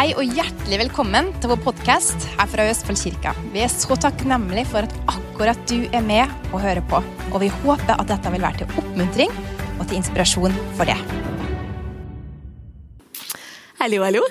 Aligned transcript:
Hei 0.00 0.14
og 0.16 0.30
hjertelig 0.32 0.78
velkommen 0.80 1.26
til 1.42 1.50
vår 1.50 1.58
podkast 1.60 2.22
her 2.38 2.48
fra 2.48 2.64
Østfold 2.70 2.96
kirka. 2.96 3.34
Vi 3.52 3.60
er 3.60 3.68
så 3.68 3.92
takknemlige 4.00 4.70
for 4.70 4.86
at 4.86 4.94
akkurat 5.12 5.58
du 5.68 5.82
er 5.92 6.00
med 6.00 6.30
og 6.54 6.62
hører 6.62 6.80
på. 6.88 7.02
Og 7.34 7.42
vi 7.42 7.50
håper 7.52 8.00
at 8.00 8.08
dette 8.08 8.32
vil 8.32 8.40
være 8.40 8.62
til 8.62 8.80
oppmuntring 8.80 9.34
og 9.74 9.82
til 9.82 9.98
inspirasjon 9.98 10.56
for 10.78 10.88
det. 10.88 10.96
Hallo, 13.82 14.00
hallo. 14.06 14.24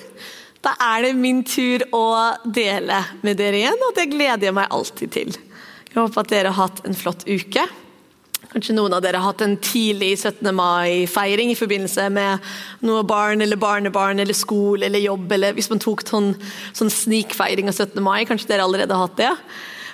Da 0.65 0.73
er 0.87 1.05
det 1.05 1.13
min 1.21 1.43
tur 1.45 1.85
å 1.93 2.03
dele 2.49 3.03
med 3.21 3.37
dere 3.37 3.61
igjen, 3.61 3.85
og 3.91 3.93
det 3.99 4.07
gleder 4.09 4.49
jeg 4.49 4.57
meg 4.57 4.73
alltid 4.73 5.13
til. 5.19 5.37
Jeg 5.91 5.99
håper 5.99 6.23
at 6.25 6.33
dere 6.33 6.55
har 6.57 6.63
hatt 6.63 6.81
en 6.89 6.97
flott 6.97 7.29
uke. 7.29 7.69
Kanskje 8.49 8.73
noen 8.73 8.95
av 8.97 9.03
dere 9.05 9.19
har 9.21 9.29
hatt 9.29 9.43
en 9.45 9.51
tidlig 9.61 10.15
17. 10.17 10.47
mai-feiring 10.57 11.51
i 11.53 11.57
forbindelse 11.57 12.07
med 12.09 12.47
noe 12.81 13.03
barn 13.05 13.45
eller 13.45 13.59
barnebarn 13.61 14.23
eller 14.23 14.33
skole 14.33 14.87
eller 14.87 15.03
jobb, 15.03 15.27
eller 15.37 15.53
hvis 15.53 15.69
man 15.69 15.81
tok 15.83 16.01
sånn, 16.01 16.31
sånn 16.73 16.89
snikfeiring 16.89 17.69
av 17.69 17.77
17. 17.77 18.01
mai. 18.01 18.23
Kanskje 18.25 18.49
dere 18.49 18.65
allerede 18.65 18.97
har 18.97 19.05
hatt 19.05 19.19
det? 19.21 19.29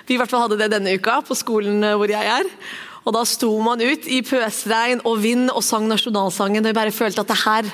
Vi 0.08 0.16
i 0.16 0.20
hvert 0.22 0.32
fall 0.32 0.46
hadde 0.46 0.56
det 0.62 0.70
denne 0.72 0.94
uka 0.96 1.18
på 1.26 1.36
skolen 1.36 1.84
hvor 1.84 2.08
jeg 2.08 2.32
er. 2.32 2.48
Og 3.06 3.14
Da 3.14 3.22
sto 3.24 3.52
man 3.62 3.80
ut 3.80 4.06
i 4.10 4.22
pøsregn 4.26 5.04
og 5.06 5.20
vind 5.22 5.50
og 5.52 5.62
sang 5.62 5.86
nasjonalsangen. 5.88 6.64
og 6.64 6.72
jeg 6.72 6.74
bare 6.74 6.92
følte 6.92 7.22
at 7.22 7.28
det 7.28 7.44
her 7.44 7.72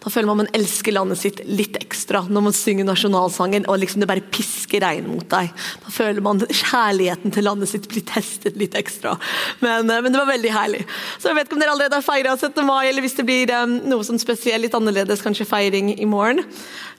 da 0.00 0.08
føler 0.08 0.30
man 0.30 0.40
man 0.40 0.50
elsker 0.56 0.94
landet 0.94 1.20
sitt 1.20 1.40
litt 1.44 1.76
ekstra 1.76 2.22
når 2.24 2.44
man 2.46 2.56
synger 2.56 2.86
nasjonalsangen 2.88 3.66
og 3.68 3.80
liksom 3.82 4.00
det 4.00 4.08
bare 4.08 4.24
pisker 4.32 4.80
regn 4.80 5.10
mot 5.10 5.26
deg. 5.28 5.50
Da 5.84 5.92
føler 5.92 6.24
man 6.24 6.40
kjærligheten 6.40 7.34
til 7.34 7.44
landet 7.44 7.68
sitt 7.68 7.88
blir 7.90 8.06
testet 8.08 8.56
litt 8.60 8.76
ekstra. 8.78 9.16
Men, 9.60 9.90
eh, 9.90 10.00
men 10.00 10.12
det 10.12 10.22
var 10.22 10.30
veldig 10.32 10.54
herlig. 10.54 10.84
Så 11.18 11.28
jeg 11.28 11.36
vet 11.36 11.48
ikke 11.48 11.58
om 11.58 11.64
dere 11.64 11.74
allerede 11.74 12.00
har 12.00 12.06
feira 12.06 12.36
17. 12.36 12.64
mai, 12.64 12.88
eller 12.88 13.04
hvis 13.04 13.18
det 13.18 13.26
blir 13.28 13.52
um, 13.60 13.76
noe 13.92 14.06
som 14.06 14.18
spesielt 14.20 14.64
litt 14.64 14.76
annerledes, 14.78 15.20
kanskje 15.24 15.48
feiring 15.48 15.92
i 15.98 16.08
morgen. 16.08 16.46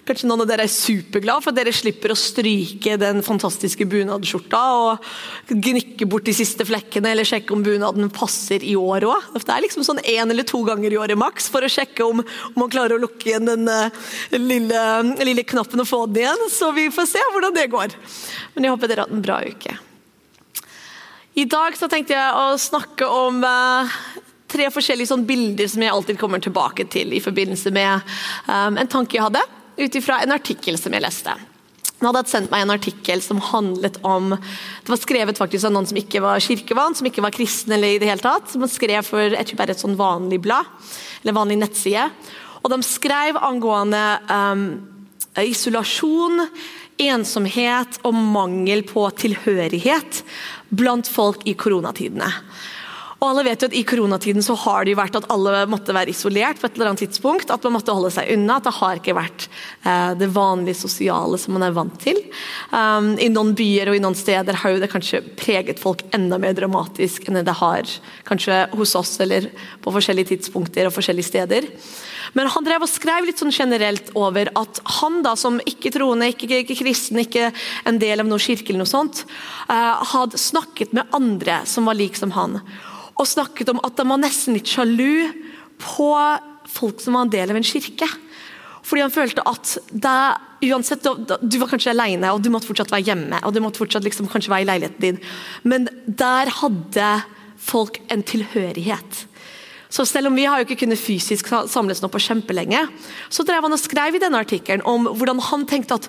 Kanskje 0.02 0.26
noen 0.26 0.42
av 0.42 0.48
dere 0.50 0.64
er 0.66 0.72
superglad 0.72 1.44
for 1.44 1.52
at 1.52 1.58
dere 1.60 1.72
slipper 1.76 2.14
å 2.14 2.18
stryke 2.18 2.96
den 2.98 3.22
fantastiske 3.22 3.86
bunadsskjorta 3.86 4.62
og 4.80 5.12
gnikke 5.52 6.08
bort 6.10 6.26
de 6.26 6.34
siste 6.34 6.66
flekkene 6.66 7.12
eller 7.14 7.28
sjekke 7.28 7.54
om 7.54 7.62
bunaden 7.66 8.10
passer 8.14 8.66
i 8.66 8.74
år 8.80 9.06
òg. 9.06 9.28
Det 9.38 9.54
er 9.54 9.62
liksom 9.68 9.86
sånn 9.86 10.02
én 10.02 10.34
eller 10.34 10.48
to 10.48 10.64
ganger 10.66 10.96
i 10.96 10.98
året 10.98 11.20
maks 11.22 11.52
for 11.54 11.62
å 11.62 11.70
sjekke 11.70 12.08
om, 12.08 12.24
om, 12.26 12.58
man 12.64 12.74
klarer 12.74 12.98
å 12.98 13.04
lukke 13.04 13.30
igjen 13.30 13.46
den 13.46 13.70
uh, 13.70 13.94
lille, 14.34 14.82
lille, 15.22 15.46
knappen 15.46 15.86
og 15.86 15.90
få 15.92 16.02
den 16.10 16.24
igjen. 16.24 16.44
Så 16.50 16.74
vi 16.74 16.90
får 16.90 17.12
se 17.14 17.24
hvordan 17.30 17.56
det 17.60 17.70
går. 17.76 17.94
Men 18.56 18.66
jeg 18.66 18.74
håper 18.74 18.90
dere 18.90 19.06
har 19.06 19.12
hatt 19.12 19.20
en 19.20 19.26
bra 19.30 19.40
uke. 19.46 19.78
I 21.38 21.46
dag 21.48 21.78
så 21.78 21.88
tenkte 21.88 22.18
jeg 22.18 22.42
å 22.42 22.58
snakke 22.60 23.06
om 23.06 23.46
uh, 23.46 24.02
tre 24.52 24.74
forskjellige 24.74 25.14
sånn 25.14 25.30
bilder 25.30 25.70
som 25.70 25.86
jeg 25.86 25.94
alltid 25.94 26.20
kommer 26.20 26.42
tilbake 26.42 26.90
til 26.92 27.14
i 27.14 27.22
forbindelse 27.24 27.72
med 27.76 28.14
um, 28.50 28.82
en 28.82 28.90
tanke 28.90 29.20
jeg 29.20 29.30
hadde 29.30 29.46
ut 29.78 29.96
ifra 29.96 30.22
en 30.22 30.36
artikkel 30.36 30.78
som 30.80 30.94
jeg 30.94 31.04
leste. 31.04 31.36
Han 32.02 32.10
hadde 32.10 32.32
sendt 32.32 32.50
meg 32.50 32.64
en 32.64 32.74
artikkel 32.74 33.22
som 33.22 33.38
handlet 33.52 34.00
om 34.02 34.32
Det 34.34 34.90
var 34.90 34.98
skrevet 34.98 35.38
faktisk 35.38 35.68
av 35.70 35.76
noen 35.76 35.86
som 35.86 36.00
ikke 36.02 36.24
var 36.24 36.42
kirkevann, 36.42 36.96
som 36.98 37.06
ikke 37.06 37.22
var 37.22 37.36
kristen 37.36 37.76
eller 37.76 37.94
i 37.94 38.00
det 38.02 38.10
hele 38.10 38.24
tatt. 38.24 38.50
Som 38.50 38.66
skrev 38.70 39.06
for 39.06 39.36
jeg 39.36 39.50
tror 39.50 39.60
bare 39.60 39.76
et 39.76 39.84
sånn 39.84 40.00
vanlig 40.00 40.42
blad, 40.42 40.70
eller 41.22 41.38
vanlig 41.38 41.60
nettside. 41.62 42.08
Og 42.62 42.74
de 42.74 42.82
skrev 42.86 43.38
angående 43.38 44.02
um, 44.30 44.66
isolasjon, 45.46 46.48
ensomhet 47.02 48.02
og 48.06 48.18
mangel 48.18 48.84
på 48.90 49.06
tilhørighet 49.22 50.22
blant 50.74 51.10
folk 51.10 51.46
i 51.50 51.56
koronatidene. 51.58 52.30
Og 53.22 53.28
alle 53.30 53.44
vet 53.46 53.62
jo 53.62 53.68
at 53.70 53.76
I 53.78 53.84
koronatiden 53.86 54.42
så 54.42 54.56
har 54.64 54.82
det 54.82 54.96
jo 54.96 54.98
vært 54.98 55.20
at 55.20 55.28
alle 55.30 55.68
måtte 55.70 55.94
være 55.94 56.10
isolert 56.10 56.58
på 56.58 56.66
et 56.66 56.78
eller 56.80 56.90
annet 56.90 57.04
tidspunkt. 57.04 57.52
At 57.54 57.62
man 57.68 57.76
måtte 57.76 57.94
holde 57.94 58.10
seg 58.16 58.32
unna. 58.34 58.56
At 58.58 58.66
det 58.66 58.74
har 58.80 58.98
ikke 58.98 59.14
vært 59.14 59.46
eh, 59.86 60.16
det 60.18 60.32
vanlige 60.34 60.80
sosiale 60.80 61.38
som 61.38 61.54
man 61.54 61.68
er 61.68 61.76
vant 61.76 62.00
til. 62.02 62.18
Um, 62.74 63.14
I 63.22 63.30
noen 63.30 63.54
byer 63.58 63.92
og 63.92 64.00
i 64.00 64.02
noen 64.02 64.18
steder 64.18 64.58
har 64.64 64.74
jo 64.74 64.82
det 64.82 64.90
kanskje 64.90 65.22
preget 65.38 65.78
folk 65.84 66.02
enda 66.18 66.42
mer 66.42 66.58
dramatisk 66.58 67.30
enn 67.30 67.44
det 67.46 67.60
har 67.62 67.94
kanskje 68.26 68.64
hos 68.74 68.98
oss 68.98 69.14
eller 69.22 69.52
på 69.86 69.94
forskjellige 69.94 70.34
tidspunkter 70.34 70.90
og 70.90 70.98
forskjellige 70.98 71.30
steder. 71.30 71.70
Men 72.34 72.50
han 72.50 72.66
drev 72.66 72.88
og 72.88 72.90
skrev 72.90 73.28
litt 73.28 73.42
sånn 73.42 73.54
generelt 73.54 74.10
over 74.18 74.50
at 74.58 74.82
han 74.98 75.22
da 75.22 75.36
som 75.38 75.62
ikke-troende, 75.62 76.32
ikke, 76.34 76.64
ikke, 76.64 76.80
kristen, 76.82 77.22
ikke 77.22 77.52
en 77.86 78.02
del 78.02 78.24
av 78.24 78.30
noe 78.30 78.42
kirke 78.42 78.74
eller 78.74 78.82
noe 78.82 78.90
sånt, 78.90 79.28
uh, 79.70 80.02
hadde 80.16 80.42
snakket 80.42 80.98
med 80.98 81.14
andre 81.14 81.68
som 81.70 81.86
var 81.86 82.02
lik 82.02 82.18
som 82.18 82.34
han 82.34 82.64
og 83.22 83.30
snakket 83.30 83.70
om 83.74 83.82
at 83.86 84.02
han 84.02 84.12
var 84.12 84.22
nesten 84.24 84.58
litt 84.58 84.70
sjalu 84.70 85.30
på 85.82 86.12
folk 86.72 87.02
som 87.04 87.18
var 87.18 87.28
en 87.28 87.34
del 87.34 87.54
av 87.54 87.60
en 87.60 87.66
kirke. 87.66 88.08
Fordi 88.82 89.04
han 89.04 89.14
følte 89.14 89.44
at 89.46 89.76
det, 89.94 90.20
uansett, 90.72 91.06
Du 91.42 91.58
var 91.62 91.70
kanskje 91.70 91.94
alene 91.94 92.32
og 92.34 92.42
du 92.42 92.50
måtte 92.50 92.70
fortsatt 92.70 92.92
være 92.92 93.06
hjemme. 93.12 93.40
og 93.46 93.54
du 93.54 93.62
måtte 93.62 93.82
fortsatt 93.82 94.04
liksom 94.04 94.28
kanskje 94.28 94.52
være 94.52 94.66
i 94.66 94.70
leiligheten 94.70 95.02
din, 95.02 95.20
Men 95.64 95.90
der 96.06 96.50
hadde 96.50 97.24
folk 97.58 98.02
en 98.10 98.24
tilhørighet. 98.24 99.28
Så 99.90 100.06
selv 100.06 100.28
om 100.28 100.36
vi 100.36 100.46
har 100.46 100.58
jo 100.58 100.66
ikke 100.66 100.86
kunnet 100.86 101.00
fysisk 101.00 101.48
samles 101.68 102.02
nå 102.02 102.08
på 102.08 102.22
kjempelenge, 102.24 102.88
så 103.30 103.44
drev 103.44 103.62
han 103.62 103.76
og 103.76 103.80
skrev 103.80 104.16
i 104.16 104.20
denne 104.24 104.40
artikkelen 104.40 104.82
om 104.88 105.06
hvordan 105.06 105.40
han 105.40 105.66
tenkte 105.68 106.00
at 106.00 106.08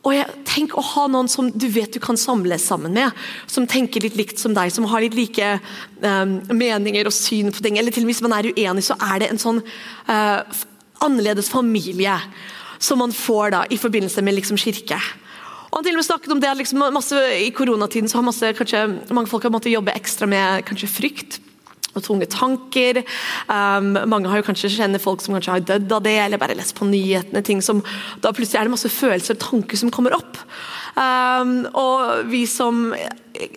og 0.00 0.14
jeg, 0.14 0.36
Tenk 0.48 0.72
å 0.74 0.82
ha 0.82 1.04
noen 1.12 1.28
som 1.30 1.50
du 1.52 1.66
vet 1.70 1.92
du 1.94 2.00
kan 2.02 2.18
samles 2.18 2.64
sammen 2.66 2.94
med, 2.96 3.16
som 3.46 3.68
tenker 3.70 4.02
litt 4.02 4.16
likt 4.18 4.40
som 4.40 4.54
deg, 4.56 4.72
som 4.74 4.88
har 4.90 5.04
litt 5.04 5.14
like 5.14 5.50
um, 6.02 6.40
meninger 6.50 7.06
og 7.06 7.14
syn 7.14 7.52
på 7.54 7.62
ting. 7.62 7.78
Eller 7.78 7.94
til 7.94 8.02
og 8.02 8.08
med 8.08 8.16
hvis 8.16 8.24
man 8.24 8.34
er 8.34 8.48
uenig, 8.50 8.82
så 8.88 8.96
er 8.96 9.22
det 9.22 9.28
en 9.30 9.40
sånn 9.40 9.60
uh, 10.08 10.40
annerledes 11.04 11.52
familie 11.52 12.16
som 12.80 12.98
man 12.98 13.14
får 13.14 13.54
da 13.54 13.62
i 13.70 13.78
forbindelse 13.78 14.24
med 14.24 14.40
liksom 14.40 14.58
kirke. 14.60 14.98
Og 15.70 15.78
han 15.78 15.86
til 15.86 15.94
og 15.94 16.00
med 16.00 16.08
snakket 16.08 16.34
om 16.34 16.42
det 16.42 16.56
liksom 16.58 16.82
masse, 16.96 17.20
I 17.44 17.52
koronatiden 17.54 18.10
så 18.10 18.18
har 18.18 18.26
masse, 18.26 18.54
kanskje, 18.58 18.82
mange 19.12 19.30
folk 19.30 19.46
har 19.46 19.54
måttet 19.54 19.76
jobbe 19.76 19.94
ekstra 19.94 20.26
med 20.26 20.64
kanskje 20.66 20.90
frykt 20.90 21.38
og 21.94 22.04
tunge 22.04 22.28
tanker. 22.30 23.02
Um, 23.50 23.94
mange 24.10 24.30
har 24.30 24.40
jo 24.40 24.46
kanskje 24.46 24.72
kjenner 24.76 25.02
folk 25.02 25.24
som 25.24 25.36
kanskje 25.36 25.56
har 25.56 25.64
dødd 25.72 25.96
av 25.96 26.04
det, 26.06 26.16
eller 26.24 26.40
bare 26.40 26.58
lest 26.58 26.76
på 26.78 26.88
nyhetene. 26.88 27.42
ting 27.42 27.62
som, 27.62 27.82
Da 28.22 28.32
plutselig 28.32 28.60
er 28.60 28.68
det 28.68 28.76
masse 28.76 28.92
følelser 28.92 29.36
og 29.36 29.42
tanker 29.42 29.76
som 29.76 29.90
kommer 29.90 30.14
opp. 30.16 30.38
Um, 30.98 31.66
og 31.78 32.26
vi 32.30 32.44
som 32.50 32.90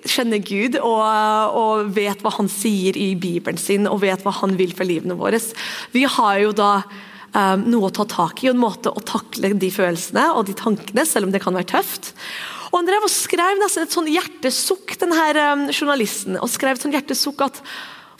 kjenner 0.05 0.41
Gud 0.43 0.77
og, 0.77 1.01
og, 1.57 1.89
vet 1.95 2.21
hva 2.21 2.31
han 2.37 2.49
sier 2.51 2.97
i 2.97 3.13
Bibelen 3.19 3.57
sin, 3.57 3.89
og 3.89 4.03
vet 4.03 4.21
hva 4.23 4.35
han 4.41 4.53
vil 4.59 4.73
for 4.75 4.87
livene 4.87 5.17
våre, 5.17 5.41
vi 5.91 6.05
har 6.05 6.39
jo 6.43 6.53
da 6.55 6.71
um, 7.33 7.65
noe 7.65 7.89
å 7.89 7.95
ta 7.95 8.05
tak 8.09 8.43
i, 8.43 8.49
og 8.49 8.55
en 8.55 8.63
måte 8.63 8.93
å 8.93 9.05
takle 9.05 9.53
de 9.59 9.71
følelsene 9.73 10.29
og 10.37 10.45
de 10.49 10.57
tankene, 10.57 11.05
selv 11.09 11.27
om 11.27 11.33
det 11.33 11.41
kan 11.43 11.57
være 11.57 11.71
tøft. 11.73 12.13
Og 12.71 12.79
Han 12.79 12.89
drev 12.89 13.05
og 13.05 13.13
skrev 13.13 13.59
nesten 13.61 13.85
et 13.85 13.93
sånn 13.93 14.09
hjertesukk, 14.09 14.95
denne 15.01 15.25
um, 15.53 15.67
journalisten, 15.73 16.39
og 16.41 16.49
skrev 16.49 16.77
et 16.77 16.85
sånn 16.85 16.95
hjertesukk 16.95 17.43
at 17.45 17.61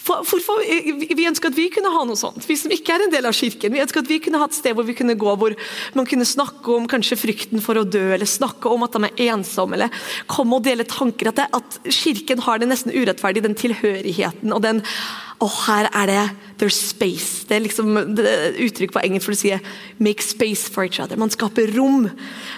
hvorfor, 0.03 0.61
vi 0.63 1.27
ønsker 1.29 1.51
at 1.51 1.57
vi 1.57 1.69
kunne 1.73 1.91
ha 1.93 2.03
noe 2.07 2.19
sånt, 2.19 2.43
vi 2.47 2.57
som 2.59 2.73
ikke 2.73 2.95
er 2.95 3.05
en 3.05 3.13
del 3.13 3.27
av 3.29 3.35
kirken. 3.37 3.73
Vi 3.73 3.81
ønsker 3.83 4.03
at 4.03 4.11
vi 4.11 4.19
kunne 4.23 4.41
ha 4.41 4.47
et 4.49 4.57
sted 4.57 4.75
hvor 4.75 4.87
vi 4.87 4.95
kunne 4.97 5.17
gå 5.19 5.35
hvor 5.39 5.55
man 5.97 6.07
kunne 6.09 6.27
snakke 6.27 6.75
om 6.75 6.87
kanskje 6.91 7.19
frykten 7.19 7.63
for 7.63 7.79
å 7.79 7.85
dø, 7.87 8.05
eller 8.15 8.29
snakke 8.29 8.71
om 8.71 8.85
at 8.85 8.97
de 8.97 9.09
er 9.09 9.33
ensomme, 9.33 9.77
eller 9.77 10.03
komme 10.31 10.59
og 10.59 10.65
dele 10.67 10.87
tanker. 10.89 11.31
At, 11.31 11.39
det, 11.39 11.49
at 11.55 11.93
kirken 12.03 12.43
har 12.43 12.59
det 12.59 12.71
nesten 12.71 12.95
urettferdig, 12.95 13.45
den 13.45 13.59
tilhørigheten 13.59 14.55
og 14.55 14.63
den 14.65 14.83
og 15.41 15.49
her 15.66 15.89
er 15.94 16.09
det 16.09 16.23
there's 16.61 16.77
space. 16.77 17.45
Det 17.47 17.57
er 17.57 17.66
liksom 17.66 17.97
uttrykk 17.97 18.94
på 18.95 19.03
engelsk 19.03 19.25
for 19.25 19.35
å 19.35 19.39
si 19.39 19.51
'make 19.99 20.21
space 20.21 20.69
for 20.69 20.83
each 20.83 20.99
other'. 20.99 21.17
Man 21.17 21.29
skaper 21.29 21.75
rom 21.75 22.09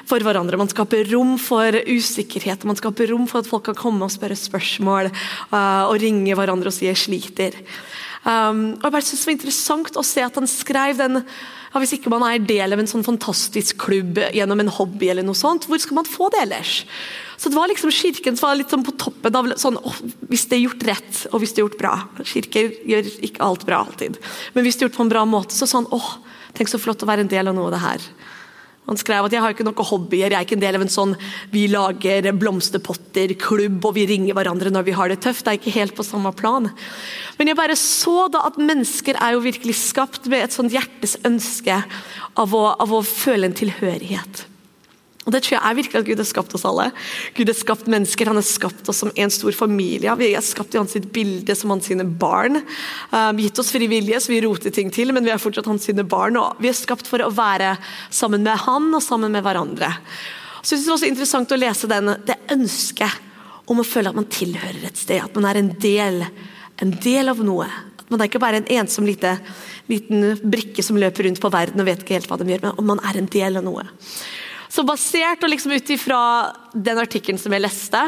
for 0.05 0.19
hverandre. 0.19 0.57
Man 0.57 0.69
skaper 0.69 1.11
rom 1.11 1.37
for 1.37 1.71
usikkerhet. 1.71 2.65
Man 2.65 2.75
skaper 2.75 3.09
rom 3.09 3.27
for 3.27 3.39
at 3.39 3.47
folk 3.47 3.63
kan 3.65 3.75
komme 3.75 4.03
og 4.03 4.11
spørre 4.11 4.35
spørsmål 4.35 5.11
uh, 5.51 5.89
og 5.89 6.01
ringe 6.01 6.35
hverandre 6.35 6.67
og 6.67 6.73
si 6.73 6.85
'jeg 6.85 6.97
sliter'. 6.97 7.55
Um, 8.25 8.73
og 8.81 8.83
jeg 8.83 8.91
bare 8.91 9.01
synes 9.01 9.19
Det 9.19 9.27
var 9.27 9.37
interessant 9.37 9.97
å 9.97 10.03
se 10.03 10.21
at 10.21 10.35
han 10.35 10.47
skrev 10.47 10.97
den 10.97 11.23
ja, 11.75 11.81
Hvis 11.83 11.97
ikke 11.97 12.11
man 12.13 12.23
er 12.23 12.39
del 12.39 12.71
av 12.71 12.79
en 12.79 12.87
sånn 12.87 13.03
fantastisk 13.03 13.81
klubb 13.83 14.21
gjennom 14.31 14.61
en 14.63 14.71
hobby, 14.71 15.09
eller 15.11 15.25
noe 15.27 15.35
sånt, 15.35 15.67
hvor 15.67 15.81
skal 15.83 15.99
man 15.99 16.07
få 16.07 16.29
det 16.31 16.45
ellers? 16.45 16.85
Så 17.35 17.51
det 17.51 17.57
var 17.59 17.67
liksom 17.67 17.91
Kirken 17.91 18.37
som 18.39 18.47
var 18.47 18.55
litt 18.55 18.71
sånn 18.71 18.85
på 18.87 18.93
toppen 18.95 19.35
av 19.35 19.49
sånn 19.59 19.75
oh, 19.83 19.97
Hvis 20.31 20.45
det 20.47 20.55
er 20.55 20.63
gjort 20.63 20.85
rett, 20.87 21.17
og 21.33 21.41
hvis 21.43 21.51
det 21.51 21.59
er 21.59 21.65
gjort 21.65 21.81
bra 21.81 21.95
Kirker 22.23 22.71
gjør 22.87 23.09
ikke 23.27 23.43
alt 23.43 23.65
bra 23.67 23.81
alltid, 23.83 24.15
men 24.55 24.63
hvis 24.65 24.79
det 24.79 24.85
er 24.85 24.89
gjort 24.89 25.01
på 25.01 25.07
en 25.07 25.11
bra 25.11 25.25
måte, 25.27 25.57
så 25.57 25.67
sånn 25.67 25.89
åh, 25.91 26.13
tenk 26.55 26.71
så 26.71 26.79
flott 26.79 27.03
å 27.03 27.09
være 27.09 27.25
en 27.25 27.33
del 27.33 27.51
av 27.51 27.57
noe 27.57 27.67
av 27.67 27.75
det 27.75 27.83
her. 27.83 28.07
Han 28.85 28.99
skrev 29.01 29.25
at 29.25 29.33
jeg 29.33 29.41
har 29.41 29.53
ikke 29.55 29.65
noen 29.65 29.87
hobbyer, 29.89 30.29
jeg 30.29 30.37
er 30.37 30.45
ikke 30.45 30.57
en 30.59 30.63
del 30.63 30.77
av 30.77 30.85
en 30.85 30.93
sånn 30.93 31.15
vi 31.53 31.65
lager 31.71 32.29
blomsterpotter-klubb 32.37 33.87
og 33.89 33.95
vi 33.97 34.05
ringer 34.09 34.37
hverandre 34.37 34.73
når 34.73 34.85
vi 34.85 34.97
har 34.97 35.09
det 35.09 35.21
tøft. 35.25 35.45
Det 35.45 35.53
er 35.53 35.59
ikke 35.61 35.77
helt 35.79 35.95
på 35.97 36.05
samme 36.05 36.33
plan. 36.37 36.69
Men 37.39 37.49
jeg 37.49 37.59
bare 37.59 37.77
så 37.79 38.27
da 38.33 38.45
at 38.49 38.61
mennesker 38.61 39.17
er 39.17 39.35
jo 39.35 39.45
virkelig 39.45 39.77
skapt 39.81 40.29
med 40.29 40.45
et 40.45 40.55
sånt 40.55 40.73
hjertes 40.75 41.17
ønske 41.25 41.81
av 42.37 42.53
å, 42.53 42.67
av 42.77 42.93
å 42.93 43.01
føle 43.05 43.49
en 43.49 43.57
tilhørighet. 43.57 44.45
Og 45.25 45.33
Det 45.33 45.41
tror 45.41 45.55
jeg 45.55 45.65
er 45.65 45.77
virkelig 45.79 45.99
at 45.99 46.05
Gud 46.05 46.19
har 46.21 46.27
skapt 46.29 46.53
oss 46.53 46.65
alle. 46.69 46.91
Gud 47.33 47.49
har 47.49 47.57
skapt 47.57 47.87
mennesker, 47.89 48.29
han 48.29 48.37
har 48.37 48.45
skapt 48.45 48.89
oss 48.91 49.01
som 49.01 49.09
en 49.09 49.33
stor 49.33 49.55
familie. 49.57 50.13
Vi 50.19 50.27
er 50.37 50.45
skapt 50.45 50.75
i 50.75 50.77
hans 50.77 50.93
bilde 51.15 51.55
som 51.57 51.73
hans 51.73 51.89
sine 51.89 52.05
barn. 52.05 52.61
Um, 53.09 53.41
gitt 53.41 53.57
oss 53.61 53.73
fri 53.73 53.89
vilje, 53.89 54.21
så 54.21 54.33
vi 54.33 54.43
roter 54.45 54.73
ting 54.75 54.93
til, 54.93 55.13
men 55.15 55.25
vi 55.25 55.33
er 55.33 55.41
fortsatt 55.41 55.65
hans 55.71 55.89
sine 55.89 56.05
barn. 56.05 56.37
og 56.37 56.61
Vi 56.61 56.69
er 56.69 56.77
skapt 56.77 57.09
for 57.09 57.25
å 57.25 57.31
være 57.33 57.73
sammen 58.13 58.45
med 58.45 58.61
han 58.67 58.91
og 58.93 59.01
sammen 59.01 59.33
med 59.33 59.45
hverandre. 59.45 59.89
Så 60.61 60.75
jeg 60.75 60.83
synes 60.83 60.85
Det 60.85 60.91
var 60.91 60.99
også 60.99 61.11
interessant 61.13 61.51
å 61.57 61.61
lese 61.61 61.89
den, 61.89 62.13
det 62.29 62.37
ønsket 62.53 63.25
om 63.65 63.81
å 63.81 63.87
føle 63.87 64.13
at 64.13 64.21
man 64.21 64.29
tilhører 64.29 64.85
et 64.85 65.01
sted. 65.01 65.25
At 65.25 65.33
man 65.33 65.49
er 65.49 65.57
en 65.57 65.73
del, 65.81 66.21
en 66.85 66.95
del 67.01 67.33
av 67.33 67.41
noe. 67.41 67.65
At 67.97 68.09
man 68.13 68.21
er 68.21 68.29
ikke 68.29 68.45
bare 68.45 68.61
en 68.61 68.71
ensom 68.77 69.09
lite, 69.09 69.39
liten 69.89 70.35
brikke 70.45 70.85
som 70.85 71.01
løper 71.01 71.25
rundt 71.25 71.41
på 71.41 71.53
verden 71.53 71.81
og 71.81 71.89
vet 71.89 72.05
ikke 72.05 72.19
helt 72.19 72.29
hva 72.29 72.37
de 72.37 72.51
gjør, 72.53 72.67
men 72.77 72.91
man 72.93 73.05
er 73.09 73.17
en 73.17 73.29
del 73.33 73.57
av 73.57 73.65
noe. 73.65 73.89
Så 74.75 74.83
basert 74.83 75.43
og 75.45 75.51
liksom 75.51 75.71
ut 75.71 75.89
ifra 75.95 76.19
den 76.73 76.99
artikkelen 76.99 77.39
som 77.39 77.53
jeg 77.55 77.63
leste, 77.63 78.01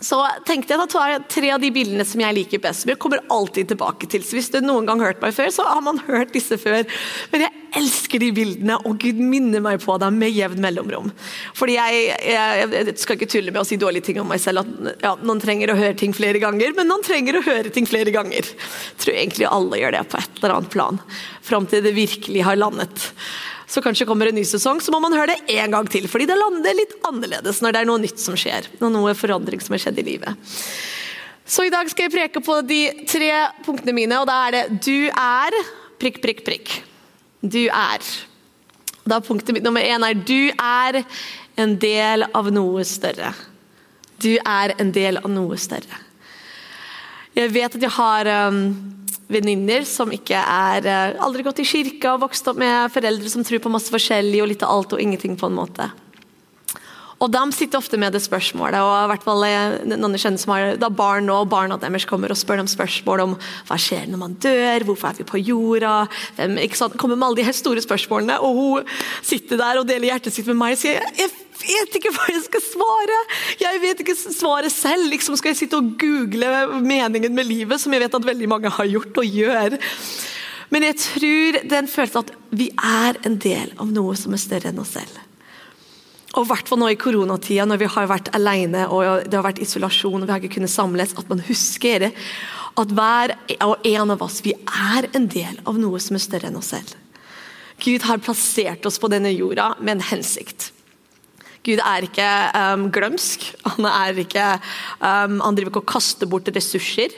så 0.00 0.16
tenkte 0.48 0.72
jeg 0.72 0.80
at 0.80 1.26
tre 1.28 1.48
av 1.52 1.60
de 1.60 1.68
bildene 1.74 2.06
som 2.08 2.22
jeg 2.22 2.32
liker 2.32 2.60
best. 2.62 2.82
som 2.82 2.92
jeg 2.92 2.98
kommer 3.02 3.20
alltid 3.28 3.68
tilbake 3.68 4.08
til. 4.08 4.22
Så 4.24 4.38
Hvis 4.38 4.48
du 4.48 4.60
noen 4.64 4.86
gang 4.88 5.00
har 5.02 5.12
hørt 5.12 5.20
meg 5.20 5.34
før, 5.36 5.50
så 5.52 5.66
har 5.68 5.82
man 5.84 6.00
hørt 6.06 6.32
disse 6.32 6.56
før. 6.56 6.86
Men 7.32 7.44
jeg 7.44 7.82
elsker 7.82 8.22
de 8.22 8.30
bildene, 8.32 8.78
og 8.88 8.96
Gud 9.02 9.20
minner 9.20 9.60
meg 9.60 9.82
på 9.84 9.98
dem 10.00 10.16
med 10.22 10.32
jevn 10.32 10.62
mellomrom. 10.64 11.10
Fordi 11.58 11.76
jeg, 11.76 12.06
jeg, 12.32 12.70
jeg, 12.72 12.96
skal 13.02 13.18
ikke 13.18 13.28
tulle 13.34 13.52
med 13.52 13.60
å 13.60 13.66
si 13.68 13.76
dårlige 13.76 14.08
ting 14.08 14.22
om 14.22 14.32
meg 14.32 14.40
selv. 14.40 14.64
at 14.64 15.04
ja, 15.04 15.12
Noen 15.20 15.42
trenger 15.42 15.74
å 15.74 15.78
høre 15.82 15.98
ting 16.00 16.16
flere 16.16 16.40
ganger, 16.40 16.72
men 16.78 16.88
noen 16.88 17.04
trenger 17.04 17.36
å 17.36 17.44
høre 17.44 17.74
ting 17.74 17.88
flere 17.90 18.14
ganger. 18.14 18.48
Jeg 18.48 19.04
tror 19.04 19.20
egentlig 19.20 19.52
alle 19.52 19.84
gjør 19.84 19.98
det 19.98 20.04
på 20.08 20.22
et 20.22 20.40
eller 20.40 20.56
annet 20.56 20.72
plan. 20.72 21.04
Fram 21.44 21.68
til 21.68 21.84
det 21.84 21.92
virkelig 21.98 22.48
har 22.48 22.56
landet 22.56 23.10
så 23.70 23.82
kanskje 23.84 24.06
kommer 24.08 24.26
en 24.26 24.34
ny 24.34 24.42
sesong, 24.46 24.80
så 24.82 24.90
må 24.90 24.98
man 25.02 25.14
høre 25.14 25.36
det 25.36 25.56
en 25.60 25.76
gang 25.76 25.88
til. 25.90 26.08
Fordi 26.10 26.26
det 26.26 26.38
lander 26.38 26.74
litt 26.74 26.96
annerledes 27.06 27.60
når 27.62 27.74
det 27.76 27.82
er 27.82 27.88
noe 27.90 28.02
nytt 28.02 28.18
som 28.18 28.38
skjer. 28.38 28.66
Og 28.80 28.90
noe 28.90 29.14
forandring 29.14 29.62
som 29.62 29.76
har 29.76 29.84
skjedd 29.84 30.00
i 30.02 30.06
livet. 30.08 30.50
Så 31.50 31.66
i 31.66 31.70
dag 31.72 31.86
skal 31.90 32.08
jeg 32.08 32.14
preke 32.14 32.42
på 32.42 32.60
de 32.66 32.80
tre 33.10 33.30
punktene 33.66 33.94
mine, 33.94 34.18
og 34.18 34.26
da 34.30 34.40
er 34.48 34.56
det 34.56 34.80
du 34.86 35.06
er 35.10 35.54
prikk, 36.02 36.18
prikk, 36.22 36.42
prikk. 36.46 36.74
Du 37.42 37.62
er. 37.66 38.10
Da 39.06 39.20
Punktet 39.22 39.54
mitt 39.56 39.64
nummer 39.66 39.82
én 39.82 40.02
er 40.06 40.18
du 40.18 40.50
er 40.50 41.02
en 41.60 41.78
del 41.80 42.26
av 42.34 42.50
noe 42.54 42.84
større. 42.86 43.32
Du 44.20 44.34
er 44.36 44.74
en 44.82 44.90
del 44.92 45.18
av 45.22 45.30
noe 45.32 45.58
større. 45.60 46.06
Jeg 47.38 47.52
vet 47.54 47.76
at 47.78 47.82
jeg 47.86 47.94
har 47.94 48.30
um, 48.50 48.64
venninner 49.30 49.86
som 49.88 50.10
ikke 50.14 50.38
er 50.38 50.86
eh, 50.90 51.16
aldri 51.22 51.44
gått 51.46 51.62
i 51.62 51.68
kirka 51.68 52.14
og 52.14 52.26
vokst 52.26 52.50
opp 52.50 52.60
med 52.60 52.90
foreldre 52.92 53.32
som 53.32 53.46
tror 53.46 53.62
på 53.62 53.72
masse 53.72 53.92
forskjellig 53.92 54.42
og 54.42 54.50
litt 54.52 54.64
av 54.66 54.74
alt 54.74 54.96
og 54.96 55.02
ingenting 55.02 55.38
på 55.40 55.50
en 55.50 55.58
måte. 55.58 55.90
Og 57.20 57.28
De 57.28 57.42
sitter 57.52 57.76
ofte 57.76 57.98
med 58.00 58.14
det 58.16 58.22
spørsmålet, 58.24 58.80
og 58.80 58.94
i 58.96 59.08
hvert 59.10 59.24
fall 59.26 59.44
eh, 59.44 59.74
noen 59.90 60.16
kjenner 60.16 60.40
som 60.40 60.54
har 60.54 60.78
da 60.80 60.88
barn 60.88 61.28
og 61.32 61.50
barna 61.52 61.76
deres 61.80 62.06
kommer 62.08 62.32
og 62.32 62.40
spør 62.40 62.62
dem 62.62 62.70
spørsmål 62.70 63.24
om 63.26 63.36
hva 63.68 63.76
skjer 63.80 64.08
når 64.08 64.22
man 64.22 64.38
dør, 64.40 64.86
hvorfor 64.88 65.10
er 65.10 65.20
vi 65.20 65.28
på 65.28 65.42
jorda? 65.42 66.06
Hvem? 66.38 66.56
Kommer 66.96 67.18
med 67.18 67.26
alle 67.28 67.42
de 67.42 67.46
her 67.50 67.56
store 67.56 67.84
spørsmålene, 67.84 68.40
og 68.40 68.56
hun 68.56 68.88
sitter 69.20 69.60
der 69.60 69.82
og 69.82 69.88
deler 69.88 70.14
hjertet 70.14 70.34
sitt 70.34 70.48
med 70.48 70.60
meg 70.62 70.78
og 70.78 70.80
sier 70.80 71.04
jeg 71.20 71.30
vet 71.60 71.96
ikke 71.98 72.12
hva 72.14 72.24
jeg 72.30 72.44
skal 72.46 72.62
svare! 72.64 73.16
Jeg 73.60 73.80
vet 73.82 73.98
ikke 74.00 74.16
svaret 74.16 74.72
selv. 74.72 75.10
Liksom 75.12 75.36
skal 75.36 75.52
jeg 75.52 75.58
sitte 75.58 75.76
og 75.76 75.90
google 76.00 76.80
meningen 76.80 77.36
med 77.36 77.44
livet, 77.50 77.82
som 77.82 77.92
jeg 77.92 78.00
vet 78.06 78.16
at 78.16 78.28
veldig 78.30 78.48
mange 78.48 78.72
har 78.72 78.88
gjort 78.88 79.20
og 79.20 79.40
gjør. 79.40 79.76
Men 80.72 80.86
jeg 80.88 80.96
tror 81.04 81.58
den 81.68 81.90
følelsen 81.90 82.24
at 82.24 82.32
vi 82.56 82.70
er 82.80 83.20
en 83.28 83.36
del 83.42 83.74
av 83.76 83.92
noe 83.92 84.16
som 84.16 84.32
er 84.32 84.40
større 84.40 84.72
enn 84.72 84.80
oss 84.80 84.94
selv. 84.96 85.26
Og 86.38 86.46
hvert 86.46 86.68
fall 86.70 86.78
nå 86.78 86.92
i 86.92 86.98
koronatida, 87.00 87.66
når 87.66 87.80
vi 87.82 87.90
har 87.90 88.08
vært 88.10 88.30
alene 88.38 88.86
og 88.92 89.26
det 89.26 89.34
har 89.34 89.46
vært 89.48 89.62
isolasjon 89.64 90.20
og 90.20 90.28
vi 90.28 90.34
har 90.34 90.42
ikke 90.42 90.60
kunnet 90.60 90.72
samles, 90.72 91.14
at 91.18 91.30
man 91.30 91.42
husker 91.48 92.10
at 92.10 92.92
hver 92.94 93.34
og 93.66 93.86
en 93.90 94.14
av 94.14 94.22
oss 94.22 94.38
vi 94.44 94.54
er 94.54 95.10
en 95.16 95.26
del 95.30 95.58
av 95.66 95.78
noe 95.80 95.98
som 96.02 96.16
er 96.16 96.22
større 96.22 96.50
enn 96.50 96.58
oss 96.60 96.70
selv. 96.70 96.94
Gud 97.80 98.04
har 98.06 98.20
plassert 98.22 98.84
oss 98.86 99.00
på 99.00 99.10
denne 99.10 99.32
jorda 99.32 99.72
med 99.80 99.96
en 99.96 100.06
hensikt. 100.12 100.70
Gud 101.66 101.80
er 101.84 102.06
ikke 102.06 102.26
um, 102.56 102.86
glømsk. 102.92 103.50
Han, 103.66 103.88
er 103.88 104.20
ikke, 104.22 104.46
um, 105.02 105.40
han 105.42 105.56
driver 105.56 105.74
ikke 105.74 105.82
og 105.82 105.90
kaster 105.92 106.28
bort 106.30 106.48
ressurser. 106.54 107.12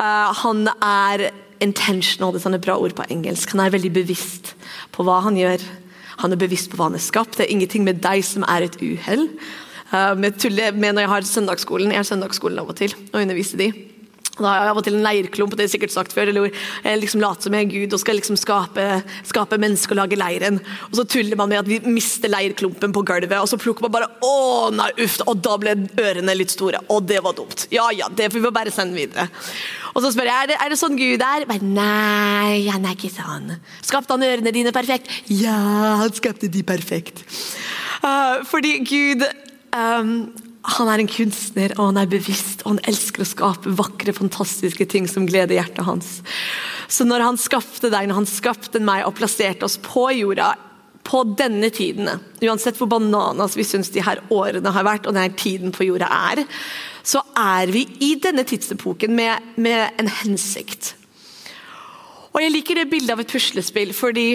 Uh, 0.00 0.32
han 0.42 0.66
er 0.74 1.28
intentional, 1.62 2.32
det 2.34 2.40
er 2.40 2.46
sånne 2.48 2.62
bra 2.62 2.76
ord 2.82 2.96
på 2.98 3.06
engelsk. 3.12 3.54
Han 3.54 3.62
er 3.64 3.74
veldig 3.74 3.92
bevisst 3.94 4.54
på 4.94 5.06
hva 5.06 5.20
han 5.26 5.38
gjør. 5.38 5.62
Han 6.22 6.32
er 6.32 6.40
bevisst 6.40 6.70
på 6.72 6.78
hva 6.78 6.90
han 6.90 6.98
er 6.98 7.04
skapt. 7.04 7.38
Det 7.38 7.46
er 7.46 7.54
ingenting 7.54 7.84
med 7.86 8.00
deg 8.04 8.24
som 8.26 8.46
er 8.48 8.66
et 8.66 8.78
uhell. 8.80 9.28
Uh, 9.92 10.14
med 10.18 10.38
tulle 10.42 10.72
med 10.74 10.96
når 10.96 11.04
jeg 11.04 11.12
har 11.12 11.28
søndagsskolen. 11.30 11.92
Jeg 11.94 12.02
har 12.02 12.08
søndagsskolen 12.08 12.62
av 12.62 12.72
og 12.72 12.78
til 12.78 12.94
og 13.12 13.20
underviser 13.22 13.60
de. 13.60 13.70
Da 14.36 14.48
har 14.48 14.58
jeg 14.60 14.72
av 14.72 14.80
og 14.80 14.84
til 14.84 14.96
en 14.98 15.04
leirklump, 15.06 15.54
det 15.56 15.64
er 15.64 15.72
sikkert 15.72 15.94
sagt 15.94 16.12
før, 16.12 16.28
eller 16.28 16.50
jeg 16.50 17.00
liksom 17.00 17.22
later 17.22 17.48
som 17.48 17.56
jeg 17.56 17.66
er 17.66 17.70
Gud 17.72 17.96
og 17.96 18.02
skal 18.02 18.18
liksom 18.18 18.36
skape, 18.40 18.84
skape 19.24 19.58
mennesker 19.62 19.96
og 19.96 20.02
lage 20.02 20.18
leiren. 20.20 20.60
Og 20.90 20.98
så 20.98 21.06
tuller 21.16 21.38
man 21.40 21.52
med 21.52 21.62
at 21.62 21.70
vi 21.70 21.80
mister 21.88 22.32
leirklumpen 22.32 22.92
på 22.92 23.04
gulvet, 23.06 23.36
og 23.40 23.48
så 23.48 23.60
plukker 23.60 23.86
man 23.86 23.94
bare 23.96 24.10
Å, 24.26 24.34
nei, 24.74 24.90
uff, 25.04 25.18
og 25.24 25.40
da 25.44 25.56
ble 25.60 25.74
ørene 26.02 26.36
litt 26.36 26.52
store. 26.52 26.82
Og 26.92 27.04
det 27.08 27.22
var 27.24 27.36
dumt. 27.38 27.66
Ja 27.72 27.88
ja, 27.94 28.10
det 28.12 28.30
får 28.32 28.44
vi 28.44 28.52
bare 28.54 28.74
sende 28.74 28.98
videre. 28.98 29.28
Og 29.94 30.02
så 30.04 30.12
spør 30.12 30.28
jeg 30.28 30.44
er 30.44 30.50
det, 30.52 30.58
er 30.60 30.72
det 30.72 30.80
sånn 30.80 30.98
Gud 30.98 31.24
er. 31.24 31.46
Men 31.48 31.72
nei, 31.76 32.66
han 32.68 32.84
er 32.84 32.96
ikke 32.96 33.12
sånn. 33.14 33.54
Skapte 33.86 34.16
han 34.16 34.26
ørene 34.26 34.52
dine 34.54 34.74
perfekt? 34.76 35.08
Ja, 35.32 35.56
han 36.02 36.12
skapte 36.16 36.50
de 36.52 36.64
perfekt. 36.66 37.24
Uh, 38.02 38.44
fordi 38.48 38.76
Gud 38.84 39.24
um, 39.72 40.18
han 40.66 40.88
er 40.90 41.02
en 41.02 41.10
kunstner, 41.10 41.74
og 41.76 41.92
han 41.92 42.00
er 42.00 42.10
bevisst, 42.10 42.64
og 42.64 42.74
han 42.74 42.84
elsker 42.90 43.22
å 43.22 43.28
skape 43.28 43.74
vakre, 43.78 44.14
fantastiske 44.16 44.86
ting 44.90 45.06
som 45.10 45.28
gleder 45.28 45.54
hjertet 45.54 45.86
hans. 45.86 46.08
Så 46.90 47.06
når 47.06 47.22
han 47.22 47.38
skapte 47.38 47.90
deg, 47.92 48.08
når 48.08 48.22
han 48.22 48.30
skapte 48.30 48.82
meg 48.82 49.04
og 49.06 49.14
plasserte 49.18 49.66
oss 49.68 49.78
på 49.82 50.08
jorda, 50.16 50.54
på 51.06 51.22
denne 51.38 51.70
tiden, 51.70 52.08
uansett 52.42 52.80
hvor 52.80 52.90
bananas 52.90 53.54
vi 53.54 53.62
syns 53.66 53.92
de 53.94 54.02
her 54.02 54.18
årene 54.34 54.72
har 54.74 54.86
vært, 54.88 55.06
og 55.06 55.14
denne 55.14 55.38
tiden 55.38 55.70
på 55.74 55.86
jorda 55.86 56.08
er, 56.32 56.42
så 57.06 57.22
er 57.38 57.70
vi 57.70 57.84
i 58.02 58.16
denne 58.18 58.42
tidsepoken 58.42 59.14
med, 59.14 59.52
med 59.54 60.00
en 60.02 60.10
hensikt. 60.10 60.96
Og 62.34 62.42
Jeg 62.42 62.52
liker 62.52 62.80
det 62.80 62.90
bildet 62.90 63.14
av 63.14 63.22
et 63.22 63.30
puslespill, 63.30 63.94
fordi 63.96 64.26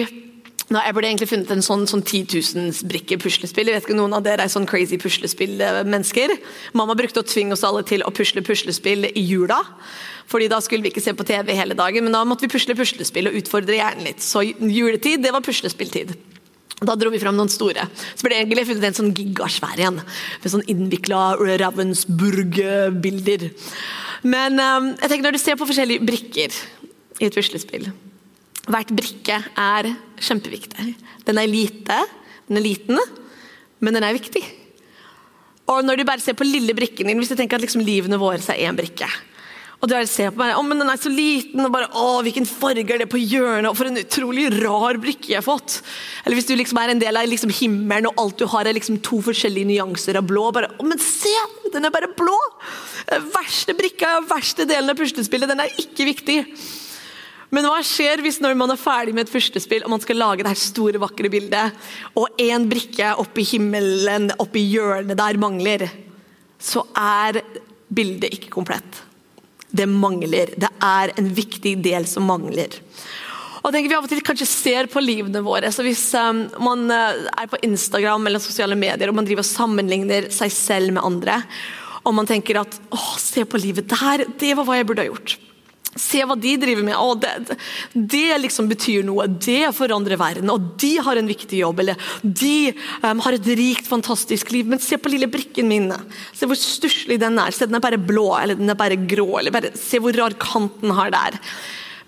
Nei, 0.72 0.86
jeg 0.86 0.94
burde 0.96 1.08
egentlig 1.10 1.28
funnet 1.28 1.50
en 1.52 1.64
sånn, 1.64 1.82
sånn 1.90 2.00
10 2.00 2.32
000 2.56 2.86
brikker 2.88 3.18
puslespill. 3.20 3.68
Jeg 3.68 3.76
vet 3.76 3.84
ikke 3.84 3.96
Noen 3.98 4.14
av 4.16 4.22
dere 4.24 4.46
er 4.46 4.52
sånn 4.52 4.64
crazy 4.68 4.96
puslespill-mennesker. 5.00 6.32
Mamma 6.78 6.94
brukte 6.96 7.20
å 7.20 7.26
tvinge 7.28 7.52
oss 7.58 7.64
alle 7.68 7.82
til 7.88 8.04
å 8.06 8.12
pusle 8.14 8.40
puslespill 8.46 9.04
i 9.10 9.24
jula. 9.26 9.58
Fordi 10.32 10.48
Da 10.48 10.60
skulle 10.64 10.82
vi 10.86 10.88
ikke 10.94 11.04
se 11.04 11.12
på 11.12 11.26
TV 11.28 11.52
hele 11.58 11.76
dagen, 11.76 12.04
men 12.04 12.14
da 12.14 12.24
måtte 12.24 12.46
vi 12.46 12.52
pusle 12.54 12.74
puslespill 12.78 13.28
og 13.28 13.36
utfordre 13.42 13.76
hjernen 13.76 14.06
litt. 14.06 14.20
Så 14.24 14.42
juletid, 14.46 15.20
det 15.20 15.32
var 15.34 15.44
puslespilltid. 15.44 16.14
Da 16.80 16.96
dro 16.96 17.10
vi 17.12 17.20
fram 17.20 17.36
noen 17.36 17.52
store. 17.52 17.84
Så 18.16 18.24
ble 18.24 18.32
det 18.32 18.40
egentlig 18.40 18.68
funnet 18.70 18.88
en 18.88 18.96
sånn 18.96 19.14
gigasvær 19.18 19.76
igjen. 19.76 20.00
Med 20.00 20.54
sånn 20.54 20.70
innvikla 20.72 21.36
Ravensburg-bilder. 21.60 23.50
Men 24.24 24.56
um, 24.56 24.96
jeg 24.96 25.08
tenker 25.08 25.26
når 25.28 25.36
du 25.36 25.42
ser 25.42 25.60
på 25.60 25.68
forskjellige 25.68 26.06
brikker 26.08 26.50
i 27.20 27.28
et 27.28 27.36
puslespill 27.36 27.92
Hvert 28.70 28.92
brikke 28.94 29.40
er 29.58 29.90
kjempeviktig. 30.22 30.92
Den 31.26 31.40
er 31.40 31.50
lite, 31.50 31.98
den 32.48 32.60
er 32.60 32.66
liten, 32.66 33.00
men 33.82 33.96
den 33.96 34.06
er 34.06 34.14
viktig. 34.14 34.42
Og 35.72 35.82
når 35.86 35.98
du 35.98 36.06
bare 36.06 36.22
ser 36.22 36.36
på 36.38 36.46
lille 36.46 36.74
brikken 36.76 37.08
din, 37.08 37.18
hvis 37.18 37.32
du 37.32 37.36
tenker 37.38 37.58
at 37.58 37.64
liksom 37.64 37.82
livene 37.86 38.20
våre 38.20 38.42
er 38.52 38.66
én 38.68 38.78
brikke 38.78 39.08
og 39.82 39.90
du 39.90 39.96
ser 40.06 40.30
på 40.30 40.38
meg, 40.38 40.52
å, 40.54 40.62
men 40.62 40.78
den 40.78 40.90
er 40.92 40.98
så 41.00 41.10
liten, 41.10 41.58
og 41.64 41.72
bare, 41.74 41.88
å, 41.98 42.20
hvilken 42.22 42.44
farge 42.46 42.94
er 42.94 43.00
det 43.02 43.08
på 43.10 43.18
hjørnet, 43.18 43.66
og 43.66 43.74
for 43.74 43.90
en 43.90 43.98
utrolig 43.98 44.44
rar 44.60 44.94
brikke 45.02 45.32
jeg 45.32 45.40
har 45.40 45.46
fått. 45.46 45.80
Eller 46.22 46.38
hvis 46.38 46.46
du 46.46 46.52
liksom 46.54 46.78
er 46.78 46.92
en 46.92 47.02
del 47.02 47.18
av 47.18 47.26
liksom 47.26 47.50
himmelen, 47.50 48.06
og 48.12 48.20
alt 48.22 48.38
du 48.38 48.46
har 48.52 48.70
er 48.70 48.76
liksom 48.76 49.00
to 49.02 49.18
forskjellige 49.26 49.72
nyanser 49.72 50.20
av 50.20 50.28
blå. 50.30 50.44
bare, 50.54 50.70
å, 50.78 50.86
men 50.86 51.02
se, 51.02 51.34
den 51.74 51.88
er 51.88 51.94
bare 51.94 52.12
blå! 52.14 52.38
Den 53.10 53.26
Verste 53.34 53.74
brikka, 53.74 54.20
verste 54.30 54.68
delen 54.70 54.94
av 54.94 55.02
puslespillet, 55.02 55.50
den 55.50 55.64
er 55.64 55.74
ikke 55.82 56.06
viktig. 56.12 56.38
Men 57.52 57.68
hva 57.68 57.82
skjer 57.84 58.22
hvis 58.24 58.40
når 58.40 58.56
man 58.56 58.72
er 58.72 58.80
ferdig 58.80 59.12
med 59.12 59.26
et 59.26 59.32
førstespill 59.32 59.84
og 59.84 59.92
man 59.92 60.02
skal 60.02 60.20
lage 60.20 60.40
det 60.40 60.54
her 60.54 60.60
store, 60.60 61.00
vakre 61.02 61.28
bildet, 61.32 61.74
og 62.16 62.40
én 62.40 62.64
brikke 62.70 63.12
oppi 63.20 63.44
himmelen, 63.44 64.30
oppi 64.40 64.64
hjørnet 64.72 65.18
der, 65.20 65.40
mangler? 65.40 65.84
Så 66.56 66.86
er 66.96 67.42
bildet 67.92 68.32
ikke 68.32 68.52
komplett. 68.54 69.02
Det 69.68 69.84
mangler. 69.88 70.54
Det 70.56 70.70
er 70.84 71.12
en 71.20 71.28
viktig 71.36 71.76
del 71.84 72.08
som 72.08 72.24
mangler. 72.28 72.80
Og 73.62 73.68
jeg 73.68 73.76
tenker 73.76 73.92
Vi 73.92 73.96
av 73.98 74.08
og 74.08 74.10
til 74.10 74.24
kanskje 74.26 74.48
ser 74.48 74.88
på 74.90 75.04
livene 75.04 75.44
våre. 75.44 75.70
så 75.70 75.84
Hvis 75.86 76.08
um, 76.18 76.46
man 76.64 76.88
uh, 76.90 77.28
er 77.36 77.52
på 77.52 77.60
Instagram 77.62 78.26
eller 78.26 78.42
sosiale 78.42 78.74
medier 78.78 79.12
og 79.12 79.16
man 79.20 79.28
driver 79.28 79.44
og 79.44 79.50
sammenligner 79.52 80.32
seg 80.34 80.50
selv 80.56 80.96
med 80.96 81.04
andre, 81.04 81.38
og 82.02 82.16
man 82.16 82.26
tenker 82.26 82.58
at 82.64 82.80
å, 82.90 82.98
se 83.22 83.44
på 83.46 83.60
livet 83.62 83.92
der, 83.92 84.26
det 84.40 84.56
var 84.58 84.66
hva 84.66 84.80
jeg 84.80 84.88
burde 84.88 85.04
ha 85.04 85.12
gjort. 85.12 85.36
Se 85.98 86.22
hva 86.24 86.36
de 86.40 86.54
driver 86.56 86.86
med. 86.86 86.96
Å, 86.96 87.12
det, 87.20 87.56
det 87.92 88.38
liksom 88.40 88.68
betyr 88.70 89.04
noe. 89.04 89.26
Det 89.28 89.74
forandrer 89.76 90.20
verden. 90.20 90.48
Og 90.52 90.70
de 90.80 90.94
har 91.04 91.20
en 91.20 91.28
viktig 91.28 91.60
jobb. 91.60 91.82
Eller 91.84 92.00
de 92.22 92.72
um, 93.04 93.20
har 93.26 93.36
et 93.36 93.50
rikt, 93.60 93.88
fantastisk 93.90 94.54
liv. 94.54 94.70
Men 94.72 94.80
se 94.80 94.96
på 94.96 95.12
lille 95.12 95.28
brikken 95.32 95.68
min. 95.68 95.90
Se 96.32 96.48
hvor 96.48 96.56
stusslig 96.56 97.20
den 97.20 97.36
er. 97.42 97.52
Se, 97.52 97.68
den 97.68 97.76
er 97.76 97.84
bare 97.84 98.00
blå, 98.00 98.30
eller 98.40 98.56
den 98.56 98.72
er 98.72 98.80
bare 98.80 98.96
grå. 98.96 99.28
Eller 99.42 99.52
bare, 99.52 99.74
se 99.76 100.00
hvor 100.00 100.16
rar 100.16 100.36
kanten 100.40 100.96
har 100.96 101.12
der. 101.12 101.36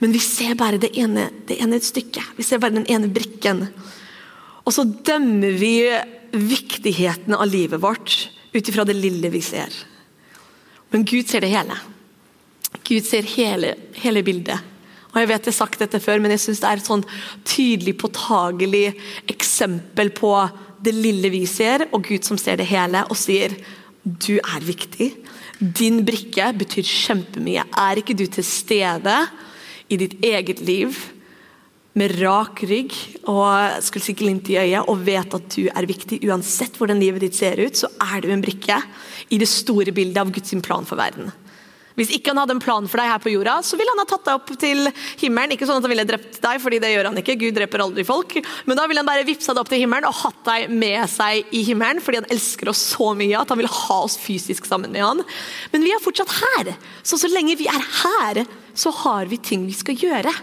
Men 0.00 0.16
vi 0.16 0.22
ser 0.24 0.56
bare 0.58 0.80
det 0.80 0.94
ene, 1.00 1.28
det 1.48 1.60
ene 1.60 1.80
stykket. 1.84 2.34
Vi 2.38 2.46
ser 2.46 2.62
bare 2.64 2.78
den 2.78 2.88
ene 2.88 3.12
brikken. 3.12 3.66
Og 4.64 4.72
så 4.72 4.84
dømmer 4.84 5.60
vi 5.60 5.76
viktigheten 6.34 7.36
av 7.36 7.46
livet 7.52 7.82
vårt 7.84 8.16
ut 8.54 8.68
ifra 8.68 8.86
det 8.88 8.96
lille 8.96 9.28
vi 9.28 9.44
ser. 9.44 9.68
Men 10.94 11.04
Gud 11.04 11.28
ser 11.28 11.44
det 11.44 11.52
hele. 11.52 11.76
Gud 12.82 13.06
ser 13.06 13.26
hele, 13.36 13.74
hele 14.02 14.22
bildet. 14.26 14.58
Og 15.14 15.20
Jeg 15.20 15.30
vet 15.30 15.46
jeg 15.46 15.52
har 15.52 15.60
sagt 15.60 15.78
dette 15.78 16.00
før, 16.02 16.18
men 16.18 16.34
jeg 16.34 16.42
synes 16.42 16.60
det 16.60 16.68
er 16.68 16.80
et 16.80 16.90
sånn 16.90 17.04
tydelig, 17.46 17.94
påtagelig 18.02 18.86
eksempel 19.30 20.10
på 20.16 20.34
det 20.84 20.94
lille 20.96 21.30
vi 21.32 21.44
ser, 21.46 21.86
og 21.94 22.02
Gud 22.08 22.26
som 22.26 22.40
ser 22.40 22.58
det 22.60 22.66
hele 22.68 23.04
og 23.06 23.16
sier 23.16 23.54
du 24.04 24.36
er 24.36 24.64
viktig. 24.66 25.12
Din 25.58 26.02
brikke 26.04 26.50
betyr 26.58 26.84
kjempemye. 26.84 27.62
Er 27.78 28.00
ikke 28.00 28.16
du 28.18 28.26
til 28.26 28.44
stede 28.44 29.14
i 29.88 29.96
ditt 30.00 30.18
eget 30.24 30.60
liv 30.66 30.98
med 31.94 32.16
rak 32.18 32.64
rygg 32.66 32.92
og 33.30 33.94
glimt 34.18 34.50
i 34.50 34.58
øyet 34.58 34.90
og 34.90 35.04
vet 35.06 35.36
at 35.38 35.46
du 35.54 35.68
er 35.70 35.86
viktig, 35.86 36.20
uansett 36.26 36.74
hvordan 36.76 36.98
livet 36.98 37.22
ditt 37.22 37.38
ser 37.38 37.60
ut, 37.62 37.76
så 37.76 37.88
er 38.02 38.20
du 38.20 38.32
en 38.34 38.42
brikke 38.42 38.80
i 39.30 39.38
det 39.38 39.48
store 39.48 39.94
bildet 39.94 40.18
av 40.18 40.32
Guds 40.34 40.54
plan 40.60 40.84
for 40.84 40.98
verden. 40.98 41.30
Hvis 41.94 42.10
ikke 42.16 42.32
han 42.32 42.40
hadde 42.42 42.56
en 42.56 42.62
plan 42.62 42.86
for 42.90 42.98
deg 42.98 43.10
her 43.12 43.20
på 43.22 43.30
jorda, 43.30 43.60
så 43.62 43.78
ville 43.78 43.92
han 43.94 44.02
ha 44.02 44.06
tatt 44.10 44.24
deg 44.26 44.38
opp 44.38 44.48
til 44.58 44.88
himmelen. 45.20 45.54
Ikke 45.54 45.68
sånn 45.68 45.78
at 45.78 45.86
han 45.86 45.92
ville 45.92 46.06
drept 46.08 46.40
deg, 46.42 46.62
fordi 46.62 46.80
det 46.82 46.90
gjør 46.90 47.08
han 47.10 47.20
ikke. 47.20 47.36
Gud 47.38 47.54
dreper 47.54 47.84
aldri 47.84 48.06
folk. 48.08 48.34
Men 48.66 48.80
da 48.80 48.86
ville 48.90 49.04
han 49.04 49.10
bare 49.10 49.26
vippsa 49.28 49.54
deg 49.54 49.62
opp 49.62 49.70
til 49.70 49.84
himmelen 49.84 50.08
og 50.08 50.16
hatt 50.24 50.40
deg 50.48 50.72
med 50.74 51.06
seg 51.12 51.54
i 51.54 51.62
himmelen, 51.68 52.02
fordi 52.02 52.22
han 52.22 52.32
elsker 52.34 52.72
oss 52.72 52.82
så 52.94 53.12
mye 53.18 53.38
at 53.38 53.54
han 53.54 53.62
vil 53.62 53.70
ha 53.70 54.00
oss 54.08 54.18
fysisk 54.18 54.66
sammen 54.66 54.90
med 54.94 55.06
han. 55.06 55.22
Men 55.74 55.86
vi 55.86 55.94
er 55.94 56.02
fortsatt 56.02 56.34
her. 56.40 56.74
Så 57.06 57.20
så 57.20 57.30
lenge 57.30 57.54
vi 57.60 57.70
er 57.70 57.86
her, 58.02 58.42
så 58.74 58.90
har 59.04 59.30
vi 59.30 59.38
ting 59.38 59.62
vi 59.68 59.78
skal 59.78 59.98
gjøre. 59.98 60.34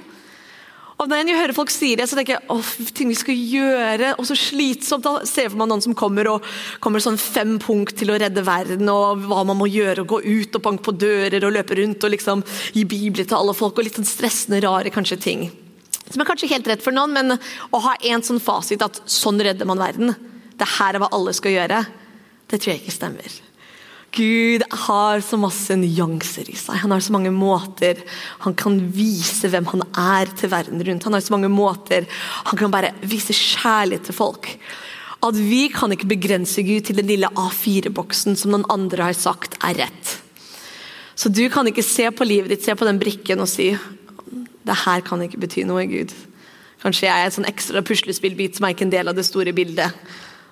Og 1.01 1.09
Når 1.09 1.23
jeg 1.25 1.37
hører 1.39 1.57
folk 1.57 1.71
si 1.73 1.95
det, 1.97 2.05
så 2.05 2.17
tenker 2.17 2.35
jeg 2.35 2.45
åh, 2.53 2.67
ting 2.93 3.09
vi 3.09 3.17
skal 3.17 3.33
gjøre, 3.33 4.11
og 4.21 4.27
så 4.29 4.35
slitsomt. 4.37 5.01
Da 5.01 5.25
ser 5.25 5.49
meg 5.57 5.71
noen 5.71 5.81
som 5.81 5.95
kommer 5.97 6.29
og 6.29 6.45
kommer 6.83 7.01
sånn 7.01 7.17
fem 7.17 7.55
punkt 7.61 7.95
til 7.97 8.13
å 8.13 8.19
redde 8.21 8.43
verden, 8.45 8.85
og 8.93 9.23
hva 9.25 9.41
man 9.49 9.57
må 9.57 9.65
gjøre, 9.71 10.03
og 10.03 10.13
gå 10.13 10.19
ut 10.21 10.59
og 10.59 10.65
banke 10.67 10.85
på 10.85 10.93
dører 11.01 11.41
og 11.47 11.55
løpe 11.57 11.79
rundt 11.79 12.05
og 12.05 12.13
liksom 12.13 12.45
gi 12.77 12.85
bibler 12.85 13.25
til 13.25 13.39
alle 13.39 13.57
folk, 13.57 13.79
og 13.79 13.87
litt 13.87 13.97
sånn 13.97 14.09
stressende, 14.11 14.61
rare 14.61 14.93
kanskje 14.93 15.17
ting. 15.25 15.47
Som 16.11 16.21
er 16.21 16.29
kanskje 16.29 16.51
helt 16.51 16.69
rett 16.69 16.85
for 16.85 16.93
noen, 16.93 17.17
men 17.17 17.33
å 17.73 17.81
ha 17.87 17.97
en 18.11 18.25
sånn 18.25 18.43
fasit 18.43 18.85
at 18.85 19.01
sånn 19.09 19.41
redder 19.41 19.65
man 19.65 19.81
verden, 19.81 20.13
det 20.53 20.69
her 20.77 20.93
er 20.93 21.01
hva 21.01 21.09
alle 21.17 21.33
skal 21.33 21.55
gjøre, 21.55 21.81
det 22.51 22.59
tror 22.61 22.75
jeg 22.75 22.83
ikke 22.83 22.99
stemmer. 22.99 23.41
Gud 24.11 24.63
har 24.87 25.21
så 25.23 25.37
masse 25.39 25.75
nyanser 25.79 26.49
i 26.51 26.55
seg. 26.59 26.81
Han 26.83 26.91
har 26.91 27.03
så 27.03 27.13
mange 27.15 27.31
måter 27.31 28.01
han 28.43 28.55
kan 28.59 28.75
vise 28.91 29.47
hvem 29.51 29.69
han 29.71 29.85
er 29.95 30.31
til 30.35 30.51
verden 30.51 30.83
rundt. 30.83 31.05
Han 31.07 31.15
har 31.15 31.23
så 31.23 31.35
mange 31.35 31.51
måter 31.51 32.07
han 32.49 32.59
kan 32.59 32.73
bare 32.73 32.91
vise 33.07 33.35
kjærlighet 33.35 34.09
til 34.09 34.17
folk. 34.17 34.49
At 35.23 35.37
vi 35.37 35.67
kan 35.71 35.93
ikke 35.93 36.09
begrense 36.11 36.63
Gud 36.65 36.87
til 36.87 36.97
den 36.97 37.07
lille 37.07 37.29
A4-boksen 37.39 38.35
som 38.35 38.51
noen 38.51 38.67
andre 38.73 39.11
har 39.11 39.15
sagt 39.15 39.55
er 39.63 39.79
rett. 39.85 40.17
Så 41.15 41.29
du 41.29 41.45
kan 41.53 41.67
ikke 41.69 41.85
se 41.85 42.09
på 42.11 42.27
livet 42.27 42.51
ditt, 42.51 42.65
se 42.65 42.75
på 42.75 42.87
den 42.87 42.99
brikken 42.99 43.43
og 43.43 43.49
si 43.51 43.69
det 44.61 44.77
her 44.83 45.03
kan 45.05 45.21
ikke 45.23 45.39
bety 45.41 45.63
noe, 45.65 45.85
Gud. 45.89 46.11
Kanskje 46.81 47.07
jeg 47.07 47.13
er 47.13 47.29
en 47.29 47.35
sånn 47.37 47.49
ekstra 47.49 47.83
puslespillbit 47.85 48.57
som 48.57 48.65
er 48.65 48.75
ikke 48.75 48.87
en 48.87 48.93
del 48.93 49.11
av 49.11 49.17
det 49.17 49.25
store 49.27 49.53
bildet. 49.55 49.93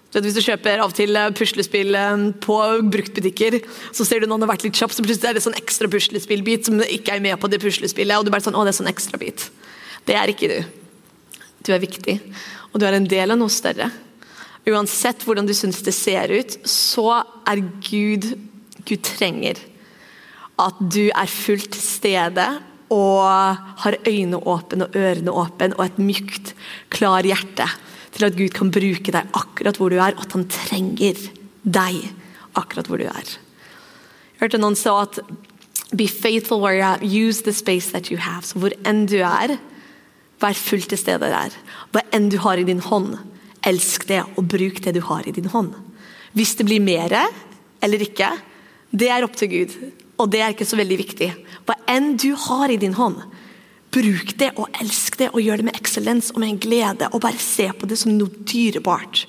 Hvis 0.09 0.33
du 0.33 0.41
kjøper 0.41 0.81
av 0.81 0.89
og 0.89 0.95
til 0.97 1.13
eh, 1.13 1.29
puslespill 1.37 1.93
eh, 1.93 2.25
på 2.41 2.57
bruktbutikker, 2.95 3.59
så 3.93 4.05
ser 4.07 4.23
du 4.23 4.29
noen 4.29 4.41
har 4.45 4.49
vært 4.55 4.65
litt 4.65 4.79
kjapp, 4.79 4.95
så 4.95 5.05
plutselig 5.05 5.29
er 5.29 5.37
det 5.37 5.45
sånn 5.45 5.57
ekstra 5.59 5.89
puslespillbit 5.91 6.65
som 6.65 6.81
ikke 6.81 7.13
er 7.13 7.21
med 7.23 7.37
på 7.41 7.49
det 7.51 7.61
puslespillet. 7.61 8.17
og 8.17 8.25
du 8.25 8.33
bare 8.33 8.45
sånn, 8.45 8.57
å 8.57 8.65
det 8.65 8.73
er 8.73 8.79
sånn 8.81 8.89
ekstra 8.89 9.21
bit. 9.21 9.45
Det 10.09 10.17
er 10.17 10.33
ikke 10.33 10.49
du. 10.49 10.59
Du 11.67 11.73
er 11.75 11.83
viktig, 11.83 12.17
og 12.71 12.81
du 12.81 12.87
er 12.87 12.97
en 12.97 13.09
del 13.09 13.35
av 13.35 13.37
noe 13.37 13.53
større. 13.53 13.91
Uansett 14.69 15.21
hvordan 15.27 15.45
du 15.45 15.53
syns 15.57 15.83
det 15.85 15.93
ser 15.93 16.33
ut, 16.33 16.57
så 16.65 17.21
er 17.49 17.61
Gud 17.85 18.31
Gud 18.89 19.03
trenger 19.05 19.59
at 20.59 20.79
du 20.91 21.07
er 21.07 21.29
fullt 21.29 21.69
til 21.75 21.83
stede 21.83 22.45
og 22.91 23.21
har 23.83 23.97
øynene 24.01 24.39
åpne 24.49 24.87
og 24.87 24.97
ørene 24.97 25.35
åpne 25.43 25.77
og 25.77 25.85
et 25.85 25.99
mykt, 26.01 26.53
klar 26.91 27.27
hjerte 27.27 27.67
til 28.15 28.25
at 28.27 28.37
Gud 28.37 28.53
kan 28.55 28.71
bruke 28.73 29.13
deg 29.13 29.37
akkurat 29.37 29.77
hvor 29.79 29.93
du 29.93 29.99
er, 29.99 30.15
og 30.15 30.25
at 30.25 30.35
han 30.37 30.47
trenger 30.51 31.19
deg 31.63 32.01
akkurat 32.57 32.89
hvor 32.89 33.01
du 33.01 33.07
er. 33.09 33.35
Jeg 34.33 34.45
hørte 34.45 34.61
noen 34.61 34.77
sa 34.79 35.01
at 35.03 35.21
Be 35.89 36.05
faithful 36.05 36.61
where 36.61 36.77
you 36.77 36.83
are. 36.85 36.99
Use 37.01 37.41
the 37.41 37.53
space 37.53 37.91
that 37.91 38.11
you 38.11 38.17
have. 38.21 38.45
Så 38.45 38.59
hvor 38.61 38.73
enn 38.85 39.07
du 39.09 39.17
er, 39.25 39.55
vær 40.39 40.53
fullt 40.53 40.91
til 40.91 40.99
stede 41.01 41.31
der. 41.31 41.55
Hva 41.89 42.03
enn 42.13 42.29
du 42.29 42.37
har 42.43 42.61
i 42.61 42.67
din 42.67 42.83
hånd, 42.83 43.15
elsk 43.65 44.05
det, 44.07 44.21
og 44.37 44.45
bruk 44.51 44.83
det 44.85 44.93
du 44.95 45.01
har 45.07 45.25
i 45.25 45.33
din 45.33 45.49
hånd. 45.49 45.73
Hvis 46.37 46.53
det 46.59 46.67
blir 46.69 46.83
mer 46.83 47.15
eller 47.81 48.05
ikke, 48.05 48.29
det 48.93 49.09
er 49.09 49.25
opp 49.25 49.33
til 49.39 49.49
Gud. 49.49 49.73
Og 50.21 50.29
det 50.29 50.43
er 50.43 50.53
ikke 50.53 50.67
så 50.67 50.77
veldig 50.77 50.99
viktig. 50.99 51.31
Hva 51.65 51.79
enn 51.89 52.13
du 52.21 52.35
har 52.37 52.69
i 52.69 52.77
din 52.77 52.93
hånd, 52.93 53.17
Bruk 53.89 54.35
det 54.37 54.51
og 54.61 54.67
elsk 54.83 55.15
det 55.17 55.31
og 55.33 55.41
gjør 55.41 55.61
det 55.61 55.65
med 55.65 55.77
eksellens 55.79 56.27
og 56.35 56.43
med 56.43 56.51
en 56.51 56.59
glede. 56.61 57.07
og 57.09 57.23
Bare 57.23 57.41
se 57.41 57.65
på 57.73 57.87
det 57.89 57.97
som 57.97 58.13
noe 58.13 58.29
dyrebart. 58.45 59.23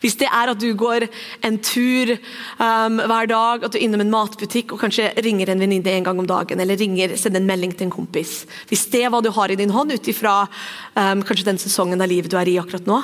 Hvis 0.00 0.16
det 0.22 0.30
er 0.30 0.52
at 0.52 0.60
du 0.62 0.70
går 0.78 1.04
en 1.44 1.58
tur 1.60 2.14
um, 2.56 2.96
hver 2.96 3.28
dag, 3.28 3.66
at 3.66 3.74
du 3.74 3.76
er 3.76 3.84
innom 3.84 4.00
en 4.06 4.14
matbutikk 4.14 4.72
og 4.72 4.80
kanskje 4.80 5.10
ringer 5.20 5.52
en 5.52 5.60
venninne 5.60 5.92
en 5.92 6.08
gang 6.08 6.22
om 6.22 6.28
dagen, 6.28 6.62
eller 6.64 6.80
ringer, 6.80 7.12
sender 7.20 7.42
en 7.42 7.50
melding 7.50 7.76
til 7.76 7.90
en 7.90 7.96
kompis. 7.98 8.46
Hvis 8.70 8.86
det 8.94 9.04
er 9.04 9.12
hva 9.12 9.20
du 9.20 9.28
har 9.36 9.52
i 9.52 9.58
din 9.60 9.74
hånd 9.74 9.92
ut 9.92 10.08
ifra 10.08 10.46
um, 10.46 11.20
kanskje 11.20 11.50
den 11.50 11.60
sesongen 11.60 12.00
av 12.00 12.08
livet 12.08 12.32
du 12.32 12.38
er 12.40 12.48
i 12.48 12.56
akkurat 12.62 12.88
nå, 12.88 13.02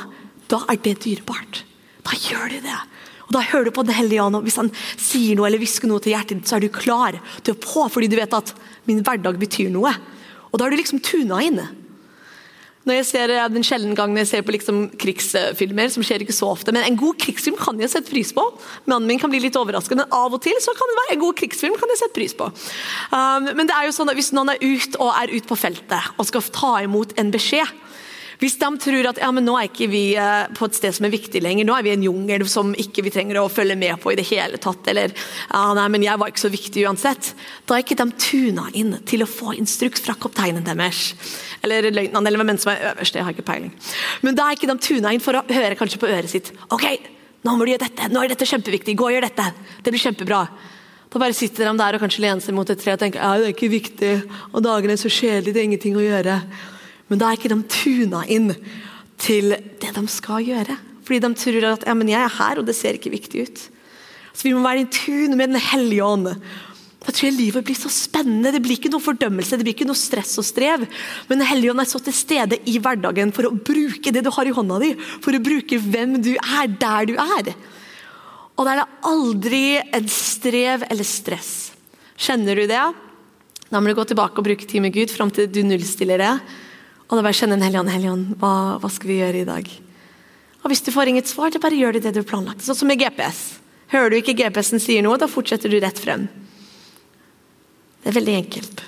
da 0.48 0.62
er 0.72 0.80
det 0.80 0.96
dyrebart. 1.04 1.62
Da 2.08 2.16
gjør 2.16 2.56
du 2.56 2.58
det. 2.64 2.80
Og 3.28 3.36
Da 3.36 3.44
hører 3.52 3.68
du 3.68 3.70
på 3.76 3.84
Den 3.84 3.96
hellige 3.96 4.24
ånd. 4.24 4.40
Hvis 4.44 4.58
han 4.60 4.72
sier 4.96 5.36
noe 5.36 5.46
eller 5.48 5.60
hvisker 5.60 5.88
noe 5.88 6.00
til 6.00 6.16
hjertet 6.16 6.40
ditt, 6.40 6.48
så 6.48 6.56
er 6.56 6.64
du 6.64 6.72
klar. 6.72 7.20
til 7.42 7.54
å 7.54 7.60
på 7.60 7.84
fordi 7.88 8.08
du 8.08 8.16
vet 8.16 8.32
at 8.32 8.54
min 8.88 9.04
hverdag 9.04 9.36
betyr 9.40 9.70
noe. 9.70 9.92
Og 10.52 10.58
da 10.58 10.66
har 10.66 10.72
du 10.72 10.78
liksom 10.78 11.00
tuna 11.02 11.40
inn. 11.44 11.62
Når 12.82 12.96
jeg 12.96 13.06
ser 13.06 13.32
Den 13.54 13.62
sjelden 13.62 13.94
gangen 13.94 14.18
jeg 14.18 14.28
ser 14.28 14.42
på 14.42 14.54
liksom 14.54 14.80
krigsfilmer, 14.98 15.90
som 15.92 16.02
skjer 16.02 16.24
ikke 16.24 16.34
så 16.34 16.50
ofte, 16.50 16.74
men 16.74 16.82
en 16.82 16.98
god 16.98 17.18
krigsfilm 17.22 17.56
kan 17.60 17.78
jeg 17.78 17.92
sette 17.92 18.10
pris 18.10 18.32
på. 18.34 18.42
Mannen 18.90 19.06
min 19.06 19.20
kan 19.22 19.30
bli 19.30 19.38
litt 19.44 19.58
overrasket, 19.58 20.00
men 20.00 20.10
av 20.10 20.34
og 20.34 20.42
til 20.42 20.58
så 20.62 20.74
kan 20.74 20.90
det 20.90 20.98
være 20.98 21.14
en 21.16 21.22
god 21.22 21.38
krigsfilm 21.38 21.78
kan 21.78 21.92
jeg 21.94 22.02
sette 22.02 22.16
pris 22.16 22.34
på. 22.34 22.50
Um, 23.14 23.52
men 23.54 23.70
det 23.70 23.76
er 23.76 23.86
jo 23.86 23.94
sånn 23.94 24.10
at 24.10 24.18
hvis 24.18 24.32
noen 24.34 24.54
er 24.54 24.64
ute 24.64 24.98
og 24.98 25.14
er 25.14 25.30
ute 25.30 25.46
på 25.46 25.60
feltet 25.60 26.10
og 26.16 26.26
skal 26.26 26.50
ta 26.50 26.74
imot 26.82 27.14
en 27.22 27.30
beskjed, 27.34 27.70
hvis 28.42 28.56
de 28.58 28.68
tror 28.82 29.06
at 29.06 29.20
ja, 29.22 29.28
men 29.30 29.44
nå 29.46 29.52
er 29.54 29.68
ikke 29.68 29.86
vi 29.86 30.02
eh, 30.18 30.48
på 30.56 30.66
et 30.66 30.74
sted 30.74 30.96
som 30.96 31.06
er 31.06 31.12
viktig 31.14 31.38
lenger, 31.44 31.66
nå 31.68 31.76
er 31.76 31.84
vi 31.86 31.92
i 31.92 31.94
en 31.94 32.06
jungel 32.08 32.42
som 32.50 32.72
ikke 32.74 33.04
vi 33.06 33.12
trenger 33.14 33.38
å 33.38 33.44
følge 33.52 33.76
med 33.78 34.00
på 34.02 34.10
i 34.10 34.18
det 34.18 34.24
hele 34.32 34.58
tatt, 34.62 34.82
eller 34.90 35.14
ja, 35.14 35.62
nei, 35.78 35.84
men 35.94 36.02
jeg 36.02 36.18
var 36.18 36.32
ikke 36.32 36.42
så 36.42 36.50
viktig 36.50 36.82
uansett, 36.88 37.32
da 37.70 37.76
er 37.76 37.84
ikke 37.84 38.00
de 38.00 38.08
tuna 38.18 38.66
inn 38.74 38.96
til 39.06 39.22
å 39.22 39.30
få 39.30 39.54
instruks 39.54 40.02
fra 40.02 40.16
kapteinen 40.18 40.66
deres. 40.66 41.12
Eller 41.62 41.86
løytnant, 41.94 42.26
eller 42.26 42.42
hvem 42.42 42.58
som 42.58 42.72
er 42.74 42.88
øverst, 42.90 43.14
jeg 43.14 43.28
har 43.28 43.36
ikke 43.36 43.46
peiling. 43.46 43.70
Men 44.26 44.38
da 44.38 44.48
er 44.48 44.58
ikke 44.58 44.72
de 44.72 44.78
tuna 44.90 45.14
inn 45.14 45.22
for 45.22 45.38
å 45.38 45.46
høre 45.46 45.78
kanskje 45.78 46.02
på 46.02 46.10
øret 46.10 46.34
sitt. 46.34 46.50
OK, 46.74 46.88
nå 47.46 47.54
må 47.54 47.62
du 47.62 47.76
gjøre 47.76 47.86
dette, 47.86 48.10
nå 48.10 48.26
er 48.26 48.34
dette 48.34 48.50
kjempeviktig, 48.50 48.98
gå 48.98 49.06
og 49.06 49.14
gjør 49.14 49.28
dette. 49.28 49.48
Det 49.86 49.94
blir 49.94 50.02
kjempebra. 50.02 50.42
Da 51.12 51.20
bare 51.20 51.36
sitter 51.36 51.68
de 51.68 51.78
der 51.78 51.94
og 51.94 52.02
kanskje 52.02 52.26
lener 52.26 52.42
seg 52.42 52.58
mot 52.58 52.70
et 52.72 52.82
tre 52.82 52.96
og 52.96 53.00
tenker 53.02 53.22
ja, 53.22 53.36
det 53.38 53.50
er 53.50 53.54
ikke 53.54 53.70
viktig, 53.70 54.12
og 54.50 54.62
dagen 54.64 54.90
er 54.90 54.98
så 54.98 55.10
kjedelige, 55.12 55.52
det 55.54 55.60
er 55.60 55.68
ingenting 55.70 55.98
å 56.00 56.06
gjøre. 56.06 56.38
Men 57.12 57.20
da 57.20 57.28
er 57.28 57.36
ikke 57.36 57.52
de 57.52 57.60
tuna 57.68 58.24
inn 58.32 58.54
til 59.20 59.52
det 59.52 59.92
de 59.92 60.02
skal 60.08 60.46
gjøre. 60.48 60.78
Fordi 61.04 61.20
de 61.20 61.30
tror 61.36 61.64
at 61.68 61.84
ja, 61.84 61.94
jeg 62.08 62.20
er 62.24 62.36
her, 62.38 62.58
og 62.58 62.64
det 62.64 62.74
ser 62.78 62.96
ikke 62.96 63.12
viktig 63.12 63.42
ut. 63.44 63.64
Så 64.32 64.46
Vi 64.48 64.54
må 64.56 64.62
være 64.64 64.86
i 64.86 64.88
tune 64.88 65.36
med 65.36 65.52
Den 65.52 65.60
hellige 65.60 66.06
ånd. 66.06 66.30
Da 67.02 67.10
tror 67.10 67.26
jeg 67.26 67.36
livet 67.36 67.66
blir 67.66 67.76
så 67.76 67.90
spennende. 67.92 68.52
Det 68.54 68.62
blir 68.64 68.78
ikke 68.78 68.92
noe 68.94 69.02
fordømmelse, 69.04 69.58
det 69.58 69.66
blir 69.66 69.76
ikke 69.76 69.88
noe 69.90 69.98
stress 69.98 70.38
og 70.40 70.46
strev. 70.46 70.86
Men 71.28 71.42
Den 71.42 71.50
hellige 71.50 71.74
ånd 71.74 71.84
er 71.84 71.90
så 71.90 72.00
til 72.00 72.16
stede 72.16 72.62
i 72.64 72.78
hverdagen 72.80 73.34
for 73.36 73.50
å 73.50 73.52
bruke 73.52 74.14
det 74.14 74.24
du 74.24 74.32
har 74.32 74.48
i 74.48 74.56
hånda 74.56 74.80
di. 74.80 74.94
For 75.20 75.36
å 75.36 75.42
bruke 75.42 75.82
hvem 75.82 76.16
du 76.24 76.32
er, 76.38 76.72
der 76.80 77.12
du 77.12 77.16
er. 77.20 77.52
Og 78.56 78.64
da 78.64 78.72
er 78.72 78.82
det 78.82 79.06
aldri 79.10 79.64
en 79.84 80.08
strev 80.08 80.88
eller 80.88 81.08
stress. 81.08 81.72
Kjenner 82.16 82.56
du 82.56 82.68
det? 82.70 82.84
Da 83.72 83.80
må 83.80 83.88
du 83.88 83.96
gå 83.98 84.04
tilbake 84.06 84.38
og 84.38 84.46
bruke 84.46 84.68
tid 84.68 84.84
med 84.84 84.94
Gud 84.94 85.10
fram 85.10 85.32
til 85.34 85.50
du 85.50 85.62
nullstiller 85.66 86.20
det. 86.22 86.34
Og 87.12 87.18
da 87.18 87.26
bare 87.26 87.36
kjenner 87.36 87.58
en 87.58 87.64
Helligånd, 87.66 87.92
Helligånd, 87.92 88.28
hva, 88.40 88.52
hva 88.80 88.88
skal 88.88 89.10
vi 89.10 89.18
gjøre 89.18 89.42
i 89.42 89.48
dag? 89.48 89.66
Og 90.62 90.70
Hvis 90.72 90.80
du 90.86 90.88
får 90.94 91.10
inget 91.10 91.28
svar, 91.28 91.50
så 91.52 91.60
bare 91.60 91.76
gjør 91.76 91.92
du 91.92 91.98
det 92.00 92.14
du 92.16 92.22
har 92.22 92.28
planlagt. 92.30 92.64
Sånn 92.64 92.78
som 92.78 92.88
med 92.88 93.02
GPS. 93.02 93.58
Hører 93.92 94.08
du 94.08 94.16
ikke 94.16 94.38
GPS-en 94.38 94.80
sier 94.80 95.04
noe, 95.04 95.18
da 95.20 95.28
fortsetter 95.28 95.68
du 95.68 95.76
rett 95.82 96.00
frem. 96.00 96.24
Det 98.00 98.08
er 98.08 98.16
veldig 98.16 98.36
enkelt. 98.38 98.80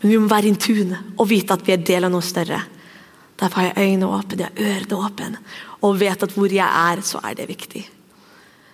Men 0.00 0.14
vi 0.14 0.20
må 0.22 0.30
være 0.30 0.48
intune 0.48 1.02
og 1.18 1.28
vite 1.28 1.52
at 1.52 1.66
vi 1.66 1.74
er 1.74 1.84
del 1.84 2.08
av 2.08 2.14
noe 2.14 2.24
større. 2.24 2.62
Derfor 3.42 3.60
har 3.60 3.68
jeg 3.68 3.90
øynene 3.90 4.08
åpne, 4.08 4.38
jeg 4.40 4.48
har 4.48 4.70
ørene 4.72 5.00
åpne, 5.04 5.42
og 5.84 5.98
vet 6.00 6.24
at 6.24 6.32
hvor 6.32 6.52
jeg 6.52 6.64
er, 6.64 7.02
så 7.04 7.20
er 7.24 7.36
det 7.36 7.50
viktig. 7.50 7.82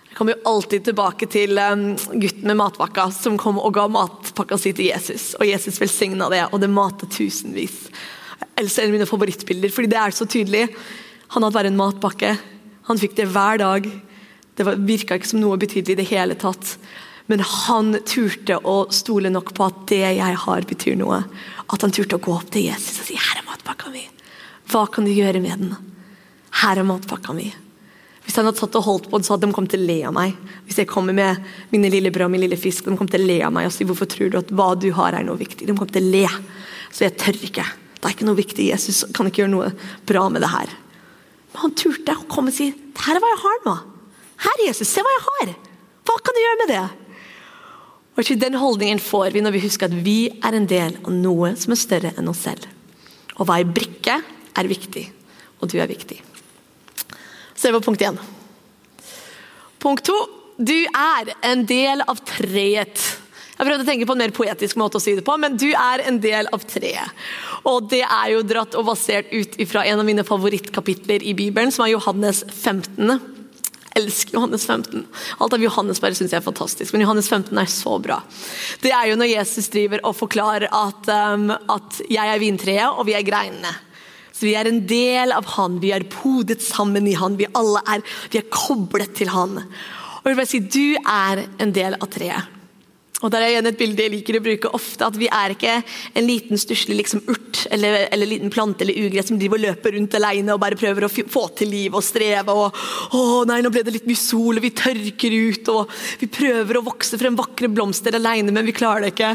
Jeg 0.07 0.15
kommer 0.15 0.37
jo 0.37 0.53
alltid 0.53 0.87
tilbake 0.87 1.27
til 1.27 1.59
um, 1.59 1.89
gutten 2.15 2.47
med 2.47 2.57
matpakka 2.63 3.09
som 3.15 3.35
kom 3.39 3.59
og 3.59 3.75
ga 3.75 3.89
matpakka 3.91 4.57
si 4.59 4.71
til 4.75 4.89
Jesus. 4.93 5.33
Og 5.35 5.43
Jesus 5.51 5.81
velsigna 5.83 6.31
det, 6.31 6.45
og 6.51 6.63
det 6.63 6.71
matet 6.71 7.11
tusenvis. 7.19 7.89
Jeg 8.57 8.65
elsker 8.65 8.87
en 8.87 8.89
av 8.89 8.95
mine 8.95 9.05
favorittbilder, 9.05 9.69
fordi 9.69 9.89
det 9.91 9.97
er 10.01 10.13
så 10.17 10.25
tydelig. 10.25 10.63
Han 11.35 11.43
hadde 11.45 11.53
bare 11.53 11.69
en 11.69 11.77
matpakke. 11.77 12.31
Han 12.87 12.97
fikk 12.97 13.13
det 13.19 13.27
hver 13.29 13.59
dag. 13.61 13.85
Det 14.57 14.65
virka 14.81 15.19
ikke 15.19 15.29
som 15.29 15.43
noe 15.43 15.59
betydelig 15.61 15.93
i 15.93 15.99
det 15.99 16.07
hele 16.09 16.33
tatt. 16.41 16.71
Men 17.29 17.43
han 17.45 17.99
turte 18.07 18.57
å 18.57 18.87
stole 18.89 19.29
nok 19.29 19.53
på 19.53 19.67
at 19.67 19.83
det 19.91 20.01
jeg 20.01 20.39
har, 20.41 20.65
betyr 20.65 20.97
noe. 20.97 21.21
At 21.69 21.85
han 21.85 21.93
turte 21.93 22.17
å 22.17 22.23
gå 22.23 22.33
opp 22.33 22.49
til 22.49 22.65
Jesus 22.71 22.97
og 23.03 23.05
si 23.05 23.13
'Her 23.13 23.43
er 23.43 23.45
matpakka 23.45 23.93
mi'. 23.93 24.09
Hva 24.71 24.89
kan 24.89 25.05
du 25.05 25.11
gjøre 25.11 25.39
med 25.39 25.59
den? 25.59 25.77
Her 26.49 26.79
er 26.79 26.83
matpakka 26.83 27.35
mi. 27.35 27.53
Hvis 28.25 28.35
han 28.35 28.45
hadde 28.45 28.57
satt 28.57 28.75
og 28.75 28.83
holdt 28.83 29.09
på 29.11 29.19
den, 29.19 29.23
så 29.23 29.37
hadde 29.37 29.45
de 29.45 29.53
kommet 29.53 29.69
til 29.69 29.85
å 29.85 29.87
le 29.87 30.03
av 30.03 30.13
meg. 30.13 30.35
Hvis 30.65 30.77
jeg 30.77 30.87
kommer 30.87 31.13
med 31.13 31.37
mine 31.71 31.91
lille 31.91 32.09
brød 32.09 32.25
og 32.25 32.31
min 32.31 32.41
lille 32.41 32.57
fisk, 32.57 32.85
de 32.85 32.97
kommer 32.97 33.11
til 33.11 33.21
å 33.21 33.27
le 33.27 33.41
av 33.43 33.53
meg 33.53 33.67
og 33.67 33.71
si 33.71 33.85
hvorfor 33.85 34.09
tror 34.09 34.31
du 34.31 34.37
at 34.37 34.49
hva 34.49 34.73
du 34.75 34.91
har 34.91 35.13
er 35.13 35.23
noe 35.23 35.37
viktig. 35.37 35.67
De 35.67 35.73
kommer 35.73 35.93
til 35.93 36.03
å 36.03 36.11
le. 36.11 36.27
Så 36.91 37.05
jeg 37.05 37.17
tør 37.17 37.37
ikke. 37.37 37.63
Det 38.07 38.13
er 38.13 38.15
ikke 38.21 38.27
noe 38.29 38.39
viktig. 38.39 38.65
Jesus 38.69 39.01
kan 39.11 39.27
ikke 39.27 39.41
gjøre 39.41 39.51
noe 39.51 39.65
bra 40.07 40.21
med 40.31 40.39
det 40.39 40.47
her. 40.47 40.69
Men 41.51 41.59
han 41.65 41.73
turte 41.75 42.13
å 42.15 42.27
komme 42.31 42.53
og 42.53 42.55
si 42.55 42.69
her 42.71 43.17
er 43.17 43.19
hva 43.19 43.31
jeg 43.33 43.41
har 43.41 43.57
nå. 43.65 43.73
Her, 44.45 44.61
Jesus, 44.63 44.87
se 44.87 45.03
hva 45.03 45.11
jeg 45.11 45.25
har. 45.25 45.51
Hva 46.07 46.15
kan 46.23 46.37
du 46.37 46.39
gjøre 46.39 46.59
med 46.61 46.71
det? 46.71 46.85
Og 48.15 48.31
Den 48.39 48.55
holdningen 48.55 49.03
får 49.03 49.35
vi 49.35 49.43
når 49.43 49.57
vi 49.57 49.63
husker 49.65 49.91
at 49.91 49.99
vi 50.07 50.29
er 50.39 50.55
en 50.55 50.69
del 50.71 50.95
av 51.03 51.11
noe 51.11 51.51
som 51.59 51.75
er 51.75 51.81
større 51.83 52.13
enn 52.15 52.31
oss 52.31 52.45
selv. 52.47 52.63
Å 53.35 53.43
være 53.43 53.67
brikke 53.75 54.15
er 54.55 54.71
viktig, 54.71 55.03
og 55.59 55.67
du 55.67 55.75
er 55.83 55.91
viktig. 55.91 56.21
Se 57.59 57.75
på 57.75 57.83
punkt 57.83 58.07
én. 58.07 58.17
Punkt 59.83 60.07
to. 60.07 60.15
Du 60.57 60.77
er 60.87 61.35
en 61.43 61.67
del 61.67 62.07
av 62.07 62.23
treet. 62.23 63.03
Jeg 63.57 63.65
prøvde 63.65 63.81
å 63.81 63.87
tenke 63.87 64.05
på 64.05 64.13
en 64.13 64.21
mer 64.21 64.33
poetisk 64.37 64.77
måte 64.77 64.99
å 64.99 65.01
si 65.01 65.15
det 65.17 65.23
på, 65.25 65.33
men 65.41 65.55
du 65.57 65.71
er 65.71 66.03
en 66.05 66.19
del 66.21 66.49
av 66.53 66.61
treet. 66.69 67.23
Og 67.65 67.87
det 67.89 68.03
er 68.05 68.35
jo 68.35 68.43
dratt 68.45 68.77
og 68.77 68.85
basert 68.91 69.31
ut 69.33 69.57
fra 69.69 69.81
en 69.89 70.03
av 70.03 70.05
mine 70.05 70.25
favorittkapitler 70.27 71.25
i 71.25 71.33
Bibelen, 71.37 71.73
som 71.73 71.87
er 71.87 71.95
Johannes 71.95 72.43
15. 72.45 73.17
Jeg 73.97 74.03
elsker 74.03 74.37
Johannes 74.37 74.67
15. 74.69 75.07
Alt 75.41 75.55
av 75.57 75.63
Johannes 75.65 76.01
bare 76.03 76.13
syns 76.13 76.35
jeg 76.35 76.37
er 76.37 76.45
fantastisk, 76.45 76.93
men 76.93 77.01
Johannes 77.01 77.31
15 77.33 77.57
er 77.57 77.71
så 77.73 77.95
bra. 78.01 78.19
Det 78.83 78.91
er 78.93 79.09
jo 79.09 79.17
når 79.17 79.31
Jesus 79.31 79.71
driver 79.73 80.03
og 80.05 80.13
forklarer 80.19 80.69
at, 80.69 81.09
um, 81.33 81.49
at 81.49 82.01
jeg 82.05 82.33
er 82.33 82.43
vintreet, 82.43 82.91
og 82.93 83.07
vi 83.09 83.17
er 83.17 83.25
greinene. 83.25 83.73
Så 84.37 84.45
Vi 84.45 84.53
er 84.53 84.67
en 84.69 84.83
del 84.85 85.31
av 85.33 85.47
han, 85.55 85.79
vi 85.81 85.89
er 85.95 86.05
podet 86.13 86.61
sammen 86.61 87.07
i 87.09 87.15
han, 87.17 87.39
vi 87.39 87.49
alle 87.57 87.81
er, 87.89 88.03
vi 88.29 88.37
er 88.37 88.45
koblet 88.53 89.15
til 89.17 89.33
han. 89.33 89.57
Og 89.57 90.29
jeg 90.29 90.29
vil 90.29 90.37
bare 90.37 90.51
si, 90.51 90.59
Du 90.61 90.93
er 91.01 91.41
en 91.57 91.73
del 91.73 91.97
av 91.97 92.05
treet. 92.13 92.56
Og 93.25 93.31
der 93.33 93.41
er 93.41 93.49
igjen 93.49 93.65
et 93.65 93.77
bilde 93.79 94.03
jeg 94.03 94.13
liker 94.13 94.37
å 94.37 94.43
bruke 94.45 94.71
ofte, 94.77 95.07
at 95.07 95.15
Vi 95.17 95.29
er 95.33 95.55
ikke 95.55 95.79
en 95.81 96.27
liten 96.27 96.59
stusslig 96.61 96.99
liksom 96.99 97.23
urt 97.25 97.63
eller, 97.73 98.03
eller 98.13 98.29
liten 98.29 98.51
plante 98.53 98.85
eller 98.85 99.07
ugress 99.07 99.31
som 99.31 99.39
driver 99.41 99.57
og 99.57 99.63
løper 99.63 99.95
rundt 99.97 100.17
alene 100.19 100.53
og 100.53 100.61
bare 100.61 100.77
prøver 100.77 101.07
å 101.07 101.09
få 101.09 101.47
til 101.57 101.71
liv 101.73 101.97
og 101.97 102.05
streve. 102.05 102.53
og 102.53 102.77
å 103.17 103.41
nei, 103.49 103.63
nå 103.65 103.71
ble 103.73 103.81
det 103.87 103.95
litt 103.95 104.09
mye 104.09 104.21
sol, 104.21 104.59
og 104.59 104.63
vi 104.63 104.73
tørker 104.77 105.33
ut. 105.33 105.71
og 105.73 105.95
Vi 106.21 106.29
prøver 106.29 106.77
å 106.77 106.85
vokse 106.85 107.17
frem 107.17 107.37
vakre 107.39 107.71
blomster 107.73 108.13
alene, 108.19 108.53
men 108.53 108.69
vi 108.69 108.75
klarer 108.77 109.07
det 109.07 109.15
ikke. 109.15 109.33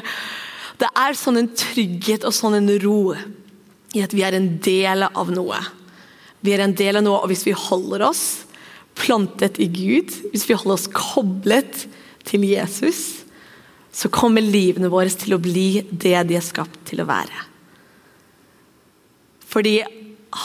Det 0.78 0.90
er 1.02 1.18
sånn 1.18 1.40
en 1.42 1.50
trygghet 1.50 2.26
og 2.28 2.36
sånn 2.36 2.60
en 2.60 2.70
ro 2.82 3.16
i 3.92 4.02
at 4.04 4.14
vi 4.14 4.22
er 4.24 4.38
en 4.38 4.48
del 4.62 5.08
av 5.08 5.34
noe. 5.34 5.58
Vi 6.42 6.54
er 6.54 6.62
en 6.62 6.74
del 6.78 7.00
av 7.00 7.06
noe, 7.06 7.18
og 7.18 7.30
hvis 7.30 7.44
vi 7.46 7.56
holder 7.56 8.06
oss 8.06 8.22
plantet 8.98 9.58
i 9.62 9.66
Gud, 9.72 10.14
hvis 10.30 10.46
vi 10.46 10.54
holder 10.54 10.78
oss 10.78 10.88
koblet 10.94 11.86
til 12.28 12.46
Jesus, 12.46 13.21
så 13.92 14.08
kommer 14.12 14.44
livene 14.44 14.90
våre 14.92 15.12
til 15.12 15.36
å 15.36 15.40
bli 15.42 15.82
det 15.90 16.16
de 16.28 16.38
er 16.38 16.44
skapt 16.44 16.80
til 16.88 17.02
å 17.02 17.08
være. 17.08 17.48
Fordi 19.52 19.76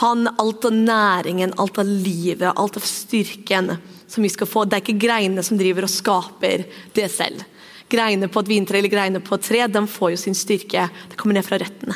han, 0.01 0.27
alt 0.27 0.66
av 0.68 0.75
næringen, 0.75 1.54
alt 1.62 1.80
av 1.80 1.88
livet, 1.88 2.50
alt 2.51 2.80
av 2.80 2.84
styrken 2.84 3.72
som 4.08 4.25
vi 4.25 4.32
skal 4.32 4.50
få, 4.51 4.66
det 4.66 4.77
er 4.77 4.84
ikke 4.84 5.06
greinene 5.06 5.46
som 5.48 5.60
driver 5.60 5.88
og 5.88 5.94
skaper 5.94 6.66
det 6.96 7.07
selv. 7.14 7.46
Greinene 7.88 8.27
på 8.27 8.44
et 8.44 8.51
vintre 8.51 8.81
eller 8.81 8.92
greinene 8.92 9.24
på 9.24 9.38
et 9.38 9.48
tre 9.48 9.64
de 9.72 9.83
får 9.88 10.12
jo 10.12 10.20
sin 10.25 10.36
styrke. 10.36 10.90
Det 11.07 11.20
kommer 11.20 11.40
ned 11.40 11.48
fra 11.48 11.60
røttene. 11.62 11.96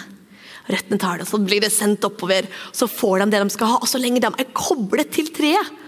Røttene 0.72 1.02
tar 1.02 1.20
det, 1.20 1.28
så 1.28 1.40
blir 1.42 1.64
det 1.64 1.74
sendt 1.74 2.06
oppover. 2.08 2.48
Så 2.72 2.88
får 2.88 3.26
de 3.26 3.32
det 3.34 3.44
de 3.44 3.52
skal 3.52 3.74
ha. 3.74 3.82
Og 3.82 3.92
så 3.92 4.00
lenge 4.00 4.24
de 4.24 4.32
er 4.32 4.54
koblet 4.56 5.12
til 5.12 5.28
treet, 5.36 5.80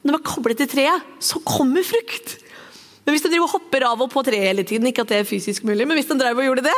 når 0.00 0.14
de 0.14 0.20
er 0.20 0.30
koblet 0.30 0.62
til 0.62 0.70
treet, 0.70 1.08
så 1.20 1.42
kommer 1.44 1.84
frukt. 1.84 2.38
Men 3.10 3.16
hvis 3.16 3.24
de 3.24 3.30
driver 3.32 3.48
og 3.48 3.54
hopper 3.56 3.82
av 3.88 4.02
og 4.04 4.10
på 4.12 4.22
treet 4.22 4.44
hele 4.46 4.62
tiden, 4.62 4.86
ikke 4.86 5.02
at 5.02 5.10
det 5.10 5.16
er 5.18 5.26
fysisk 5.26 5.64
mulig, 5.66 5.82
men 5.82 5.98
hvis 5.98 6.06
de 6.06 6.14
drev 6.14 6.38
og 6.38 6.44
gjorde 6.46 6.62
det, 6.68 6.74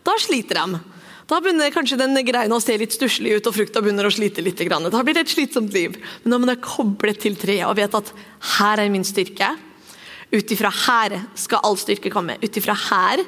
da 0.00 0.14
sliter 0.16 0.56
de. 0.56 0.78
Da 1.28 1.40
begynner 1.44 1.74
kanskje 1.74 1.98
den 2.00 2.16
greina 2.24 2.56
å 2.56 2.62
se 2.64 2.72
litt 2.80 2.96
stusslig 2.96 3.34
ut, 3.36 3.50
og 3.50 3.52
frukta 3.52 3.82
begynner 3.84 4.08
å 4.08 4.12
slite 4.12 4.40
litt. 4.40 4.62
Da 4.64 5.02
blir 5.04 5.12
det 5.12 5.26
et 5.26 5.34
slitsomt 5.34 5.76
liv. 5.76 5.98
Men 6.22 6.32
når 6.32 6.40
man 6.40 6.54
er 6.54 6.62
koblet 6.64 7.20
til 7.20 7.36
treet 7.36 7.68
og 7.68 7.76
vet 7.76 8.00
at 8.00 8.14
her 8.56 8.80
er 8.80 8.88
min 8.96 9.04
styrke, 9.04 9.50
ut 10.32 10.56
ifra 10.56 10.72
her 10.72 11.18
skal 11.36 11.60
all 11.68 11.76
styrke 11.76 12.12
komme, 12.12 12.40
ut 12.40 12.60
ifra 12.60 12.72
her 12.88 13.20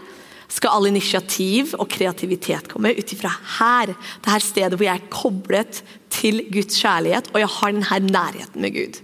skal 0.48 0.78
all 0.78 0.88
initiativ 0.88 1.76
og 1.76 1.92
kreativitet 1.92 2.72
komme 2.72 2.96
ut 2.96 3.12
ifra 3.12 3.36
her. 3.58 3.92
Det 4.24 4.32
her 4.32 4.48
stedet 4.48 4.80
hvor 4.80 4.88
jeg 4.88 4.96
er 4.96 5.12
koblet 5.12 5.84
til 6.08 6.40
Guds 6.48 6.80
kjærlighet, 6.80 7.28
og 7.34 7.42
jeg 7.44 7.54
har 7.60 7.76
denne 7.76 8.12
nærheten 8.16 8.64
med 8.64 8.80
Gud. 8.80 9.00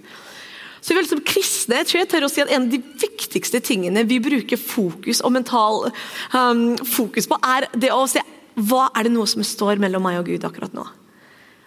Så 0.83 0.97
vel, 0.97 1.07
Som 1.07 1.23
kristne 1.23 1.79
jeg 1.81 1.89
tror 1.89 2.01
jeg 2.03 2.11
tør 2.11 2.27
å 2.27 2.31
si 2.33 2.43
at 2.43 2.51
en 2.51 2.67
av 2.67 2.73
de 2.73 2.81
viktigste 2.83 3.63
tingene 3.63 4.03
vi 4.09 4.19
bruker 4.23 4.59
fokus 4.59 5.23
og 5.23 5.35
mental 5.37 5.87
um, 6.35 6.73
fokus 6.83 7.29
på, 7.31 7.39
er 7.39 7.69
det 7.79 7.93
å 7.95 8.03
se 8.11 8.23
hva 8.69 8.89
er 8.99 9.07
det 9.07 9.15
noe 9.15 9.29
som 9.31 9.45
står 9.47 9.81
mellom 9.81 10.03
meg 10.05 10.19
og 10.21 10.29
Gud 10.29 10.43
akkurat 10.45 10.75
nå. 10.77 10.85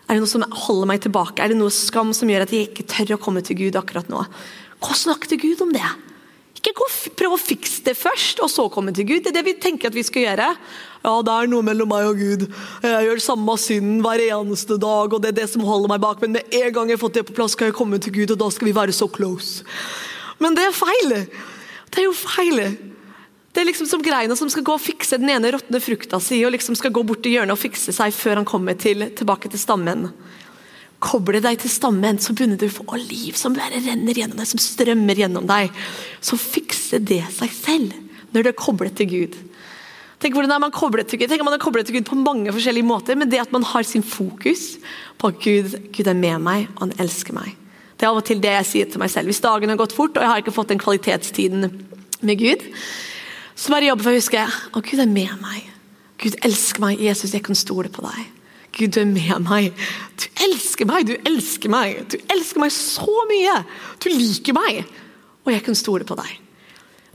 Er 0.05 0.17
det 0.17 0.21
noe 0.21 0.29
som 0.29 0.43
holder 0.45 0.89
meg 0.91 1.01
tilbake? 1.01 1.41
Er 1.41 1.49
det 1.49 1.57
noe 1.57 1.73
skam 1.73 2.11
som 2.13 2.29
gjør 2.29 2.45
at 2.45 2.53
jeg 2.53 2.67
ikke 2.67 2.85
tør 2.91 3.15
å 3.15 3.21
komme 3.23 3.41
til 3.45 3.57
Gud 3.57 3.79
akkurat 3.79 4.11
nå? 4.11 4.21
Gå 4.83 4.91
og 4.91 4.99
snakk 4.99 5.25
til 5.31 5.41
Gud 5.41 5.63
om 5.65 5.71
det. 5.73 5.87
Gå, 6.75 6.85
prøv 7.15 7.37
å 7.37 7.39
fikse 7.39 7.85
det 7.85 7.93
først, 7.95 8.41
og 8.43 8.49
så 8.51 8.65
komme 8.71 8.91
til 8.95 9.07
Gud. 9.07 9.21
Det 9.23 9.31
er 9.31 9.37
det 9.37 9.45
vi 9.47 9.55
tenker 9.63 9.87
at 9.87 9.95
vi 9.95 10.03
skal 10.03 10.25
gjøre. 10.25 10.47
Ja, 11.05 11.13
det 11.23 11.35
er 11.35 11.47
noe 11.47 11.63
mellom 11.63 11.87
meg 11.93 12.07
og 12.09 12.19
Gud. 12.19 12.47
Jeg 12.83 13.05
gjør 13.07 13.21
samme 13.23 13.55
synden 13.61 14.01
hver 14.03 14.23
eneste 14.25 14.75
dag, 14.81 15.13
og 15.13 15.21
det 15.23 15.31
er 15.31 15.37
det 15.39 15.49
som 15.53 15.63
holder 15.63 15.93
meg 15.93 16.03
bak. 16.03 16.19
Men 16.23 16.35
med 16.35 16.57
en 16.59 16.73
gang 16.75 16.91
jeg 16.91 16.99
har 16.99 17.03
fått 17.05 17.19
det 17.19 17.27
på 17.29 17.37
plass, 17.37 17.55
skal 17.55 17.71
jeg 17.71 17.77
komme 17.77 18.01
til 18.03 18.15
Gud, 18.17 18.33
og 18.35 18.41
da 18.41 18.49
skal 18.51 18.67
vi 18.67 18.75
være 18.75 18.95
så 18.95 19.07
close. 19.07 19.63
Men 20.43 20.57
det 20.57 20.67
er 20.67 20.75
feil! 20.75 21.15
Det 21.95 22.01
er 22.01 22.09
jo 22.09 22.17
feil. 22.17 22.59
Det 23.55 23.61
er 23.61 23.69
liksom 23.69 23.87
som 23.87 24.01
greina 24.03 24.35
som 24.35 24.49
skal 24.51 24.65
gå 24.67 24.73
og 24.75 24.83
fikse 24.83 25.15
den 25.21 25.31
ene 25.31 25.53
råtne 25.55 25.79
frukta 25.79 26.19
si, 26.19 26.41
og 26.43 26.51
liksom 26.57 26.75
skal 26.75 26.91
gå 26.91 27.05
bort 27.07 27.23
i 27.23 27.37
hjørnet 27.37 27.55
og 27.55 27.61
fikse 27.61 27.95
seg 27.95 28.11
før 28.11 28.41
han 28.41 28.47
kommer 28.49 28.75
til, 28.75 29.07
tilbake 29.15 29.47
til 29.53 29.61
stammen. 29.61 30.09
Koble 31.03 31.41
deg 31.43 31.59
til 31.61 31.71
stammen, 31.71 32.19
så 32.21 32.33
begynner 32.33 32.59
du 32.59 32.67
å 32.69 32.75
få 32.77 32.99
liv 32.99 33.35
som 33.37 33.55
bare 33.55 33.81
renner 33.83 34.15
gjennom 34.15 34.39
deg, 34.39 34.47
som 34.49 34.61
strømmer 34.61 35.19
gjennom 35.19 35.47
deg. 35.49 35.73
Så 36.23 36.39
fikser 36.39 37.03
det 37.03 37.23
seg 37.35 37.51
selv 37.53 37.97
når 38.31 38.45
du 38.45 38.51
er 38.51 38.57
koblet 38.59 38.95
til 38.99 39.11
Gud. 39.11 39.35
Tenk 40.23 40.37
hvordan 40.37 40.55
er 40.55 40.61
man 40.63 40.73
koblet 40.73 41.09
til 41.11 41.19
Gud 41.19 41.29
Tenk 41.29 41.43
man 41.43 41.53
er 41.57 41.61
koblet 41.61 41.89
til 41.89 41.97
Gud 41.97 42.07
på 42.07 42.17
mange 42.17 42.53
forskjellige 42.55 42.87
måter, 42.87 43.19
men 43.19 43.29
det 43.29 43.41
at 43.43 43.51
man 43.53 43.65
har 43.67 43.83
sin 43.87 44.03
fokus 44.03 44.77
på 45.19 45.31
at 45.31 45.41
Gud, 45.43 45.75
Gud 45.95 46.07
er 46.07 46.17
med 46.17 46.39
meg, 46.43 46.69
og 46.75 46.87
han 46.87 46.95
elsker 47.03 47.35
meg. 47.35 47.51
Det 47.95 48.07
er 48.07 48.11
av 48.11 48.19
og 48.19 48.25
til 48.27 48.41
det 48.43 48.53
jeg 48.57 48.69
sier 48.69 48.87
til 48.91 49.03
meg 49.03 49.11
selv. 49.11 49.31
Hvis 49.31 49.43
dagen 49.43 49.71
har 49.71 49.79
gått 49.79 49.95
fort, 49.95 50.15
og 50.15 50.23
jeg 50.23 50.31
har 50.31 50.41
ikke 50.41 50.55
fått 50.55 50.71
den 50.71 50.81
kvalitetstiden 50.81 51.67
med 52.25 52.39
Gud, 52.39 52.63
så 53.55 53.71
bare 53.71 53.87
jobber 53.87 54.07
for 54.07 54.15
å 54.15 54.19
huske 54.19 54.47
at 54.47 54.89
Gud 54.89 55.03
er 55.03 55.11
med 55.11 55.31
meg. 55.43 55.69
Gud 56.19 56.35
elsker 56.47 56.83
meg. 56.83 56.99
Jesus, 57.03 57.35
jeg 57.35 57.43
kan 57.45 57.55
stole 57.55 57.91
på 57.91 58.03
deg. 58.03 58.25
Gud, 58.75 58.97
er 58.99 59.07
med 59.07 59.45
meg. 59.45 59.85
Du 60.19 60.25
elsker 60.43 60.87
meg, 60.89 61.07
du 61.07 61.15
elsker 61.27 61.71
meg. 61.71 62.01
Du 62.11 62.17
elsker 62.33 62.59
meg 62.59 62.73
så 62.75 63.21
mye. 63.29 63.59
Du 64.03 64.09
liker 64.11 64.57
meg. 64.57 64.83
Og 65.45 65.53
jeg 65.53 65.63
kan 65.63 65.77
stole 65.79 66.07
på 66.07 66.17
deg. 66.19 66.41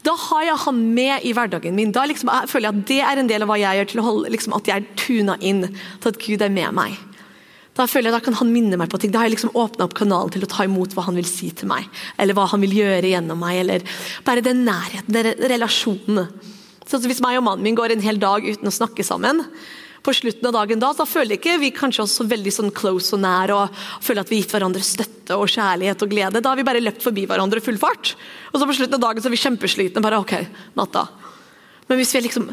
Da 0.06 0.14
har 0.16 0.46
jeg 0.46 0.62
han 0.62 0.80
med 0.96 1.26
i 1.28 1.34
hverdagen 1.36 1.76
min. 1.76 1.92
Da 1.92 2.06
liksom, 2.08 2.30
jeg 2.32 2.48
føler 2.48 2.70
jeg 2.70 2.78
at 2.78 2.88
det 2.88 3.00
er 3.04 3.20
en 3.20 3.28
del 3.28 3.44
av 3.44 3.50
hva 3.50 3.58
jeg 3.60 3.80
gjør 3.80 3.90
til 3.90 4.00
å 4.00 4.06
holde 4.06 4.32
liksom, 4.32 4.56
at 4.56 4.70
jeg 4.70 4.80
er 4.80 5.00
tuna 5.02 5.36
inn 5.44 5.66
til 5.68 6.08
at 6.08 6.20
Gud 6.22 6.44
er 6.46 6.54
med 6.54 6.76
meg. 6.78 6.96
Da 7.76 7.86
føler 7.88 8.08
jeg 8.08 8.16
da 8.16 8.22
kan 8.24 8.38
han 8.40 8.52
minne 8.52 8.78
meg 8.80 8.90
på 8.92 8.98
ting. 9.00 9.12
Da 9.12 9.20
har 9.20 9.28
jeg 9.28 9.36
liksom 9.36 9.52
åpna 9.56 9.86
opp 9.86 9.98
kanalen 9.98 10.32
til 10.34 10.46
å 10.46 10.48
ta 10.50 10.64
imot 10.66 10.96
hva 10.96 11.04
han 11.06 11.20
vil 11.20 11.28
si 11.28 11.50
til 11.56 11.68
meg. 11.70 11.86
Eller 12.20 12.36
hva 12.36 12.48
han 12.50 12.64
vil 12.64 12.78
gjøre 12.80 13.12
gjennom 13.12 13.40
meg. 13.40 13.60
Eller 13.62 13.84
bare 14.26 14.44
den 14.44 14.64
nærheten, 14.66 15.12
den 15.12 15.44
relasjonen. 15.52 16.32
Så 16.88 16.98
Hvis 17.04 17.22
meg 17.22 17.38
og 17.38 17.44
mannen 17.46 17.62
min 17.64 17.76
går 17.78 17.94
en 17.94 18.02
hel 18.02 18.18
dag 18.18 18.42
uten 18.42 18.66
å 18.66 18.74
snakke 18.74 19.04
sammen, 19.06 19.44
på 20.06 20.14
slutten 20.16 20.48
av 20.48 20.54
dagen 20.56 20.80
da, 20.80 20.92
så 20.96 21.04
føler 21.08 21.36
ikke 21.36 21.58
vi 21.60 21.72
kanskje 21.76 22.06
oss 22.06 22.16
så 22.18 22.24
veldig 22.28 22.52
sånn 22.54 22.72
close 22.76 23.12
og 23.16 23.20
nær 23.24 23.52
og 23.52 23.82
føler 24.00 24.22
at 24.22 24.32
vi 24.32 24.38
har 24.38 24.46
gitt 24.46 24.54
hverandre 24.56 24.84
støtte 24.86 25.36
og 25.36 25.50
kjærlighet 25.52 26.06
og 26.06 26.12
glede. 26.12 26.40
Da 26.40 26.52
har 26.52 26.60
vi 26.60 26.66
bare 26.66 26.82
løpt 26.82 27.04
forbi 27.04 27.26
hverandre 27.28 27.62
full 27.64 27.78
fart. 27.80 28.14
Og 28.52 28.60
så 28.60 28.68
på 28.68 28.78
slutten 28.78 28.96
av 28.96 29.04
dagen 29.04 29.22
så 29.22 29.28
er 29.28 29.36
vi 29.36 29.44
kjempeslitne. 29.44 30.02
bare 30.04 30.22
ok, 30.22 30.34
natta. 30.80 31.06
Men 31.88 32.00
hvis 32.00 32.14
vi 32.14 32.20
har 32.20 32.28
liksom 32.28 32.50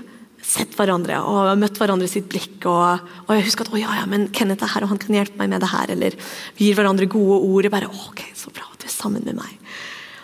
sett 0.48 0.76
hverandre 0.78 1.20
og 1.28 1.52
møtt 1.60 1.80
hverandre 1.80 2.08
sitt 2.10 2.28
blikk. 2.32 2.66
Og, 2.70 3.08
og 3.26 3.36
jeg 3.36 3.48
husker 3.50 3.68
at 3.68 3.74
å, 3.74 3.80
ja, 3.82 4.00
ja, 4.00 4.06
men 4.10 4.28
Kenneth 4.36 4.66
er 4.66 4.74
her, 4.76 4.86
og 4.86 4.94
han 4.94 5.02
kan 5.02 5.18
hjelpe 5.18 5.40
meg 5.42 5.52
med 5.52 5.64
det 5.64 5.72
her. 5.74 5.94
Eller 5.94 6.18
vi 6.58 6.70
gir 6.70 6.78
hverandre 6.78 7.10
gode 7.12 7.40
ord. 7.44 7.70
bare, 7.74 7.92
ok, 8.10 8.28
Så 8.38 8.54
bra 8.56 8.68
at 8.72 8.84
du 8.84 8.88
er 8.88 8.94
sammen 8.94 9.26
med 9.28 9.40
meg. 9.40 9.58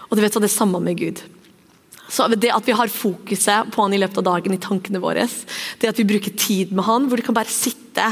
Og 0.09 0.17
du 0.17 0.23
vet 0.23 0.33
så 0.33 0.41
Det 0.43 0.51
er 0.51 0.59
samme 0.59 0.79
med 0.83 0.99
Gud. 0.99 1.23
Så 2.13 2.27
det 2.29 2.51
At 2.53 2.67
vi 2.67 2.75
har 2.77 2.91
fokuset 2.91 3.71
på 3.73 3.81
han 3.81 3.93
i 3.95 3.99
løpet 4.01 4.19
av 4.21 4.27
dagen 4.27 4.53
i 4.53 4.61
tankene 4.61 5.01
våre, 5.01 5.25
det 5.81 5.89
at 5.89 5.97
vi 5.97 6.05
bruker 6.05 6.35
tid 6.37 6.73
med 6.75 6.85
han, 6.85 7.07
hvor 7.09 7.17
du 7.17 7.25
kan 7.25 7.35
bare 7.35 7.49
sitte. 7.49 8.05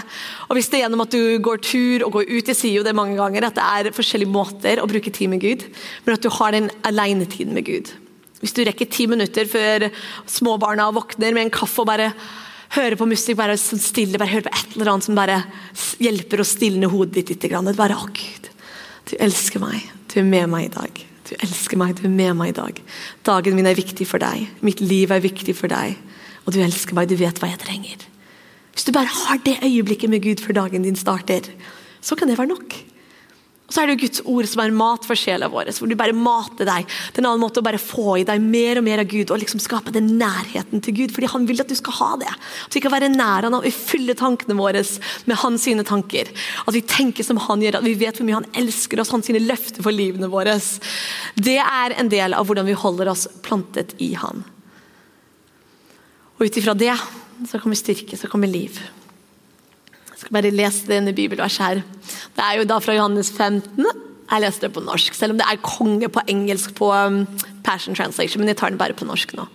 Og 0.49 0.57
Hvis 0.57 0.71
det 0.71 0.79
er 0.79 0.85
gjennom 0.85 1.03
at 1.05 1.13
du 1.13 1.37
går 1.43 1.61
tur 1.61 2.05
og 2.07 2.15
går 2.17 2.29
ut, 2.31 2.49
jeg 2.49 2.57
sier 2.57 2.79
jo 2.79 2.85
det 2.87 2.95
mange 2.97 3.17
ganger, 3.19 3.45
at 3.45 3.57
det 3.57 3.65
er 3.65 3.95
forskjellige 3.95 4.31
måter 4.31 4.81
å 4.81 4.89
bruke 4.89 5.13
tid 5.13 5.29
med 5.29 5.43
Gud, 5.43 5.67
men 6.05 6.17
at 6.17 6.23
du 6.25 6.31
har 6.33 6.55
den 6.57 6.71
alenetiden 6.87 7.53
med 7.53 7.67
Gud. 7.69 7.93
Hvis 8.41 8.55
du 8.57 8.63
rekker 8.65 8.89
ti 8.89 9.05
minutter 9.05 9.45
før 9.45 9.91
småbarna 10.25 10.89
våkner 10.95 11.37
med 11.37 11.45
en 11.45 11.53
kaffe 11.53 11.83
og 11.83 11.91
bare 11.91 12.09
hører 12.73 12.97
på 12.97 13.05
musikk 13.09 13.37
bare 13.37 13.59
stille, 13.59 14.17
bare 14.17 14.31
hører 14.31 14.47
på 14.47 14.55
et 14.55 14.75
eller 14.75 14.93
annet 14.93 15.05
som 15.05 15.19
bare 15.19 15.37
hjelper 16.01 16.41
å 16.41 16.47
stilne 16.47 16.89
hodet 16.89 17.21
ditt 17.21 17.35
litt. 17.35 17.77
Bare, 17.77 17.99
å 17.99 18.09
Gud, 18.09 18.51
du 19.11 19.15
elsker 19.19 19.61
meg. 19.61 19.85
Du 20.09 20.21
er 20.23 20.27
med 20.27 20.49
meg 20.49 20.71
i 20.71 20.75
dag. 20.79 21.05
Du 21.31 21.37
elsker 21.39 21.79
meg, 21.79 21.95
du 21.95 22.09
er 22.09 22.11
med 22.11 22.35
meg 22.35 22.51
i 22.51 22.57
dag. 22.57 22.79
Dagen 23.23 23.55
min 23.55 23.69
er 23.69 23.77
viktig 23.77 24.03
for 24.09 24.19
deg. 24.19 24.49
Mitt 24.59 24.81
liv 24.83 25.13
er 25.15 25.23
viktig 25.23 25.55
for 25.55 25.71
deg. 25.71 25.95
Og 26.43 26.51
du 26.51 26.59
elsker 26.59 26.97
meg, 26.97 27.07
du 27.07 27.15
vet 27.15 27.39
hva 27.39 27.47
jeg 27.47 27.61
trenger. 27.61 28.03
Hvis 28.75 28.87
du 28.87 28.91
bare 28.95 29.07
har 29.07 29.39
det 29.45 29.61
øyeblikket 29.63 30.11
med 30.11 30.25
Gud 30.25 30.43
før 30.43 30.57
dagen 30.65 30.83
din 30.83 30.99
starter, 30.99 31.47
så 32.03 32.17
kan 32.19 32.27
det 32.27 32.35
være 32.35 32.51
nok. 32.51 32.75
Og 33.71 33.75
så 33.77 33.85
er 33.85 33.87
det 33.87 33.93
jo 33.93 34.01
Guds 34.01 34.21
ord 34.27 34.47
som 34.51 34.59
er 34.65 34.73
mat 34.75 35.05
for 35.07 35.15
sjela 35.15 35.47
vår, 35.47 35.69
hvor 35.79 35.87
du 35.87 35.95
bare 35.95 36.11
mater 36.11 36.67
deg. 36.67 36.83
Det 36.83 37.21
er 37.21 37.23
en 37.23 37.29
annen 37.29 37.39
måte 37.39 37.61
å 37.61 37.63
bare 37.63 37.79
få 37.79 38.17
i 38.19 38.25
deg 38.27 38.43
mer 38.43 38.81
og 38.81 38.83
mer 38.83 38.99
av 38.99 39.07
Gud 39.07 39.31
og 39.31 39.39
liksom 39.39 39.61
skape 39.63 39.93
den 39.95 40.09
nærheten 40.19 40.83
til 40.83 40.97
Gud. 40.97 41.13
Fordi 41.15 41.29
han 41.31 41.47
vil 41.47 41.63
at 41.63 41.71
du 41.71 41.77
skal 41.79 41.95
ha 42.01 42.09
det. 42.19 42.33
At 42.67 42.75
vi 42.75 42.83
kan 42.83 42.91
være 42.91 43.07
nær 43.13 43.47
han 43.47 43.55
og 43.55 43.69
fylle 43.71 44.17
tankene 44.19 44.59
våre 44.59 44.83
med 45.23 45.39
hans 45.39 45.69
sine 45.69 45.87
tanker. 45.87 46.27
At 46.67 46.75
vi 46.75 46.83
tenker 46.83 47.23
som 47.23 47.39
han 47.47 47.63
gjør, 47.63 47.79
at 47.79 47.87
vi 47.87 47.95
vet 48.03 48.19
hvor 48.19 48.27
mye 48.27 48.41
han 48.41 48.51
elsker 48.59 48.99
oss, 48.99 49.15
hans 49.15 49.31
sine 49.31 49.39
løfter 49.39 49.87
for 49.87 49.95
livene 49.95 50.27
våre. 50.35 50.59
Det 51.39 51.59
er 51.63 51.95
en 51.95 52.11
del 52.11 52.35
av 52.35 52.51
hvordan 52.51 52.67
vi 52.67 52.75
holder 52.75 53.15
oss 53.15 53.29
plantet 53.47 53.95
i 54.03 54.11
han. 54.19 54.43
Og 56.35 56.43
ut 56.43 56.59
ifra 56.59 56.75
det 56.75 56.97
så 57.47 57.55
kommer 57.55 57.79
styrke, 57.79 58.19
så 58.19 58.27
kommer 58.27 58.51
liv. 58.51 58.83
Skal 60.21 60.37
bare 60.37 60.53
lese 60.53 60.85
denne 60.89 61.15
bibelverset 61.17 61.65
her. 61.65 61.81
Det 62.37 62.45
er 62.45 62.59
jo 62.59 62.67
da 62.69 62.77
fra 62.83 62.93
Johannes 62.93 63.31
15. 63.33 63.87
Jeg 64.31 64.43
leste 64.45 64.67
det 64.67 64.75
på 64.75 64.83
norsk, 64.85 65.15
selv 65.17 65.33
om 65.33 65.41
det 65.41 65.47
er 65.49 65.63
konge 65.65 66.07
på 66.13 66.21
engelsk 66.29 66.75
på 66.77 66.91
um, 66.93 67.23
Passion 67.65 67.97
Translation. 67.97 68.39
Men 68.39 68.53
jeg 68.53 68.61
tar 68.61 68.71
den 68.71 68.79
bare 68.79 68.95
på 68.95 69.07
norsk 69.07 69.33
nå. 69.35 69.47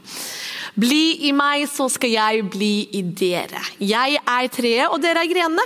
Bli 0.77 1.29
i 1.29 1.33
meg, 1.33 1.65
så 1.73 1.87
skal 1.89 2.13
jeg 2.13 2.43
bli 2.53 2.89
i 2.99 3.01
dere. 3.01 3.63
Jeg 3.81 4.19
er 4.21 4.49
treet, 4.53 4.91
og 4.91 5.01
dere 5.01 5.23
er 5.23 5.31
grenene. 5.31 5.65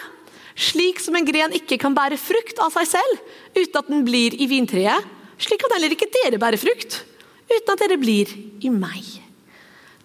Slik 0.61 1.01
som 1.03 1.17
en 1.17 1.27
gren 1.27 1.55
ikke 1.57 1.81
kan 1.81 1.97
bære 1.97 2.19
frukt 2.21 2.61
av 2.61 2.75
seg 2.75 2.93
selv 2.93 3.25
uten 3.57 3.81
at 3.81 3.89
den 3.89 4.05
blir 4.05 4.37
i 4.37 4.47
vintreet, 4.51 5.09
slik 5.41 5.63
kan 5.63 5.73
heller 5.73 5.95
ikke 5.95 6.11
dere 6.21 6.41
bære 6.43 6.61
frukt 6.61 7.01
uten 7.49 7.73
at 7.73 7.81
dere 7.81 7.97
blir 7.99 8.29
i 8.61 8.71
meg. 8.71 9.09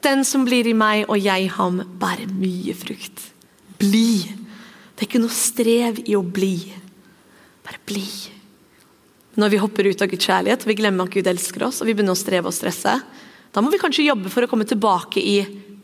Den 0.06 0.24
som 0.26 0.46
blir 0.48 0.70
i 0.70 0.78
meg 0.78 1.10
og 1.10 1.20
jeg 1.20 1.52
ham, 1.58 1.82
bærer 2.00 2.32
mye 2.32 2.74
frukt. 2.78 3.28
Bli 3.82 4.45
det 4.96 5.04
er 5.04 5.10
ikke 5.10 5.20
noe 5.20 5.36
strev 5.36 6.00
i 6.08 6.16
å 6.16 6.24
bli. 6.24 6.56
Bare 7.66 7.82
bli. 7.84 8.06
Når 9.36 9.52
vi 9.52 9.60
hopper 9.60 9.90
ut 9.90 10.02
av 10.02 10.08
Guds 10.08 10.28
kjærlighet, 10.30 10.64
vi 10.64 10.78
glemmer 10.80 11.08
at 11.08 11.16
Gud 11.16 11.28
elsker 11.28 11.66
oss, 11.68 11.82
og 11.82 11.90
vi 11.90 11.96
begynner 11.98 12.16
å 12.16 12.20
streve 12.20 12.48
og 12.48 12.56
stresse, 12.56 12.94
da 13.52 13.64
må 13.64 13.72
vi 13.72 13.80
kanskje 13.80 14.08
jobbe 14.08 14.32
for 14.32 14.46
å 14.46 14.52
komme 14.52 14.68
tilbake 14.68 15.20
i 15.20 15.36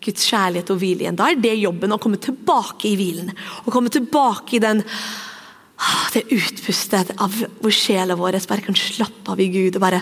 Guds 0.02 0.24
kjærlighet 0.32 0.72
og 0.74 0.80
hvile 0.80 1.06
igjen. 1.06 1.20
Da 1.20 1.28
er 1.32 1.40
det 1.40 1.54
jobben 1.60 1.94
å 1.94 2.00
komme 2.02 2.20
tilbake 2.22 2.88
i 2.90 2.96
hvilen. 3.00 3.30
Å 3.68 3.74
komme 3.74 3.92
tilbake 3.94 4.58
i 4.58 4.64
den 4.64 4.82
ah, 4.82 6.08
det 6.16 6.26
utpustet 6.32 7.14
av 7.22 7.36
hvor 7.62 7.76
sjela 7.76 8.18
vår 8.20 8.40
bare 8.48 8.66
kan 8.66 8.78
slappe 8.78 9.36
av 9.36 9.44
i 9.44 9.52
Gud 9.54 9.78
og 9.78 9.84
bare 9.84 10.02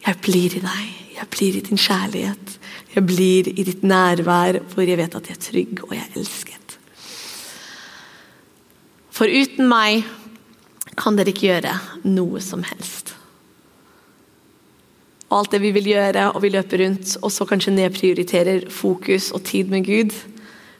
Jeg 0.00 0.16
blir 0.24 0.56
i 0.56 0.62
deg. 0.64 0.84
Jeg 1.18 1.28
blir 1.34 1.56
i 1.56 1.60
din 1.66 1.80
kjærlighet. 1.80 2.54
Jeg 2.94 3.04
blir 3.04 3.50
i 3.52 3.64
ditt 3.66 3.82
nærvær 3.84 4.62
hvor 4.72 4.88
jeg 4.88 4.96
vet 4.96 5.16
at 5.18 5.28
jeg 5.28 5.36
er 5.36 5.44
trygg 5.44 5.84
og 5.84 5.92
jeg 5.92 6.06
er 6.06 6.16
elsket. 6.16 6.59
For 9.20 9.28
uten 9.28 9.66
meg 9.68 10.06
kan 10.96 11.18
dere 11.18 11.28
ikke 11.34 11.50
gjøre 11.50 11.74
noe 12.08 12.40
som 12.40 12.62
helst. 12.64 13.10
Og 15.28 15.34
alt 15.42 15.52
det 15.52 15.58
vi 15.60 15.74
vil 15.76 15.90
gjøre, 15.92 16.30
og 16.32 16.40
vi 16.40 16.50
løper 16.54 16.80
rundt, 16.80 17.18
og 17.20 17.28
så 17.28 17.44
kanskje 17.44 17.74
nedprioriterer 17.74 18.64
fokus 18.72 19.28
og 19.36 19.44
tid 19.44 19.68
med 19.68 19.84
Gud, 19.84 20.16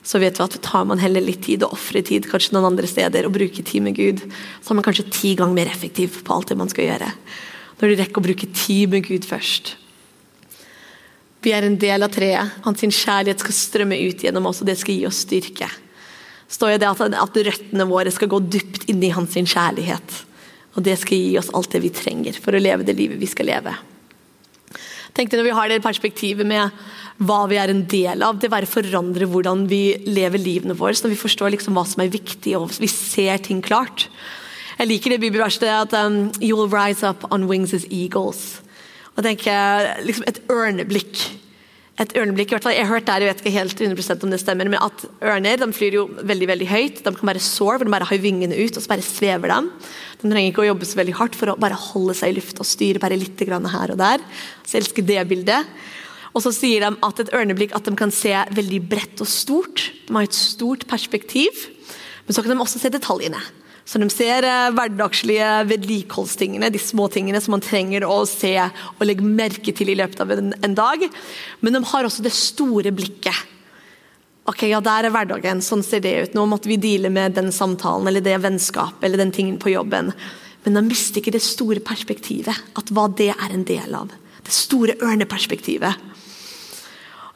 så 0.01 0.23
vet 0.23 0.41
vi 0.41 0.47
at 0.47 0.57
tar 0.65 0.87
man 0.89 1.03
heller 1.03 1.21
litt 1.21 1.43
tid 1.45 1.67
og 1.67 1.75
ofrer 1.77 2.01
tid 2.09 2.31
kanskje 2.31 2.57
noen 2.57 2.71
andre 2.71 2.89
steder 2.89 3.29
og 3.29 3.35
bruker 3.37 3.67
tid 3.69 3.85
med 3.85 3.99
Gud, 4.01 4.25
så 4.65 4.73
er 4.73 4.81
man 4.81 4.89
kanskje 4.89 5.11
ti 5.13 5.35
ganger 5.37 5.61
mer 5.61 5.69
effektiv 5.69 6.23
på 6.25 6.39
alt 6.39 6.49
det 6.49 6.57
man 6.63 6.73
skal 6.73 6.89
gjøre. 6.89 7.13
Når 7.77 7.93
du 7.93 7.99
rekker 8.01 8.23
å 8.23 8.27
bruke 8.31 8.51
tid 8.57 8.97
med 8.97 9.05
Gud 9.05 9.29
først. 9.29 9.75
Vi 11.45 11.53
er 11.53 11.69
en 11.69 11.77
del 11.81 12.09
av 12.09 12.17
treet. 12.17 12.57
Hans 12.65 12.89
kjærlighet 12.89 13.45
skal 13.45 13.61
strømme 13.61 14.01
ut 14.01 14.25
gjennom 14.25 14.49
oss, 14.49 14.65
og 14.65 14.73
det 14.73 14.81
skal 14.81 14.97
gi 14.97 15.09
oss 15.13 15.21
styrke 15.29 15.69
står 16.51 16.79
det 16.83 16.89
at, 16.89 17.01
at 17.15 17.39
røttene 17.47 17.87
våre 17.89 18.11
skal 18.15 18.31
gå 18.33 18.41
dypt 18.51 18.89
inn 18.91 19.03
i 19.07 19.13
hans 19.15 19.37
kjærlighet. 19.39 20.17
Og 20.77 20.85
det 20.87 20.97
skal 21.01 21.19
gi 21.19 21.39
oss 21.41 21.51
alt 21.55 21.73
det 21.75 21.83
vi 21.85 21.93
trenger 21.95 22.37
for 22.39 22.55
å 22.55 22.63
leve 22.63 22.87
det 22.87 22.97
livet 22.99 23.21
vi 23.21 23.31
skal 23.31 23.51
leve. 23.51 23.75
Tenk 25.15 25.31
deg 25.31 25.41
Når 25.41 25.49
vi 25.49 25.57
har 25.59 25.71
det 25.71 25.83
perspektivet 25.83 26.47
med 26.47 26.71
hva 27.21 27.43
vi 27.51 27.59
er 27.61 27.73
en 27.73 27.83
del 27.91 28.23
av, 28.25 28.39
det 28.41 28.53
bare 28.53 28.69
forandrer 28.69 29.29
hvordan 29.29 29.67
vi 29.69 29.99
lever 30.07 30.41
livene 30.41 30.77
våre. 30.79 30.95
så 30.95 31.07
Når 31.07 31.17
vi 31.17 31.25
forstår 31.25 31.53
liksom 31.57 31.77
hva 31.77 31.85
som 31.85 32.03
er 32.05 32.13
viktig 32.13 32.55
og 32.57 32.71
vi 32.79 32.89
ser 32.89 33.43
ting 33.43 33.61
klart. 33.63 34.09
Jeg 34.79 34.89
liker 34.89 35.13
det 35.13 35.21
bibelverset 35.21 35.69
at 35.69 35.93
um, 35.93 36.31
You 36.41 36.57
will 36.57 36.71
rise 36.71 37.05
up 37.05 37.27
on 37.31 37.49
wings 37.51 37.75
as 37.75 37.85
eagles. 37.91 38.63
Og 39.17 39.27
tenker 39.27 39.91
liksom 40.07 40.25
Et 40.31 40.41
ørneblikk 40.49 41.27
et 42.01 42.15
ørneblikk. 42.17 42.51
i 42.51 42.57
hvert 42.57 42.65
fall 42.65 42.75
Jeg 42.75 42.87
har 42.87 42.95
hørt 42.95 43.09
der, 43.09 43.25
jeg 43.25 43.31
vet 43.31 43.43
ikke 43.43 43.59
helt 43.59 43.83
100% 43.85 44.25
om 44.25 44.33
det 44.33 44.41
stemmer, 44.41 44.69
men 44.73 44.81
at 44.81 45.05
ørner 45.21 45.61
de 45.61 45.69
flyr 45.77 45.99
jo 45.99 46.07
veldig 46.09 46.49
veldig 46.49 46.69
høyt. 46.71 47.03
De 47.05 47.13
kan 47.13 47.29
bare 47.29 47.43
soar, 47.45 47.77
hvor 47.77 47.85
de 47.85 47.93
bare 47.93 48.09
har 48.09 48.23
vingene 48.23 48.57
ut, 48.57 48.77
og 48.77 48.83
så 48.83 48.89
bare 48.89 49.05
svever 49.05 49.53
dem. 49.53 49.71
De 50.23 50.29
trenger 50.31 50.49
ikke 50.49 50.65
å 50.65 50.71
jobbe 50.71 50.89
så 50.89 51.01
veldig 51.01 51.17
hardt 51.21 51.37
for 51.37 51.53
å 51.53 51.59
bare 51.61 51.77
holde 51.77 52.17
seg 52.17 52.33
i 52.33 52.39
lufta 52.39 52.65
og 52.65 52.71
styre 52.71 53.03
bare 53.03 53.21
litt 53.21 53.41
her 53.41 53.93
og 53.93 54.01
der. 54.01 54.25
Så 54.65 54.79
jeg 54.79 54.87
elsker 54.87 55.05
det 55.05 55.29
bildet. 55.29 55.69
Og 56.33 56.45
så 56.45 56.53
sier 56.55 56.87
de 56.87 56.97
at 57.05 57.21
et 57.21 57.33
ørneblikk 57.35 57.75
at 57.77 57.85
de 57.85 57.97
kan 57.99 58.13
se 58.15 58.33
veldig 58.33 58.81
bredt 58.89 59.21
og 59.21 59.29
stort. 59.29 59.91
De 60.07 60.15
har 60.15 60.25
et 60.25 60.37
stort 60.37 60.87
perspektiv, 60.89 61.67
men 62.25 62.37
så 62.37 62.43
kan 62.43 62.55
de 62.55 62.63
også 62.63 62.81
se 62.81 62.93
detaljene. 62.93 63.41
Så 63.85 63.99
de 63.99 64.09
ser 64.13 64.47
eh, 64.47 64.73
hverdagslige 64.77 65.47
vedlikeholdstingene, 65.71 66.71
de 66.71 66.83
små 66.83 67.09
tingene 67.13 67.41
som 67.43 67.57
man 67.57 67.65
trenger 67.65 68.07
å 68.07 68.21
se 68.29 68.55
og 68.61 69.07
legge 69.07 69.27
merke 69.27 69.75
til 69.77 69.91
i 69.91 69.97
løpet 69.99 70.21
av 70.23 70.35
en, 70.37 70.53
en 70.61 70.77
dag. 70.77 71.07
Men 71.61 71.79
de 71.79 71.83
har 71.93 72.07
også 72.07 72.25
det 72.27 72.35
store 72.37 72.93
blikket. 72.95 73.47
Ok, 74.51 74.65
ja, 74.71 74.81
Der 74.83 75.07
er 75.07 75.15
hverdagen, 75.15 75.61
sånn 75.63 75.83
ser 75.87 76.03
det 76.05 76.15
ut. 76.25 76.37
Nå 76.37 76.47
måtte 76.51 76.71
vi 76.71 76.81
deale 76.81 77.11
med 77.13 77.37
den 77.39 77.53
samtalen 77.55 78.09
eller 78.11 78.25
det 78.25 78.39
vennskapet 78.43 79.05
eller 79.07 79.21
den 79.21 79.35
tingen 79.35 79.59
på 79.63 79.75
jobben. 79.75 80.13
Men 80.65 80.77
de 80.77 80.85
mister 80.85 81.21
ikke 81.21 81.35
det 81.35 81.45
store 81.45 81.81
perspektivet, 81.85 82.57
at 82.77 82.93
hva 82.93 83.07
det 83.17 83.31
er 83.33 83.55
en 83.55 83.67
del 83.69 83.95
av. 83.97 84.11
Det 84.45 84.55
store 84.55 84.97
ørneperspektivet. 85.01 86.09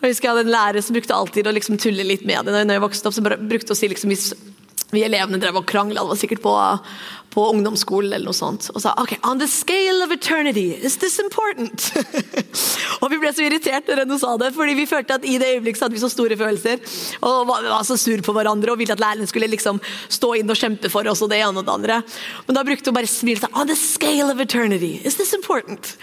Jeg 0.04 0.12
husker 0.12 0.28
jeg 0.28 0.34
hadde 0.34 0.44
en 0.44 0.52
lærer 0.52 0.84
som 0.84 0.96
brukte 0.96 1.16
alltid 1.16 1.46
å 1.48 1.52
liksom 1.56 1.78
tulle 1.80 2.04
litt 2.04 2.26
med 2.28 2.44
det. 2.44 2.64
når 2.66 2.76
jeg 2.76 2.84
vokste 2.84 3.08
opp, 3.08 3.14
så 3.16 3.24
brukte 3.24 3.72
å 3.72 3.78
si 3.78 3.88
liksom, 3.88 4.12
vi 4.94 5.04
elevene 5.06 5.40
drev 5.42 5.60
og 5.60 5.68
krangla, 5.68 6.02
det 6.02 6.14
var 6.14 6.20
sikkert 6.20 6.42
på, 6.44 6.54
på, 7.34 7.44
ungdomsskolen 7.50 8.12
eller 8.12 8.30
noe 8.30 8.36
sånt. 8.36 8.70
Og 8.74 8.82
sa 8.82 8.94
ok, 9.00 9.16
on 9.26 9.40
the 9.42 9.48
scale 9.50 10.04
of 10.04 10.14
eternity, 10.14 10.70
is 10.74 10.98
this 11.02 11.18
important? 11.22 11.90
og 13.02 13.10
vi 13.12 13.20
ble 13.22 13.32
så 13.34 13.46
irritert 13.46 13.90
når 13.90 14.04
hun 14.06 14.22
sa 14.22 14.36
det, 14.40 14.52
fordi 14.56 14.76
vi 14.78 14.88
følte 14.90 15.18
at 15.18 15.26
i 15.26 15.36
det 15.42 15.50
øyeblikket 15.56 15.86
hadde 15.86 15.98
vi 15.98 16.04
så 16.04 16.12
store 16.12 16.38
følelser. 16.40 16.82
Og 17.22 17.44
var, 17.50 17.66
var 17.74 17.86
så 17.86 17.98
sur 18.00 18.22
på 18.24 18.36
hverandre 18.36 18.72
og 18.72 18.80
ville 18.80 18.94
at 18.94 19.02
læreren 19.02 19.30
skulle 19.30 19.50
liksom 19.50 19.82
stå 20.08 20.34
inn 20.40 20.50
og 20.50 20.58
kjempe 20.58 20.92
for 20.92 21.06
oss 21.10 21.24
og 21.24 21.32
det 21.32 21.42
ene 21.42 21.60
og 21.60 21.66
det 21.66 21.74
andre. 21.74 22.00
Men 22.46 22.58
da 22.58 22.66
brukte 22.66 22.90
hun 22.90 22.98
bare 22.98 23.10
smil 23.10 23.42
og 23.44 23.60
on 23.60 23.68
the 23.68 23.76
scale 23.76 24.30
of 24.30 24.40
eternity, 24.40 25.00
is 25.04 25.16
this 25.16 25.34
important? 25.34 25.96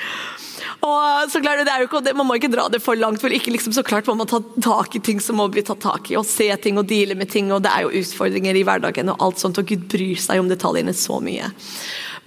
Og 0.82 1.30
så 1.30 1.42
klart, 1.42 1.62
det 1.66 1.72
er 1.74 1.84
jo 1.84 1.90
ikke, 1.90 2.14
Man 2.18 2.28
må 2.28 2.38
ikke 2.40 2.50
dra 2.52 2.66
det 2.72 2.82
for 2.82 2.98
langt, 2.98 3.22
for 3.22 3.34
ikke 3.34 3.54
liksom, 3.54 3.74
så 3.76 3.84
klart 3.86 4.08
må 4.10 4.16
man 4.18 4.30
ta 4.30 4.42
tak 4.64 4.96
i 4.98 5.02
ting 5.04 5.22
som 5.22 5.38
må 5.38 5.48
bli 5.52 5.64
tatt 5.66 5.82
tak 5.84 6.10
i, 6.12 6.18
og 6.18 6.26
se 6.26 6.50
ting 6.62 6.80
og 6.82 6.88
deale 6.90 7.16
med 7.18 7.30
ting. 7.30 7.52
og 7.54 7.62
Det 7.62 7.72
er 7.72 7.86
jo 7.86 8.02
utfordringer 8.02 8.58
i 8.58 8.64
hverdagen, 8.66 9.12
og 9.14 9.22
alt 9.22 9.42
sånt, 9.42 9.62
og 9.62 9.70
Gud 9.70 9.86
bryr 9.92 10.18
seg 10.22 10.42
om 10.42 10.50
detaljene 10.50 10.94
så 10.98 11.21
mye. 11.26 11.52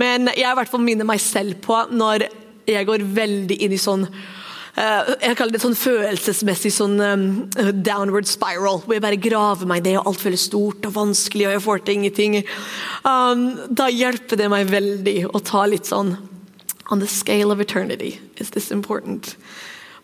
Men 0.00 0.30
jeg 0.35 0.48
i 0.48 0.57
hvert 0.59 0.70
fall 0.70 0.83
minner 0.85 1.09
meg 1.09 1.22
selv 1.22 1.61
på 1.64 1.85
når 1.92 2.28
jeg 2.68 2.88
går 2.88 3.04
veldig 3.14 3.61
inn 3.64 3.76
i 3.76 3.80
sånn 3.80 4.09
Uh, 4.74 5.12
jeg 5.22 5.37
kaller 5.38 5.54
det 5.54 5.61
sånn 5.62 5.76
følelsesmessig 5.78 6.72
sånn 6.74 6.96
um, 6.98 7.26
downward 7.87 8.26
spiral, 8.26 8.80
hvor 8.83 8.96
jeg 8.96 9.04
bare 9.04 9.20
graver 9.22 9.68
meg 9.70 9.85
i 9.85 9.87
det, 9.87 9.92
og 10.00 10.09
alt 10.11 10.24
føles 10.24 10.48
stort 10.48 10.88
og 10.88 10.96
vanskelig, 10.96 11.46
og 11.46 11.54
jeg 11.54 11.62
får 11.62 11.85
til 11.85 11.94
ingenting. 12.00 12.35
Um, 13.07 13.44
da 13.70 13.87
hjelper 13.87 14.40
det 14.40 14.48
meg 14.50 14.72
veldig 14.72 15.14
å 15.30 15.42
ta 15.46 15.62
litt 15.70 15.87
sånn 15.87 16.16
On 16.90 16.98
the 16.98 17.07
scale 17.07 17.54
of 17.54 17.62
eternity, 17.62 18.18
is 18.37 18.50
this 18.50 18.72
important? 18.74 19.37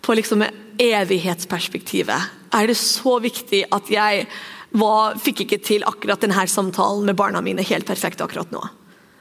På 0.07 0.15
liksom 0.15 0.47
evighetsperspektivet 0.79 2.55
er 2.55 2.71
det 2.71 2.79
så 2.79 3.19
viktig 3.21 3.67
at 3.75 3.91
jeg 3.91 4.29
var, 4.71 5.19
fikk 5.19 5.45
ikke 5.45 5.59
til 5.67 5.85
akkurat 5.85 6.23
denne 6.23 6.47
samtalen 6.49 7.11
med 7.11 7.19
barna 7.19 7.43
mine 7.45 7.67
helt 7.67 7.91
perfekt 7.91 8.23
akkurat 8.23 8.55
nå. 8.55 8.63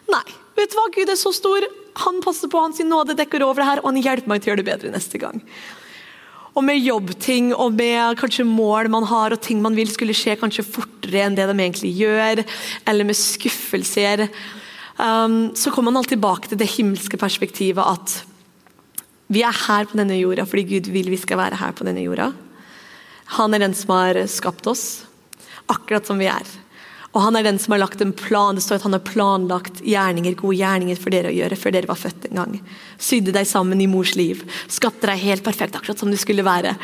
Nei. 0.09 0.25
Vet 0.57 0.73
du 0.73 0.79
hva? 0.79 0.87
Gud 0.93 1.11
er 1.11 1.19
så 1.19 1.31
stor. 1.35 1.65
Han 2.03 2.21
passer 2.23 2.51
på, 2.51 2.61
hans 2.61 2.81
nåde 2.83 3.15
dekker 3.17 3.43
over 3.45 3.61
det 3.61 3.69
her, 3.69 3.83
og 3.83 3.91
han 3.91 4.01
hjelper 4.01 4.31
meg 4.31 4.41
til 4.41 4.49
å 4.49 4.53
gjøre 4.53 4.63
det 4.63 4.71
bedre 4.71 4.93
neste 4.93 5.21
gang. 5.21 5.43
Og 6.57 6.65
med 6.65 6.81
jobbting 6.81 7.51
og 7.53 7.75
med 7.77 8.17
kanskje 8.19 8.43
mål 8.47 8.89
man 8.91 9.05
har 9.07 9.35
og 9.35 9.41
ting 9.43 9.61
man 9.63 9.77
vil 9.77 9.91
skulle 9.91 10.15
skje 10.17 10.35
kanskje 10.39 10.65
fortere 10.67 11.21
enn 11.23 11.37
det 11.37 11.45
de 11.47 11.55
egentlig 11.55 11.93
gjør, 11.95 12.41
eller 12.89 13.07
med 13.07 13.17
skuffelser, 13.17 14.25
um, 14.97 15.53
så 15.55 15.71
kommer 15.71 15.93
man 15.93 16.01
alltid 16.01 16.17
tilbake 16.17 16.51
til 16.51 16.59
det 16.59 16.71
himmelske 16.73 17.21
perspektivet 17.21 17.85
at 17.85 18.17
vi 19.29 19.43
er 19.45 19.53
her 19.53 19.85
på 19.85 19.99
denne 19.99 20.17
jorda 20.17 20.47
fordi 20.49 20.65
Gud 20.71 20.89
vil 20.89 21.11
vi 21.13 21.19
skal 21.21 21.37
være 21.37 21.59
her 21.61 21.75
på 21.77 21.85
denne 21.85 22.01
jorda. 22.01 22.31
Han 23.37 23.53
er 23.53 23.61
den 23.61 23.77
som 23.77 23.93
har 23.93 24.17
skapt 24.27 24.65
oss, 24.67 25.05
akkurat 25.69 26.07
som 26.09 26.17
vi 26.19 26.27
er. 26.31 26.47
Og 27.09 27.23
han 27.23 27.37
er 27.39 27.45
den 27.47 27.57
som 27.57 27.73
har 27.73 27.81
lagt 27.81 28.01
en 28.03 28.13
plan. 28.13 28.57
Det 28.57 28.61
står 28.61 28.77
at 28.77 28.85
han 28.85 28.93
har 28.93 29.05
planlagt 29.05 29.81
gjerninger, 29.81 30.35
gode 30.37 30.59
gjerninger 30.59 30.99
for 30.99 31.13
dere 31.13 31.31
å 31.31 31.33
gjøre 31.33 31.57
før 31.57 31.73
dere 31.73 31.89
var 31.89 31.97
født 31.97 32.27
en 32.29 32.41
gang. 32.41 32.57
Sydde 33.01 33.33
deg 33.33 33.49
sammen 33.49 33.81
i 33.81 33.89
mors 33.89 34.13
liv. 34.19 34.43
Skapte 34.69 35.09
deg 35.09 35.23
helt 35.23 35.45
perfekt, 35.45 35.77
akkurat 35.77 36.01
som 36.01 36.11
du 36.13 36.17
skulle 36.21 36.45
være. 36.45 36.75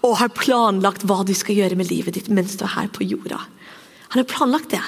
Og 0.00 0.16
har 0.22 0.32
planlagt 0.32 1.04
hva 1.04 1.20
du 1.28 1.34
skal 1.36 1.60
gjøre 1.60 1.76
med 1.76 1.90
livet 1.92 2.16
ditt 2.16 2.32
mens 2.32 2.56
du 2.56 2.64
er 2.64 2.72
her 2.78 2.88
på 2.88 3.04
jorda. 3.04 3.42
Han 4.14 4.22
har 4.22 4.30
planlagt 4.30 4.72
det. 4.72 4.80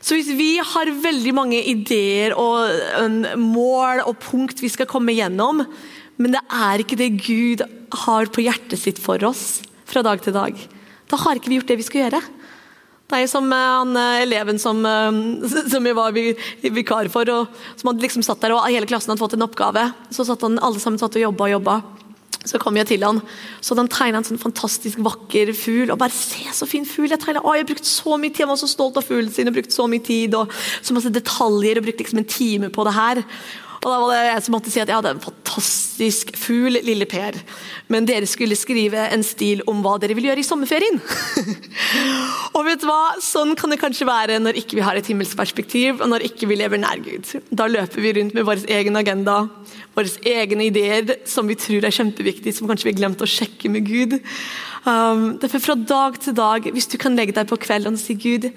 Så 0.00 0.16
hvis 0.16 0.32
vi 0.32 0.54
har 0.64 0.90
veldig 1.04 1.32
mange 1.36 1.60
ideer 1.70 2.34
og 2.40 3.36
mål 3.38 4.02
og 4.08 4.16
punkt 4.24 4.62
vi 4.64 4.72
skal 4.72 4.88
komme 4.90 5.14
gjennom, 5.14 5.62
men 6.20 6.34
det 6.34 6.40
er 6.50 6.82
ikke 6.82 6.98
det 6.98 7.12
Gud 7.20 7.62
har 8.06 8.32
på 8.32 8.42
hjertet 8.42 8.80
sitt 8.80 8.98
for 9.00 9.22
oss 9.28 9.60
fra 9.88 10.02
dag 10.02 10.22
til 10.24 10.34
dag, 10.34 10.56
da 11.10 11.18
har 11.20 11.38
ikke 11.38 11.52
vi 11.52 11.60
gjort 11.60 11.70
det 11.70 11.78
vi 11.80 11.86
skal 11.86 12.06
gjøre. 12.06 12.22
Er 13.10 13.26
som 13.26 13.46
eh, 13.52 13.58
han, 13.58 13.96
eh, 13.96 14.22
eleven 14.22 14.58
som, 14.62 14.84
eh, 14.86 15.20
som 15.72 15.86
jeg 15.86 15.96
var 15.98 16.14
vikar 16.14 17.10
for, 17.12 17.30
og 17.34 17.62
som 17.80 17.90
hadde 17.90 18.04
liksom 18.04 18.24
satt 18.26 18.42
der, 18.44 18.54
og 18.54 18.68
hele 18.68 18.88
klassen 18.90 19.12
hadde 19.12 19.22
fått 19.22 19.38
en 19.38 19.46
oppgave. 19.46 19.88
Så 20.14 20.26
satt 20.28 20.44
han, 20.46 20.60
alle 20.62 20.82
sammen 20.82 21.00
satt 21.00 21.18
og 21.18 21.26
jobba 21.28 21.48
og 21.48 21.56
jobba. 21.58 21.80
Så 22.48 22.56
kom 22.56 22.78
jeg 22.78 22.88
til 22.88 23.02
han, 23.04 23.18
så 23.60 23.74
hadde 23.74 23.82
han 23.84 23.92
tegna 23.92 24.20
en 24.22 24.26
sånn 24.30 24.40
fantastisk 24.40 25.00
vakker 25.04 25.50
fugl. 25.52 25.90
og 25.92 25.98
bare 26.00 26.14
se 26.14 26.46
så 26.56 26.64
fin 26.64 26.86
fugl 26.88 27.10
Jeg 27.12 27.20
tegnet, 27.20 27.44
å, 27.44 27.52
jeg 27.52 27.66
har 27.66 27.68
brukt 27.68 27.88
så 27.88 28.16
mye 28.16 28.32
tid, 28.32 28.46
Han 28.46 28.54
var 28.54 28.60
så 28.62 28.70
stolt 28.70 28.96
av 28.96 29.04
fuglen 29.04 29.28
sin 29.34 29.50
og 29.50 29.58
brukt 29.58 29.74
så 29.74 29.84
mye 29.90 30.04
tid 30.06 30.36
og 30.38 30.54
så 30.80 30.96
masse 30.96 31.12
detaljer 31.12 31.80
og 31.80 31.84
brukt 31.84 32.00
liksom 32.00 32.22
en 32.22 32.30
time 32.30 32.70
på 32.72 32.86
det 32.88 32.94
her. 32.96 33.20
Og 33.80 33.88
da 33.88 33.96
var 33.96 34.10
det 34.12 34.24
jeg 34.26 34.42
som 34.44 34.52
måtte 34.52 34.70
si 34.72 34.80
at 34.82 34.90
jeg 34.90 34.98
hadde 34.98 35.10
en 35.14 35.22
fantastisk 35.24 36.34
fugl, 36.36 36.76
lille 36.84 37.06
Per. 37.08 37.38
Men 37.88 38.04
dere 38.08 38.28
skulle 38.28 38.58
skrive 38.58 39.06
en 39.08 39.22
stil 39.24 39.62
om 39.70 39.80
hva 39.80 39.94
dere 40.02 40.16
vil 40.18 40.26
gjøre 40.28 40.42
i 40.42 40.44
sommerferien. 40.44 41.00
og 42.56 42.66
vet 42.66 42.82
du 42.82 42.86
hva? 42.90 43.14
Sånn 43.24 43.54
kan 43.56 43.72
det 43.72 43.80
kanskje 43.80 44.08
være 44.08 44.36
når 44.44 44.60
ikke 44.60 44.76
vi 44.76 44.84
har 44.84 45.00
et 45.00 45.08
himmelsk 45.08 45.38
perspektiv, 45.38 46.02
og 46.04 46.12
når 46.12 46.26
ikke 46.28 46.50
vi 46.50 46.58
lever 46.60 46.82
nær 46.82 47.00
Gud. 47.06 47.32
Da 47.48 47.70
løper 47.72 48.04
vi 48.04 48.12
rundt 48.18 48.36
med 48.36 48.44
vår 48.50 48.66
egen 48.76 49.00
agenda, 49.00 49.38
våre 49.96 50.12
egne 50.28 50.68
ideer 50.68 51.16
som 51.28 51.48
vi 51.48 51.56
tror 51.56 51.88
er 51.88 51.96
kjempeviktige, 51.96 52.58
som 52.58 52.68
kanskje 52.68 52.90
vi 52.90 52.94
har 52.94 53.00
glemt 53.00 53.24
å 53.24 53.30
sjekke 53.32 53.72
med 53.72 53.88
Gud. 53.88 54.20
Um, 54.84 55.40
derfor 55.40 55.64
fra 55.64 55.78
dag 55.80 56.20
til 56.20 56.36
dag, 56.36 56.68
hvis 56.68 56.92
du 56.92 57.00
kan 57.00 57.16
legge 57.16 57.32
deg 57.36 57.48
på 57.48 57.56
kvelden 57.64 57.96
og 57.96 58.04
si 58.04 58.20
Gud, 58.20 58.50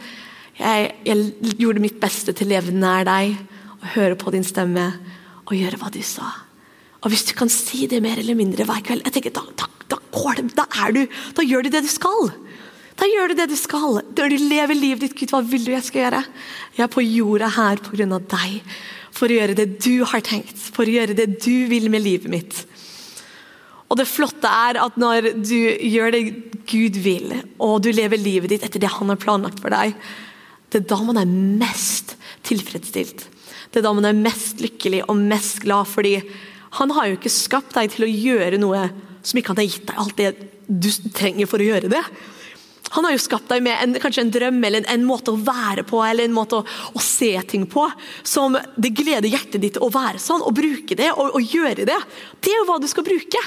jeg, 0.60 0.94
jeg 1.08 1.58
gjorde 1.64 1.82
mitt 1.82 1.96
beste 2.04 2.36
til 2.36 2.52
å 2.52 2.58
leve 2.58 2.76
nær 2.76 3.08
deg 3.08 3.40
og 3.84 3.92
høre 3.98 4.18
på 4.20 4.32
din 4.34 4.46
stemme 4.48 4.88
og 5.44 5.54
gjøre 5.58 5.78
hva 5.82 5.92
du 5.92 6.00
sa. 6.06 6.30
Og 7.04 7.12
Hvis 7.12 7.28
du 7.28 7.34
kan 7.36 7.52
si 7.52 7.86
det 7.92 8.00
mer 8.02 8.20
eller 8.22 8.38
mindre 8.40 8.64
hver 8.64 8.80
kveld, 8.86 9.04
jeg 9.04 9.18
tenker, 9.18 9.34
da, 9.36 9.44
da, 9.60 9.68
da, 9.92 10.00
det, 10.40 10.46
da, 10.56 10.66
er 10.86 10.96
du, 10.96 11.02
da 11.36 11.44
gjør 11.44 11.66
du 11.66 11.74
det 11.74 11.84
du 11.84 11.92
skal. 11.92 12.32
Da 12.96 13.10
gjør 13.10 13.34
du 13.34 13.40
det 13.42 13.50
du 13.52 13.58
skal. 13.60 14.00
Når 14.16 14.32
du 14.32 14.38
lever 14.40 14.78
livet 14.78 15.04
ditt, 15.04 15.18
Gud, 15.20 15.34
hva 15.34 15.42
vil 15.44 15.66
du 15.66 15.74
jeg 15.74 15.84
skal 15.84 16.06
gjøre? 16.06 16.22
Jeg 16.78 16.86
er 16.86 16.94
på 16.94 17.04
jorda 17.04 17.50
her 17.58 17.82
pga. 17.84 18.08
deg. 18.08 18.78
For 19.14 19.28
å 19.28 19.36
gjøre 19.36 19.58
det 19.58 19.68
du 19.84 20.06
har 20.08 20.24
tenkt. 20.26 20.56
For 20.56 20.88
å 20.88 20.96
gjøre 20.96 21.18
det 21.18 21.28
du 21.44 21.68
vil 21.68 21.90
med 21.92 22.06
livet 22.06 22.32
mitt. 22.32 22.64
Og 23.92 24.00
Det 24.00 24.08
flotte 24.10 24.48
er 24.48 24.80
at 24.82 24.96
når 24.98 25.34
du 25.44 25.60
gjør 25.86 26.16
det 26.16 26.24
Gud 26.66 26.96
vil, 27.04 27.36
og 27.60 27.84
du 27.84 27.92
lever 27.92 28.18
livet 28.18 28.50
ditt 28.50 28.64
etter 28.64 28.82
det 28.82 28.90
han 28.90 29.12
har 29.12 29.20
planlagt 29.22 29.60
for 29.62 29.70
deg, 29.70 29.94
det 30.72 30.80
er 30.80 30.88
da 30.90 30.98
man 31.04 31.20
er 31.20 31.30
mest 31.30 32.16
tilfredsstilt. 32.48 33.28
Det 33.72 33.82
er 33.82 33.88
da 33.88 33.94
man 33.96 34.10
er 34.10 34.18
mest 34.18 34.64
lykkelig 34.64 35.04
og 35.08 35.20
mest 35.20 35.62
glad, 35.64 35.90
fordi 35.90 36.18
han 36.80 36.94
har 36.98 37.10
jo 37.10 37.18
ikke 37.20 37.32
skapt 37.32 37.76
deg 37.78 37.92
til 37.94 38.08
å 38.08 38.12
gjøre 38.12 38.60
noe 38.62 38.88
som 39.24 39.40
ikke 39.40 39.54
han 39.54 39.62
har 39.62 39.70
gitt 39.70 39.90
deg 39.90 40.00
alt 40.02 40.20
det 40.20 40.32
du 40.68 40.90
trenger 41.14 41.50
for 41.50 41.62
å 41.62 41.68
gjøre 41.68 41.92
det. 41.92 42.02
Han 42.94 43.08
har 43.08 43.16
jo 43.16 43.22
skapt 43.24 43.50
deg 43.50 43.64
med 43.66 43.78
en, 43.82 43.96
kanskje 44.02 44.22
en 44.22 44.32
drøm 44.34 44.60
eller 44.62 44.84
en, 44.84 44.90
en, 44.94 45.06
måte 45.08 45.34
å 45.34 45.40
være 45.40 45.86
på 45.88 46.02
eller 46.06 46.28
en 46.28 46.36
måte 46.36 46.60
å, 46.60 46.66
å, 46.94 47.02
se 47.02 47.32
ting 47.50 47.66
på 47.70 47.88
som 48.22 48.58
det 48.76 48.94
gleder 48.94 49.30
hjertet 49.32 49.64
ditt 49.64 49.80
å 49.82 49.90
være 49.94 50.22
sånn, 50.22 50.44
og 50.46 50.54
bruke 50.58 50.98
det 51.00 51.10
og, 51.16 51.34
og 51.34 51.56
gjøre 51.56 51.88
det. 51.90 52.00
Det 52.38 52.54
er 52.54 52.60
jo 52.60 52.68
hva 52.70 52.78
du 52.82 52.90
skal 52.92 53.08
bruke. 53.08 53.42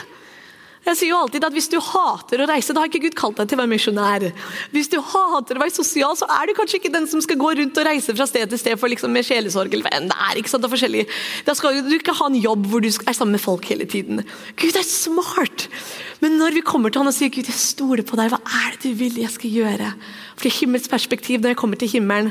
Jeg 0.87 0.99
sier 1.01 1.11
jo 1.11 1.19
alltid 1.19 1.45
at 1.47 1.55
Hvis 1.57 1.69
du 1.73 1.79
hater 1.83 2.43
å 2.43 2.49
reise, 2.49 2.75
da 2.75 2.83
har 2.83 2.91
ikke 2.91 3.03
Gud 3.09 3.17
kalt 3.19 3.41
deg 3.41 3.51
til 3.51 3.59
å 3.59 3.63
være 3.63 3.73
misjonær. 3.73 4.27
Hvis 4.75 4.91
du 4.93 4.99
hater 5.03 5.59
å 5.59 5.63
være 5.65 5.75
sosial, 5.75 6.15
så 6.19 6.29
er 6.31 6.47
du 6.47 6.55
kanskje 6.59 6.79
ikke 6.81 6.93
den 6.95 7.09
som 7.11 7.23
skal 7.25 7.41
gå 7.41 7.53
rundt 7.59 7.81
og 7.81 7.89
reise 7.89 8.15
fra 8.15 8.29
sted 8.31 8.53
til 8.53 8.61
sted 8.61 8.79
for 8.79 8.93
liksom 8.93 9.11
med 9.15 9.27
sjelesorg. 9.27 9.73
eller 9.73 9.89
hva 9.89 9.95
enn 9.99 10.11
det 10.13 10.19
er, 10.29 10.41
ikke 10.41 10.53
sant, 10.53 10.63
det 10.63 10.71
er 10.71 10.75
forskjellig. 10.77 11.07
Da 11.49 11.57
skal 11.59 11.81
du 11.83 11.95
ikke 11.99 12.15
ha 12.21 12.31
en 12.31 12.39
jobb 12.39 12.69
hvor 12.71 12.85
du 12.85 12.91
er 12.91 13.19
sammen 13.19 13.35
med 13.35 13.43
folk 13.43 13.67
hele 13.73 13.89
tiden. 13.91 14.23
Gud 14.55 14.79
er 14.79 14.87
smart! 14.87 15.69
Men 16.23 16.39
når 16.41 16.57
vi 16.57 16.65
kommer 16.65 16.93
til 16.93 17.03
han 17.03 17.11
og 17.11 17.17
sier 17.17 17.33
Gud, 17.35 17.51
jeg 17.51 17.61
stoler 17.61 18.07
på 18.07 18.17
deg, 18.21 18.31
hva 18.33 18.41
er 18.63 18.77
det 18.77 18.87
du 18.87 19.01
vil 19.03 19.19
jeg 19.21 19.33
skal 19.35 19.53
gjøre? 19.59 19.91
For 20.37 20.49
i 20.49 20.55
himmels 20.61 20.89
perspektiv, 20.89 21.43
når 21.43 21.53
jeg 21.53 21.61
kommer 21.61 21.81
til 21.81 21.91
himmelen, 21.93 22.31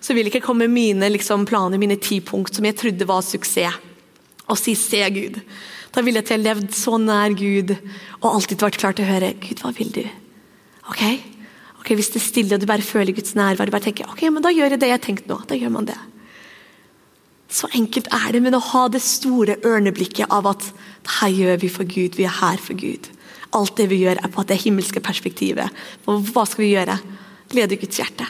så 0.00 0.14
vil 0.14 0.30
ikke 0.30 0.44
komme 0.44 0.68
mine 0.70 1.08
liksom, 1.10 1.44
planer, 1.48 1.80
mine 1.82 1.98
ti 1.98 2.20
punkt 2.24 2.54
som 2.54 2.64
jeg 2.68 2.78
trodde 2.78 3.08
var 3.08 3.24
suksess, 3.26 3.82
og 4.46 4.60
si 4.60 4.76
se 4.78 5.02
Gud. 5.10 5.40
Da 5.96 6.02
ville 6.04 6.20
jeg 6.20 6.28
til 6.28 6.42
å 6.42 6.44
levd 6.44 6.74
så 6.76 6.98
nær 7.00 7.32
Gud 7.32 7.72
og 8.20 8.28
alltid 8.28 8.60
vært 8.60 8.76
klar 8.82 8.96
til 8.96 9.06
å 9.06 9.12
høre 9.14 9.32
Gud, 9.40 9.62
hva 9.64 9.72
vil 9.76 9.94
du? 9.94 10.02
Ok? 10.92 11.02
Ok, 11.80 11.94
Hvis 11.96 12.10
det 12.12 12.20
er 12.20 12.26
stille 12.26 12.56
og 12.56 12.60
du 12.60 12.68
bare 12.68 12.84
føler 12.84 13.16
Guds 13.16 13.32
nærvær, 13.38 13.64
du 13.64 13.72
bare 13.72 13.86
tenker 13.88 14.10
ok, 14.10 14.26
men 14.28 14.44
da 14.44 14.52
gjør 14.52 14.74
jeg 14.74 14.82
det 14.82 14.90
jeg 14.90 14.98
har 14.98 15.04
tenkt 15.06 15.30
nå. 15.30 15.38
Da 15.48 15.56
gjør 15.56 15.72
man 15.72 15.88
det. 15.88 15.96
Så 17.48 17.70
enkelt 17.78 18.10
er 18.12 18.34
det, 18.34 18.42
men 18.44 18.58
å 18.58 18.62
ha 18.74 18.86
det 18.92 19.00
store 19.06 19.56
ørneblikket 19.64 20.28
av 20.34 20.50
at 20.50 20.66
det 20.66 21.16
her 21.20 21.32
gjør 21.32 21.60
vi 21.62 21.72
for 21.72 21.88
Gud, 21.88 22.18
vi 22.18 22.26
er 22.28 22.40
her 22.42 22.60
for 22.60 22.76
Gud. 22.76 23.08
Alt 23.56 23.78
det 23.78 23.86
vi 23.88 24.02
gjør, 24.02 24.20
er 24.20 24.32
på 24.34 24.44
det 24.44 24.58
himmelske 24.66 25.00
perspektivet. 25.00 25.70
Og 26.10 26.26
hva 26.34 26.44
skal 26.44 26.66
vi 26.66 26.72
gjøre? 26.74 26.98
Glede 27.54 27.78
Guds 27.80 28.02
hjerte. 28.02 28.26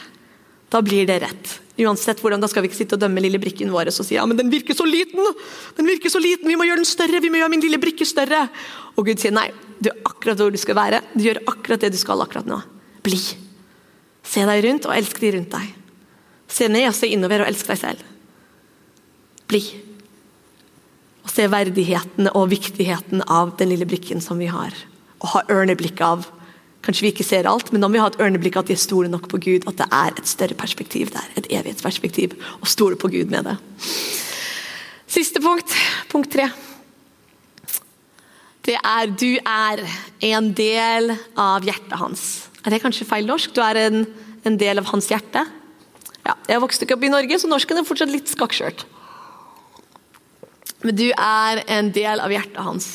Da 0.71 0.83
blir 0.85 1.09
det 1.09 1.19
rett. 1.25 1.57
Uansett 1.77 2.21
hvordan, 2.23 2.41
Da 2.41 2.49
skal 2.49 2.63
vi 2.65 2.71
ikke 2.71 2.79
sitte 2.79 2.97
og 2.97 3.01
dømme 3.03 3.21
lille 3.21 3.39
brikken 3.41 3.69
vår 3.69 3.91
og 3.91 4.05
si 4.05 4.15
ja, 4.15 4.25
men 4.25 4.39
den 4.39 4.49
virker 4.49 4.73
så 4.77 4.85
liten! 4.87 5.21
Den 5.77 5.89
virker 5.89 6.09
så 6.09 6.21
liten, 6.21 6.49
Vi 6.49 6.57
må 6.57 6.65
gjøre 6.65 6.81
den 6.81 6.89
større! 6.89 7.21
Vi 7.21 7.29
må 7.29 7.41
gjøre 7.41 7.53
min 7.53 7.63
lille 7.63 7.79
brikke 7.81 8.05
større! 8.07 8.47
Og 8.97 9.05
Gud 9.05 9.21
sier 9.21 9.35
nei, 9.35 9.51
du 9.77 9.91
er 9.91 9.99
akkurat 10.09 10.39
hvor 10.41 10.53
du 10.53 10.57
skal 10.57 10.77
være. 10.77 11.03
Du 11.13 11.21
gjør 11.27 11.43
akkurat 11.45 11.83
det 11.83 11.93
du 11.93 11.99
skal 12.01 12.23
akkurat 12.23 12.47
nå. 12.49 12.57
Bli. 13.05 13.19
Se 14.25 14.45
deg 14.49 14.63
rundt 14.65 14.87
og 14.89 14.95
elsk 14.95 15.21
de 15.21 15.33
rundt 15.35 15.53
deg. 15.53 15.75
Se 16.49 16.69
ned 16.71 16.87
og 16.89 16.95
se 16.97 17.09
innover 17.13 17.43
og 17.43 17.51
elsk 17.51 17.69
deg 17.69 17.79
selv. 17.83 18.01
Bli. 19.47 19.61
Og 21.27 21.29
se 21.31 21.45
verdigheten 21.51 22.31
og 22.33 22.49
viktigheten 22.51 23.21
av 23.27 23.53
den 23.59 23.69
lille 23.73 23.87
brikken 23.87 24.23
som 24.23 24.41
vi 24.41 24.49
har. 24.51 24.73
Og 25.21 25.29
ha 25.35 25.45
ørneblikk 25.53 26.01
av 26.01 26.25
Kanskje 26.85 27.07
vi 27.07 27.11
ikke 27.11 27.25
ser 27.25 27.49
alt, 27.49 27.71
men 27.73 27.83
da 27.83 27.89
må 27.89 27.97
vi 27.97 28.03
ha 28.03 28.07
et 28.11 28.19
ørneblikk 28.21 28.59
at 28.59 28.69
de 28.69 28.75
er 28.77 28.81
store 28.81 29.09
nok 29.11 29.27
på 29.31 29.39
Gud. 29.43 29.65
At 29.67 29.79
det 29.81 29.87
er 29.91 30.13
et 30.13 30.29
større 30.29 30.55
perspektiv 30.57 31.11
der, 31.15 31.25
et 31.39 31.49
evighetsperspektiv. 31.49 32.37
Og 32.61 32.69
stole 32.71 32.99
på 32.99 33.11
Gud 33.11 33.33
med 33.33 33.49
det. 33.49 33.57
Siste 35.07 35.41
punkt, 35.43 35.73
punkt 36.11 36.31
tre. 36.31 36.49
Det 38.67 38.75
er 38.75 39.07
du 39.07 39.29
er 39.39 39.83
en 40.27 40.51
del 40.55 41.13
av 41.39 41.63
hjertet 41.63 41.95
hans. 42.01 42.23
Er 42.65 42.75
det 42.75 42.81
kanskje 42.83 43.07
feil 43.07 43.27
norsk? 43.27 43.53
Du 43.55 43.61
er 43.63 43.79
en, 43.85 44.01
en 44.43 44.57
del 44.59 44.81
av 44.81 44.89
hans 44.91 45.07
hjerte? 45.07 45.45
Ja, 46.27 46.35
jeg 46.49 46.59
vokste 46.59 46.83
ikke 46.83 46.97
opp 46.97 47.05
i 47.07 47.11
Norge, 47.11 47.39
så 47.39 47.47
norsken 47.47 47.79
er 47.79 47.87
fortsatt 47.87 48.11
litt 48.11 48.27
skakkskjørt. 48.27 48.83
Men 50.83 50.97
du 50.99 51.07
er 51.09 51.63
en 51.77 51.93
del 51.95 52.19
av 52.19 52.33
hjertet 52.35 52.59
hans. 52.65 52.89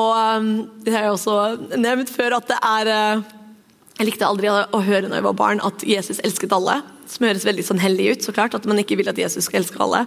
Og 0.00 0.40
um, 0.40 0.50
det 0.84 0.94
har 0.94 1.06
jeg 1.06 1.16
også 1.18 1.76
nevnt 1.76 2.12
før 2.12 2.38
at 2.38 2.48
det 2.48 2.58
er 2.64 2.88
uh, 2.88 3.24
Jeg 3.98 4.08
likte 4.08 4.24
aldri 4.24 4.48
å 4.48 4.80
høre 4.80 5.04
når 5.04 5.18
jeg 5.20 5.26
var 5.28 5.36
barn 5.36 5.60
at 5.64 5.84
Jesus 5.84 6.22
elsket 6.24 6.54
alle. 6.56 6.80
Som 7.12 7.26
høres 7.28 7.44
veldig 7.44 7.64
sånn 7.66 7.82
hellig 7.82 8.06
ut, 8.14 8.24
så 8.24 8.32
klart, 8.32 8.54
at 8.56 8.64
man 8.64 8.78
ikke 8.80 8.96
vil 8.96 9.10
at 9.10 9.18
Jesus 9.20 9.44
skal 9.44 9.60
elske 9.60 9.76
alle. 9.84 10.06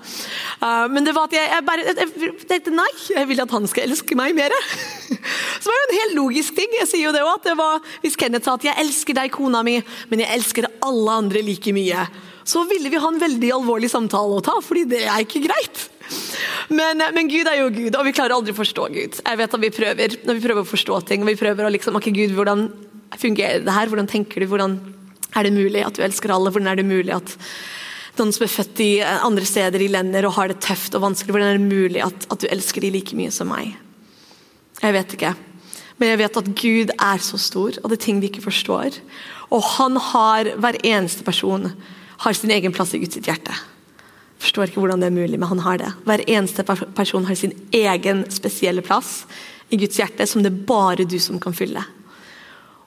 Uh, 0.58 0.88
men 0.90 1.06
det 1.06 1.14
var 1.14 1.30
at 1.30 1.36
jeg, 1.38 1.52
jeg 1.54 1.66
bare 1.68 1.86
jeg 1.86 2.34
tenkte 2.50 2.74
nei, 2.74 2.90
jeg 3.14 3.30
vil 3.30 3.44
at 3.44 3.54
han 3.54 3.70
skal 3.70 3.86
elske 3.86 4.18
meg 4.18 4.34
mer. 4.38 4.56
Så 5.62 5.70
var 5.70 5.78
det 5.78 5.86
en 5.86 6.02
helt 6.02 6.18
logisk 6.18 6.58
ting. 6.58 6.74
Jeg 6.82 6.90
sier 6.90 7.06
jo 7.06 7.14
det 7.14 7.22
også, 7.22 7.44
det 7.46 7.58
var, 7.62 7.92
Hvis 8.02 8.18
Kenneth 8.18 8.50
sa 8.50 8.56
at 8.58 8.66
'jeg 8.66 8.82
elsker 8.82 9.18
deg, 9.22 9.32
kona 9.34 9.62
mi, 9.64 9.78
men 10.10 10.26
jeg 10.26 10.34
elsker 10.34 10.70
alle 10.82 11.20
andre 11.22 11.46
like 11.46 11.74
mye', 11.74 12.08
så 12.46 12.66
ville 12.70 12.90
vi 12.90 13.02
ha 13.02 13.08
en 13.10 13.22
veldig 13.22 13.52
alvorlig 13.54 13.90
samtale 13.90 14.38
å 14.38 14.44
ta, 14.46 14.58
fordi 14.62 14.86
det 14.90 15.06
er 15.06 15.22
ikke 15.26 15.46
greit. 15.46 15.90
Men, 16.70 17.02
men, 17.14 17.30
Gud 17.30 17.48
er 17.50 17.60
jo 17.60 17.70
Gud, 17.74 17.96
og 17.98 18.08
vi 18.08 18.14
klarer 18.16 18.36
aldri 18.36 18.54
å 18.54 18.58
forstå 18.58 18.90
Gud. 18.94 19.20
Jeg 19.22 19.40
vet 19.40 19.56
at 19.58 19.62
vi 19.62 19.72
prøver 19.74 20.18
når 20.26 20.38
vi 20.38 20.44
prøver 20.44 20.66
å 20.66 20.70
forstå 20.70 21.00
ting. 21.10 21.24
og 21.24 21.30
vi 21.30 21.40
prøver 21.40 21.68
å 21.68 21.72
liksom, 21.74 21.98
ok 22.00 22.10
Gud, 22.16 22.36
Hvordan 22.38 22.68
fungerer 23.16 23.64
det 23.64 23.74
her? 23.74 23.90
Hvordan 23.92 24.10
tenker 24.10 24.42
du? 24.42 24.50
Hvordan 24.50 24.80
er 25.36 25.48
det 25.48 25.54
mulig 25.56 25.86
at 25.86 25.98
du 25.98 26.04
elsker 26.06 26.34
alle? 26.34 26.52
Hvordan 26.52 26.72
er 26.72 26.80
det 26.82 26.88
mulig 26.90 27.14
at 27.16 27.36
noen 28.20 28.32
som 28.32 28.46
er 28.46 28.52
født 28.52 28.82
i 28.84 28.92
andre 29.04 29.48
steder 29.48 29.82
i 29.84 29.90
lender 29.92 30.28
og 30.28 30.38
har 30.38 30.52
det 30.52 30.62
tøft 30.64 30.96
og 30.96 31.04
vanskelig, 31.04 31.36
hvordan 31.36 31.52
er 31.52 31.60
det 31.60 31.68
mulig 31.68 32.04
at, 32.06 32.28
at 32.32 32.42
du 32.42 32.48
elsker 32.48 32.86
de 32.86 32.94
like 32.96 33.18
mye 33.18 33.34
som 33.34 33.52
meg? 33.52 33.76
Jeg 34.82 34.96
vet 34.96 35.16
ikke. 35.18 35.34
Men 36.00 36.12
jeg 36.12 36.22
vet 36.24 36.40
at 36.40 36.50
Gud 36.60 36.94
er 36.96 37.24
så 37.24 37.40
stor, 37.40 37.78
og 37.82 37.92
det 37.92 38.00
er 38.00 38.06
ting 38.06 38.20
vi 38.24 38.32
ikke 38.32 38.44
forstår. 38.44 39.00
Og 39.52 39.64
han 39.78 40.00
har, 40.12 40.52
hver 40.60 40.80
eneste 40.84 41.24
person 41.28 41.70
har 42.24 42.36
sin 42.36 42.52
egen 42.56 42.76
plass 42.76 42.96
i 42.96 43.02
Guds 43.04 43.20
hjerte. 43.20 43.56
Forstår 44.42 44.70
ikke 44.70 44.82
hvordan 44.84 45.04
det 45.04 45.10
er 45.10 45.16
mulig, 45.16 45.40
men 45.40 45.50
han 45.50 45.64
har 45.64 45.80
det. 45.82 45.92
Hver 46.08 46.24
eneste 46.28 46.66
person 46.66 47.28
har 47.28 47.38
sin 47.40 47.56
egen 47.76 48.26
spesielle 48.34 48.84
plass 48.86 49.24
i 49.70 49.80
Guds 49.80 49.98
hjerte, 50.00 50.28
som 50.28 50.44
det 50.44 50.52
er 50.52 50.66
bare 50.68 51.08
du 51.08 51.18
som 51.20 51.40
kan 51.42 51.56
fylle. 51.56 51.84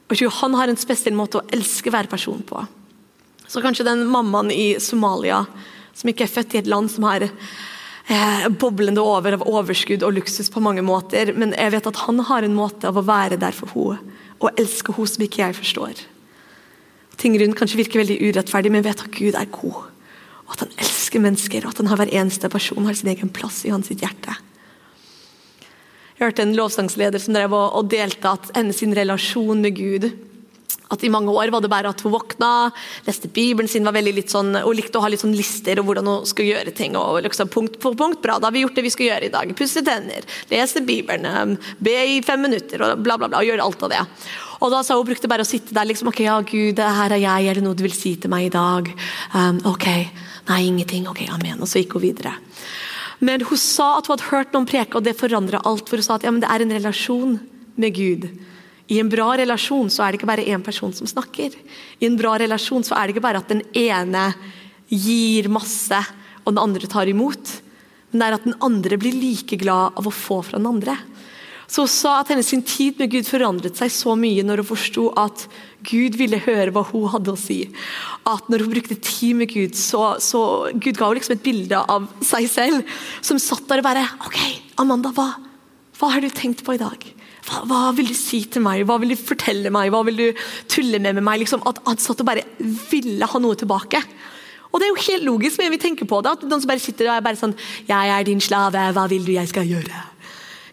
Og 0.08 0.20
Han 0.40 0.54
har 0.54 0.68
en 0.68 0.80
spesiell 0.80 1.16
måte 1.16 1.40
å 1.40 1.48
elske 1.52 1.90
hver 1.92 2.08
person 2.08 2.40
på. 2.42 2.62
Så 3.48 3.60
kanskje 3.64 3.84
den 3.84 4.06
mammaen 4.08 4.50
i 4.52 4.76
Somalia 4.80 5.44
som 5.96 6.08
ikke 6.08 6.24
er 6.24 6.32
født 6.32 6.54
i 6.54 6.60
et 6.60 6.68
land 6.70 6.90
som 6.92 7.04
har 7.08 7.24
eh, 7.26 8.48
boblende 8.48 9.02
over 9.02 9.36
av 9.36 9.44
overskudd 9.48 10.04
og 10.06 10.14
luksus 10.20 10.50
på 10.52 10.62
mange 10.64 10.84
måter, 10.84 11.32
men 11.34 11.56
jeg 11.56 11.74
vet 11.74 11.88
at 11.90 12.04
han 12.04 12.20
har 12.28 12.44
en 12.44 12.56
måte 12.56 12.88
av 12.88 13.00
å 13.00 13.04
være 13.04 13.40
der 13.40 13.56
for 13.56 13.72
henne 13.74 14.16
og 14.38 14.60
elske 14.60 14.94
henne 14.94 15.10
som 15.10 15.24
ikke 15.26 15.42
jeg 15.42 15.58
forstår. 15.58 16.04
Ting 17.18 17.34
rundt 17.40 17.58
kanskje 17.58 17.80
virker 17.80 18.04
veldig 18.04 18.20
urettferdig, 18.28 18.70
men 18.70 18.84
jeg 18.84 18.88
vet 18.92 19.02
at 19.02 19.16
Gud 19.16 19.38
er 19.40 19.50
god. 19.50 19.80
Og 20.46 20.54
at 20.54 20.62
han 20.62 20.76
elsker 20.78 20.97
mennesker, 21.16 21.64
og 21.64 21.72
at 21.72 21.80
han 21.80 21.88
har 21.88 22.02
hver 22.02 22.12
eneste 22.12 22.50
person 22.52 22.84
har 22.84 22.94
sin 22.98 23.08
egen 23.08 23.32
plass 23.32 23.64
i 23.64 23.72
hans 23.72 23.88
hjerte. 23.88 24.36
Jeg 26.18 26.26
hørte 26.26 26.44
en 26.44 26.56
lovsangsleder 26.58 27.22
som 27.22 27.32
drev 27.32 27.54
og 27.56 27.88
delte 27.88 28.28
at 28.28 28.50
hennes 28.56 28.82
relasjon 28.82 29.62
med 29.64 29.76
Gud 29.78 30.10
at 30.88 31.04
I 31.04 31.10
mange 31.12 31.32
år 31.32 31.50
var 31.52 31.60
det 31.60 31.68
bare 31.68 31.90
at 31.92 32.00
hun 32.04 32.14
våkna, 32.14 32.70
leste 33.04 33.28
Bibelen 33.28 33.68
sin, 33.68 33.84
var 33.84 33.96
veldig 33.96 34.14
litt 34.16 34.32
sånn, 34.32 34.54
hun 34.56 34.76
likte 34.76 34.96
å 35.00 35.04
ha 35.04 35.10
litt 35.12 35.20
sånn 35.20 35.36
lister 35.36 35.80
og 35.80 35.88
hvordan 35.88 36.08
hun 36.08 36.28
skulle 36.28 36.54
gjøre 36.54 36.72
ting. 36.76 36.96
og 36.96 37.20
liksom 37.26 37.50
Punkt 37.52 37.76
for 37.82 37.96
punkt, 37.98 38.22
bra, 38.24 38.38
da 38.40 38.48
har 38.48 38.56
vi 38.56 38.64
gjort 38.64 38.78
det 38.78 38.86
vi 38.86 38.92
skal 38.94 39.10
gjøre 39.10 39.28
i 39.28 39.34
dag. 39.34 39.52
Pusse 39.58 39.82
tenner, 39.84 40.24
lese 40.48 40.80
Bibelen, 40.88 41.28
um, 41.28 41.56
be 41.84 41.96
i 42.14 42.22
fem 42.24 42.40
minutter 42.40 42.86
og 42.86 43.02
bla, 43.04 43.18
bla, 43.20 43.28
bla. 43.28 43.42
og 43.42 43.50
Gjøre 43.50 43.66
alt 43.66 43.84
av 43.84 43.92
det. 43.92 44.00
Og 44.58 44.72
da 44.72 44.80
sa 44.82 44.96
Hun 44.96 45.06
brukte 45.06 45.28
bare 45.30 45.44
å 45.44 45.48
sitte 45.48 45.76
der 45.76 45.86
liksom, 45.86 46.08
ok, 46.08 46.24
ja 46.24 46.40
Gud, 46.40 46.80
her 46.80 47.12
er 47.12 47.20
jeg, 47.20 47.50
er 47.50 47.60
det 47.60 47.66
noe 47.66 47.76
du 47.76 47.84
vil 47.84 47.94
si 47.94 48.16
til 48.16 48.32
meg 48.32 48.48
i 48.48 48.54
dag? 48.56 48.88
Um, 49.36 49.60
ok, 49.68 49.86
nei, 50.48 50.64
ingenting, 50.66 51.08
ok, 51.10 51.26
amen. 51.34 51.60
Og 51.62 51.70
så 51.70 51.82
gikk 51.82 51.96
hun 51.98 52.06
videre. 52.08 52.34
Men 53.24 53.42
hun 53.46 53.60
sa 53.60 53.96
at 53.98 54.06
hun 54.06 54.16
hadde 54.16 54.30
hørt 54.30 54.54
noen 54.54 54.68
preke, 54.68 54.98
og 54.98 55.06
det 55.06 55.16
forandra 55.18 55.62
alt. 55.66 55.88
For 55.88 56.00
hun 56.00 56.06
sa 56.06 56.18
at 56.18 56.26
ja, 56.26 56.32
det 56.32 56.48
er 56.48 56.64
en 56.64 56.76
relasjon 56.78 57.38
med 57.78 57.96
Gud. 57.96 58.28
I 58.88 59.00
en 59.02 59.10
bra 59.12 59.34
relasjon 59.36 59.90
så 59.92 60.04
er 60.04 60.12
det 60.12 60.20
ikke 60.20 60.30
bare 60.30 60.46
én 60.48 60.64
person 60.64 60.94
som 60.96 61.08
snakker. 61.08 61.52
I 62.00 62.08
en 62.08 62.16
bra 62.18 62.38
relasjon 62.40 62.86
så 62.86 62.96
er 62.96 63.06
det 63.08 63.16
ikke 63.16 63.26
bare 63.26 63.42
at 63.42 63.50
den 63.52 63.60
ene 63.76 64.30
gir 64.88 65.50
masse, 65.52 65.98
og 66.44 66.54
den 66.54 66.62
andre 66.62 66.88
tar 66.88 67.10
imot. 67.10 67.58
Men 68.08 68.22
det 68.22 68.28
er 68.28 68.36
at 68.38 68.46
den 68.48 68.56
andre 68.64 68.96
blir 69.00 69.18
like 69.18 69.58
glad 69.60 69.98
av 70.00 70.08
å 70.08 70.14
få 70.14 70.40
fra 70.46 70.56
den 70.56 70.70
andre. 70.70 70.96
Så 71.68 71.84
hun 71.84 71.90
sa 71.92 72.14
at 72.22 72.30
hennes 72.32 72.48
tid 72.64 72.96
med 72.96 73.10
Gud 73.12 73.26
forandret 73.28 73.76
seg 73.76 73.92
så 73.92 74.14
mye 74.16 74.44
når 74.46 74.62
hun 74.62 74.70
forsto 74.70 75.10
at 75.20 75.44
Gud 75.84 76.16
ville 76.16 76.40
høre 76.40 76.72
hva 76.72 76.82
hun 76.88 77.10
hadde 77.12 77.34
å 77.34 77.38
si. 77.38 77.58
At 78.28 78.48
når 78.48 78.64
hun 78.64 78.72
brukte 78.72 78.96
tid 78.96 79.36
med 79.36 79.52
Gud, 79.52 79.76
så, 79.76 80.16
så 80.22 80.40
Gud 80.72 80.96
ga 80.96 81.10
hun 81.10 81.18
liksom 81.18 81.36
et 81.36 81.44
bilde 81.44 81.82
av 81.84 82.08
seg 82.24 82.48
selv. 82.50 82.96
Som 83.20 83.40
satt 83.42 83.68
der 83.68 83.82
og 83.82 83.86
bare 83.86 84.06
OK, 84.24 84.40
Amanda, 84.80 85.12
hva, 85.12 85.34
hva 86.00 86.12
har 86.14 86.24
du 86.24 86.32
tenkt 86.32 86.64
på 86.64 86.78
i 86.78 86.80
dag? 86.80 87.04
Hva, 87.48 87.62
hva, 87.68 87.82
vil 87.96 88.10
du 88.10 88.16
si 88.16 88.42
til 88.48 88.64
meg? 88.64 88.86
Hva 88.88 88.96
vil 89.02 89.12
du 89.12 89.20
fortelle 89.20 89.72
meg? 89.72 89.92
Hva 89.92 90.02
vil 90.08 90.18
du 90.24 90.42
tulle 90.72 91.00
med 91.04 91.20
med 91.20 91.26
meg? 91.28 91.44
Liksom, 91.44 91.64
at 91.68 91.84
han 91.84 92.00
satt 92.00 92.24
og 92.24 92.28
bare 92.28 92.48
ville 92.90 93.28
ha 93.28 93.44
noe 93.44 93.60
tilbake. 93.60 94.02
Og 94.68 94.80
det 94.80 94.88
er 94.88 94.92
jo 94.92 95.06
helt 95.06 95.24
logisk 95.24 95.60
men 95.60 95.72
vi 95.72 95.80
tenker 95.80 96.08
på 96.08 96.20
det. 96.24 96.32
At 96.32 96.48
noen 96.48 96.64
som 96.64 96.72
bare 96.72 96.82
sitter 96.82 97.08
og 97.08 97.16
er 97.16 97.24
bare 97.24 97.40
sånn 97.40 97.56
Jeg 97.88 98.14
er 98.14 98.24
din 98.24 98.40
slave, 98.40 98.88
hva 98.96 99.04
vil 99.12 99.24
du 99.24 99.32
jeg 99.36 99.52
skal 99.52 99.68
gjøre? 99.68 100.04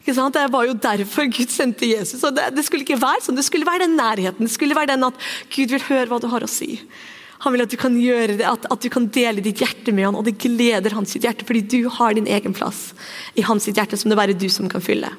Det 0.05 0.45
var 0.53 0.67
jo 0.67 0.77
derfor 0.77 1.25
Gud 1.33 1.49
sendte 1.49 1.89
Jesus. 1.89 2.23
og 2.23 2.35
det, 2.37 2.51
det, 2.55 2.65
skulle 2.65 2.85
ikke 2.85 3.01
være 3.01 3.25
sånn. 3.25 3.37
Det 3.39 3.47
skulle 3.47 3.67
være 3.67 3.87
den 3.87 3.97
nærheten. 3.97 4.45
Det 4.45 4.53
skulle 4.53 4.77
være 4.77 4.93
den 4.93 5.07
at 5.07 5.27
Gud 5.49 5.73
vil 5.73 5.85
høre 5.89 6.07
hva 6.11 6.21
du 6.21 6.29
har 6.29 6.45
å 6.45 6.49
si. 6.49 6.79
Han 7.45 7.53
vil 7.53 7.65
at 7.65 7.73
du 7.73 7.77
kan 7.77 7.97
gjøre 7.99 8.37
det, 8.39 8.45
at, 8.47 8.65
at 8.71 8.81
du 8.81 8.89
kan 8.93 9.09
dele 9.13 9.43
ditt 9.43 9.61
hjerte 9.61 9.93
med 9.93 10.07
han, 10.07 10.17
og 10.17 10.25
det 10.25 10.37
gleder 10.41 10.95
hans 10.95 11.17
hjerte, 11.17 11.45
fordi 11.45 11.65
du 11.67 11.89
har 11.97 12.15
din 12.15 12.29
egen 12.31 12.55
plass 12.55 12.93
i 13.35 13.43
hans 13.45 13.67
hjerte 13.69 13.99
som 13.99 14.09
det 14.09 14.17
bare 14.17 14.33
er 14.33 14.39
du 14.39 14.47
som 14.49 14.69
kan 14.71 14.83
fylle 14.83 15.11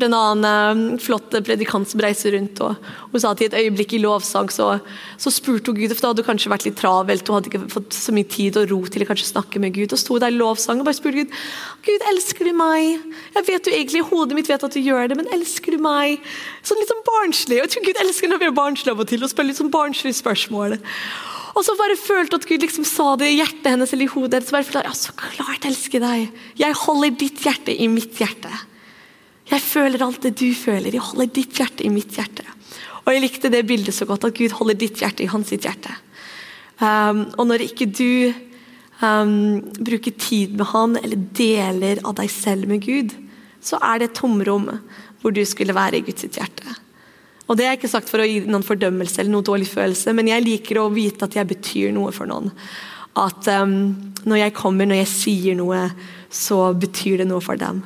en 0.00 0.14
annen 0.16 0.82
uh, 0.96 1.00
flott 1.02 1.34
predikant 1.44 1.88
som 1.88 2.00
reiser 2.00 2.32
rundt. 2.32 2.60
og 2.64 2.78
Hun 3.12 3.20
sa 3.20 3.32
at 3.34 3.42
i 3.42 3.48
et 3.50 3.56
øyeblikk 3.60 3.92
i 3.98 4.00
lovsang 4.00 4.48
så, 4.52 4.78
så 5.20 5.32
spurte 5.34 5.68
hun 5.68 5.80
Gud, 5.80 5.92
for 5.92 6.00
da 6.00 6.12
hadde 6.12 6.24
hun 6.24 6.30
kanskje 6.30 6.52
vært 6.52 6.64
litt 6.68 6.78
travelt, 6.80 7.28
hun 7.28 7.36
hadde 7.38 7.50
ikke 7.52 7.68
fått 7.74 7.96
så 7.96 8.14
mye 8.16 8.28
tid 8.32 8.56
og 8.60 8.72
ro 8.72 8.80
til 8.88 9.04
å 9.04 9.08
kanskje 9.10 9.28
snakke 9.34 9.60
med 9.60 9.76
Gud. 9.76 9.92
og 9.92 10.00
sto 10.00 10.16
der 10.22 10.32
i 10.32 10.38
lovsang 10.38 10.80
og 10.80 10.88
bare 10.88 10.96
spurte 10.96 11.26
Gud 11.26 11.36
Gud, 11.82 12.06
elsker 12.12 12.48
du 12.48 12.54
meg? 12.56 13.02
Jeg 13.34 13.46
vet 13.48 13.68
jo 13.68 13.74
egentlig, 13.74 14.04
Hodet 14.06 14.38
mitt 14.38 14.48
vet 14.48 14.64
at 14.64 14.74
du 14.74 14.80
gjør 14.80 15.10
det, 15.10 15.18
men 15.18 15.28
elsker 15.34 15.76
du 15.76 15.82
meg? 15.82 16.22
Sånn 16.64 16.78
litt 16.80 16.90
sånn 16.90 17.04
barnslig. 17.06 17.58
Jeg 17.58 17.74
tror 17.74 17.86
Gud 17.88 18.00
elsker 18.04 18.30
når 18.30 18.40
vi 18.40 18.48
er 18.48 18.56
barnslige 18.56 18.94
av 18.94 19.02
og 19.02 19.10
til 19.10 19.26
og 19.26 19.32
spør 19.32 19.48
litt 19.48 19.58
sånn 19.58 19.72
barnslige 19.72 20.18
spørsmål. 20.20 20.78
Og 21.52 21.64
så 21.66 21.74
bare 21.76 21.98
følte 22.00 22.38
at 22.38 22.46
Gud 22.48 22.64
liksom 22.64 22.86
sa 22.88 23.12
det 23.20 23.28
i 23.28 23.38
hjertet 23.40 23.72
hennes 23.74 23.92
eller 23.92 24.06
i 24.06 24.12
hodet 24.14 24.38
hennes. 24.38 24.48
så 24.48 24.56
bare 24.56 24.68
følte, 24.68 24.84
ja, 24.86 24.94
så 24.96 25.16
klart 25.18 25.66
elsker 25.68 26.00
deg. 26.00 26.44
Jeg 26.60 26.78
holder 26.84 27.16
ditt 27.20 27.42
hjerte 27.44 27.74
i 27.76 27.88
mitt 27.92 28.16
hjerte. 28.20 28.52
Jeg 29.52 29.60
føler 29.60 30.00
alt 30.04 30.24
det 30.24 30.36
du 30.40 30.48
føler. 30.56 30.94
Jeg 30.94 31.04
holder 31.04 31.28
ditt 31.36 31.58
hjerte 31.60 31.84
i 31.84 31.92
mitt 31.92 32.16
hjerte. 32.16 32.46
Og 33.02 33.12
Jeg 33.12 33.24
likte 33.24 33.50
det 33.52 33.66
bildet 33.68 33.94
så 33.94 34.06
godt, 34.08 34.24
at 34.24 34.38
Gud 34.38 34.54
holder 34.56 34.78
ditt 34.78 35.02
hjerte 35.02 35.24
i 35.24 35.30
hans 35.30 35.50
hjerte. 35.52 35.92
Um, 36.80 37.26
og 37.36 37.46
når 37.50 37.66
ikke 37.66 37.86
du 37.90 38.32
um, 39.02 39.60
bruker 39.76 40.14
tid 40.16 40.54
med 40.56 40.70
han, 40.72 40.96
eller 41.02 41.26
deler 41.36 42.00
av 42.06 42.16
deg 42.18 42.30
selv 42.32 42.70
med 42.70 42.80
Gud, 42.86 43.12
så 43.62 43.78
er 43.82 44.00
det 44.00 44.10
et 44.10 44.16
tomrom 44.18 44.70
hvor 45.22 45.34
du 45.34 45.42
skulle 45.46 45.76
være 45.76 46.00
i 46.00 46.06
Guds 46.06 46.24
hjerte. 46.24 46.78
Og 47.50 47.58
Det 47.58 47.66
er 47.66 47.76
ikke 47.76 47.90
sagt 47.90 48.08
for 48.08 48.22
å 48.22 48.26
gi 48.26 48.40
noen 48.46 48.64
fordømmelse 48.64 49.20
eller 49.20 49.34
noen 49.34 49.46
dårlig 49.46 49.68
følelse, 49.68 50.14
men 50.16 50.30
jeg 50.30 50.46
liker 50.46 50.80
å 50.80 50.90
vite 50.94 51.26
at 51.26 51.36
jeg 51.36 51.50
betyr 51.50 51.92
noe 51.92 52.14
for 52.14 52.30
noen. 52.30 52.48
At 53.18 53.50
um, 53.60 53.92
når 54.24 54.46
jeg 54.46 54.56
kommer, 54.56 54.88
når 54.88 55.02
jeg 55.02 55.12
sier 55.12 55.58
noe, 55.58 55.84
så 56.32 56.70
betyr 56.72 57.20
det 57.20 57.28
noe 57.28 57.42
for 57.44 57.60
dem. 57.60 57.82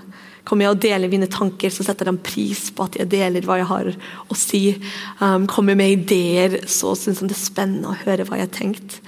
Kommer 0.47 0.67
jeg 0.67 0.77
og 0.77 0.83
deler 0.85 1.11
mine 1.11 1.29
tanker, 1.31 1.73
så 1.75 1.83
setter 1.83 2.11
de 2.11 2.19
pris 2.23 2.69
på 2.71 2.87
at 2.87 2.99
jeg 3.01 3.11
deler 3.11 3.47
hva 3.47 3.59
jeg 3.59 3.71
har 3.71 3.89
å 4.31 4.37
si. 4.39 4.63
Um, 5.19 5.49
kommer 5.51 5.79
med 5.79 5.97
ideer, 5.97 6.61
så 6.71 6.95
syns 6.99 7.23
de 7.23 7.33
det 7.33 7.35
er 7.35 7.43
spennende 7.43 7.91
å 7.91 7.99
høre 8.05 8.27
hva 8.29 8.39
jeg 8.39 8.47
har 8.47 8.55
tenkt. 8.55 9.01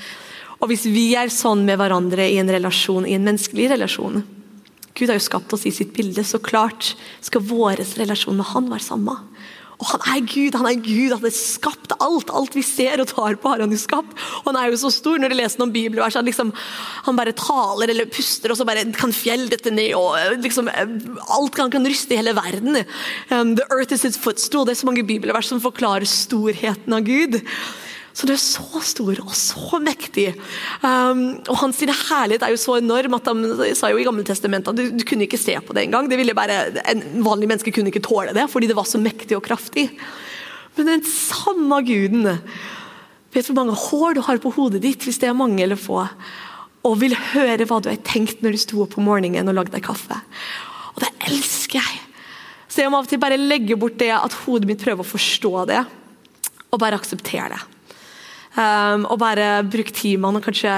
Og 0.59 0.73
Hvis 0.73 0.89
vi 0.91 1.13
er 1.15 1.31
sånn 1.31 1.63
med 1.69 1.79
hverandre 1.79 2.27
i 2.27 2.41
en 2.43 2.51
relasjon, 2.51 3.07
i 3.07 3.15
en 3.15 3.27
menneskelig 3.27 3.71
relasjon 3.77 4.25
Gud 4.99 5.13
har 5.13 5.15
jo 5.15 5.23
skapt 5.23 5.53
oss 5.55 5.63
i 5.69 5.71
sitt 5.71 5.93
bilde, 5.95 6.25
så 6.27 6.41
klart 6.43 6.97
skal 7.23 7.45
vår 7.47 7.85
relasjon 8.01 8.35
med 8.41 8.49
Han 8.51 8.67
være 8.67 8.83
samme. 8.83 9.15
Og 9.79 9.87
han 9.93 10.03
er 10.11 10.25
Gud, 10.27 10.57
han 10.59 10.67
er 10.67 10.81
Gud, 10.83 11.13
han 11.15 11.23
har 11.23 11.35
skapt 11.35 11.93
alt. 12.03 12.33
Alt 12.35 12.57
vi 12.59 12.65
ser 12.67 12.99
og 13.03 13.11
tar 13.13 13.37
på, 13.39 13.53
har 13.53 13.63
han 13.63 13.75
jo 13.75 13.79
skapt. 13.79 14.17
Og 14.41 14.51
han 14.51 14.59
er 14.59 14.73
jo 14.73 14.81
så 14.81 14.91
stor. 14.91 15.21
Når 15.23 15.31
du 15.31 15.37
leser 15.39 15.63
noen 15.63 15.75
bibelvers, 15.75 16.17
han, 16.19 16.27
liksom, 16.27 16.51
han 17.07 17.19
bare 17.19 17.35
taler 17.39 17.93
eller 17.95 18.11
puster, 18.11 18.51
og 18.51 18.59
så 18.59 18.67
bare 18.67 18.89
kan 18.99 19.15
fjell 19.15 19.47
dette 19.53 19.71
ned. 19.75 19.95
og 19.99 20.43
liksom, 20.43 20.71
Alt 21.39 21.63
han 21.63 21.75
kan 21.75 21.87
ryste 21.87 22.17
i 22.17 22.19
hele 22.19 22.35
verden. 22.39 22.83
Um, 23.31 23.55
the 23.55 23.67
earth 23.71 23.95
is 23.95 24.05
its 24.09 24.19
footstool. 24.19 24.67
Det 24.67 24.75
er 24.75 24.83
så 24.83 24.91
mange 24.91 25.07
bibelvers 25.07 25.53
som 25.53 25.63
forklarer 25.63 26.09
storheten 26.11 26.99
av 26.99 27.07
Gud. 27.07 27.39
Så 28.19 28.27
du 28.27 28.33
er 28.35 28.41
så 28.43 28.81
stor 28.83 29.21
og 29.23 29.35
så 29.39 29.79
mektig. 29.79 30.33
Um, 30.83 31.39
og 31.47 31.61
hans 31.61 31.79
herlighet 31.79 32.43
er 32.43 32.51
jo 32.51 32.59
så 32.59 32.81
enorm 32.81 33.15
at 33.15 33.29
de 33.31 33.69
sa 33.79 33.93
jo 33.93 34.01
i 34.01 34.07
Gamle 34.07 34.25
Testamentet 34.27 34.73
at 34.73 34.81
du, 34.81 34.97
du 34.99 35.05
kunne 35.07 35.29
ikke 35.29 35.39
se 35.39 35.55
på 35.63 35.77
det 35.77 35.85
engang. 35.87 36.09
Det 36.11 36.19
ville 36.19 36.35
bare, 36.35 36.57
En 36.91 37.05
vanlig 37.23 37.47
menneske 37.47 37.71
kunne 37.71 37.93
ikke 37.93 38.03
tåle 38.03 38.35
det, 38.35 38.49
fordi 38.51 38.67
det 38.67 38.75
var 38.79 38.89
så 38.91 38.99
mektig 38.99 39.39
og 39.39 39.47
kraftig. 39.47 39.87
Men 40.75 40.91
den 40.97 41.07
samme 41.07 41.81
guden 41.87 42.27
Vet 43.29 43.45
hvor 43.45 43.59
mange 43.59 43.75
hår 43.77 44.15
du 44.17 44.23
har 44.25 44.39
på 44.41 44.51
hodet 44.57 44.81
ditt, 44.81 45.05
hvis 45.05 45.19
det 45.21 45.29
er 45.29 45.37
mange 45.37 45.61
eller 45.61 45.77
få? 45.77 46.01
Og 46.89 46.95
vil 46.97 47.13
høre 47.13 47.67
hva 47.69 47.77
du 47.85 47.91
har 47.91 47.99
tenkt 48.01 48.41
når 48.41 48.57
du 48.57 48.61
sto 48.63 48.81
opp 48.87 48.97
om 48.97 49.05
morgenen 49.05 49.53
og 49.53 49.59
lagde 49.59 49.75
deg 49.75 49.85
kaffe. 49.85 50.17
Og 50.95 51.03
det 51.05 51.11
elsker 51.29 51.77
jeg. 51.77 52.01
Så 52.73 52.81
jeg 52.81 52.91
må 52.91 52.99
av 52.99 53.05
og 53.05 53.13
til 53.13 53.21
bare 53.21 53.37
legge 53.37 53.77
bort 53.77 54.01
det 54.01 54.15
at 54.17 54.37
hodet 54.47 54.71
mitt 54.71 54.81
prøver 54.81 55.05
å 55.05 55.13
forstå 55.13 55.53
det, 55.69 55.83
og 56.73 56.81
bare 56.81 56.97
akseptere 56.97 57.53
det. 57.53 57.61
Um, 58.59 59.05
og 59.07 59.21
bare 59.23 59.61
bruke 59.71 59.95
timene 59.95 60.41
og 60.41 60.47
kanskje 60.49 60.73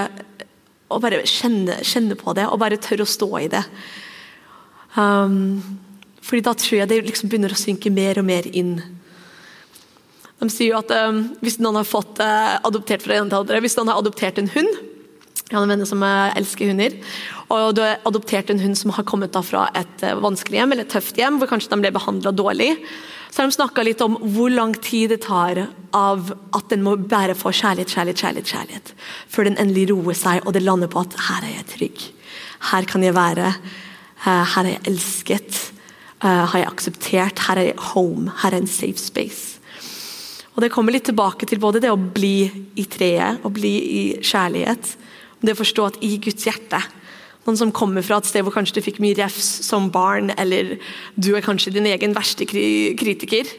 og 0.90 0.98
bare 1.00 1.22
kjenne, 1.28 1.78
kjenne, 1.86 2.16
på 2.18 2.34
det 2.36 2.48
og 2.50 2.58
bare 2.60 2.80
tørre 2.82 3.06
å 3.06 3.08
stå 3.08 3.28
i 3.40 3.48
det. 3.52 3.62
Um, 4.98 5.62
fordi 6.20 6.42
da 6.44 6.54
tror 6.58 6.80
jeg 6.80 6.90
det 6.90 6.98
liksom 7.06 7.30
begynner 7.30 7.54
å 7.54 7.58
synke 7.58 7.92
mer 7.94 8.20
og 8.20 8.26
mer 8.26 8.48
inn. 8.50 8.74
De 10.40 10.48
sier 10.50 10.72
jo 10.72 10.80
at 10.80 10.92
um, 10.92 11.22
hvis 11.44 11.60
noen 11.62 11.78
har 11.80 11.88
fått 11.88 12.20
uh, 12.20 12.58
adoptert 12.66 13.04
fra 13.04 13.16
en 13.16 13.30
til 13.30 13.42
andre, 13.42 13.62
hvis 13.62 13.78
noen 13.78 13.92
har 13.92 14.02
adoptert 14.02 14.40
en 14.42 14.50
hund, 14.56 14.86
Jeg 15.50 15.56
har 15.56 15.64
en 15.66 15.72
venn 15.72 15.86
som 15.88 16.02
eh, 16.06 16.36
elsker 16.38 16.68
hunder. 16.70 16.92
Og 17.50 17.72
du 17.74 17.80
har 17.82 17.96
adoptert 18.06 18.52
en 18.52 18.60
hund 18.62 18.76
som 18.78 18.92
har 18.94 19.02
kommet 19.02 19.34
fra 19.42 19.64
et 19.74 20.04
eh, 20.06 20.14
vanskelig 20.14 20.60
hjem 20.60 20.74
eller 20.76 20.86
et 20.86 20.92
tøft 20.92 21.18
hjem, 21.18 21.40
hvor 21.40 21.50
kanskje 21.50 21.72
den 21.72 21.82
ble 21.82 21.90
behandla 21.90 22.30
dårlig. 22.30 22.68
Så 23.30 23.42
har 23.42 23.46
de 23.46 23.54
snakka 23.54 23.84
litt 23.86 24.00
om 24.02 24.16
hvor 24.34 24.50
lang 24.50 24.72
tid 24.82 25.12
det 25.14 25.20
tar 25.28 25.62
av 25.94 26.32
at 26.56 26.70
den 26.72 26.82
må 26.82 26.96
bære 26.98 27.36
få 27.38 27.52
kjærlighet, 27.54 27.92
kjærlighet, 27.94 28.22
kjærlighet, 28.24 28.50
kjærlighet, 28.50 28.94
før 29.30 29.46
den 29.46 29.58
endelig 29.62 29.90
roer 29.92 30.18
seg 30.18 30.42
og 30.42 30.56
det 30.56 30.64
lander 30.64 30.90
på 30.90 31.04
at 31.04 31.14
her 31.28 31.46
er 31.46 31.54
jeg 31.54 31.68
trygg. 31.74 32.02
Her 32.72 32.88
kan 32.90 33.06
jeg 33.06 33.14
være. 33.16 33.52
Her 34.26 34.64
er 34.64 34.72
jeg 34.74 34.82
elsket. 34.90 35.60
Har 36.20 36.58
jeg 36.58 36.68
akseptert. 36.68 37.46
Her 37.46 37.62
er 37.62 37.70
jeg 37.70 37.88
home. 37.94 38.34
Her 38.42 38.52
er 38.52 38.64
en 38.64 38.70
safe 38.70 38.98
space. 38.98 39.60
Og 40.56 40.64
Det 40.64 40.72
kommer 40.74 40.92
litt 40.92 41.06
tilbake 41.08 41.46
til 41.46 41.62
både 41.62 41.80
det 41.80 41.92
å 41.92 41.96
bli 41.96 42.50
i 42.76 42.84
treet 42.90 43.46
å 43.46 43.52
bli 43.54 43.74
i 43.78 44.02
kjærlighet. 44.18 44.96
Det 45.40 45.54
å 45.54 45.60
forstå 45.62 45.86
at 45.86 46.02
i 46.04 46.18
Guds 46.20 46.44
hjerte 46.44 46.82
noen 47.50 47.58
som 47.58 47.74
kommer 47.74 48.04
fra 48.06 48.20
et 48.20 48.28
sted 48.30 48.46
hvor 48.46 48.54
kanskje 48.54 48.78
du 48.78 48.84
fikk 48.86 49.00
mye 49.02 49.18
refs 49.18 49.48
som 49.66 49.90
barn, 49.92 50.30
eller 50.38 50.76
du 51.18 51.32
er 51.34 51.44
kanskje 51.44 51.74
din 51.74 51.88
egen 51.90 52.14
verste 52.16 52.46
kritiker. 52.46 53.50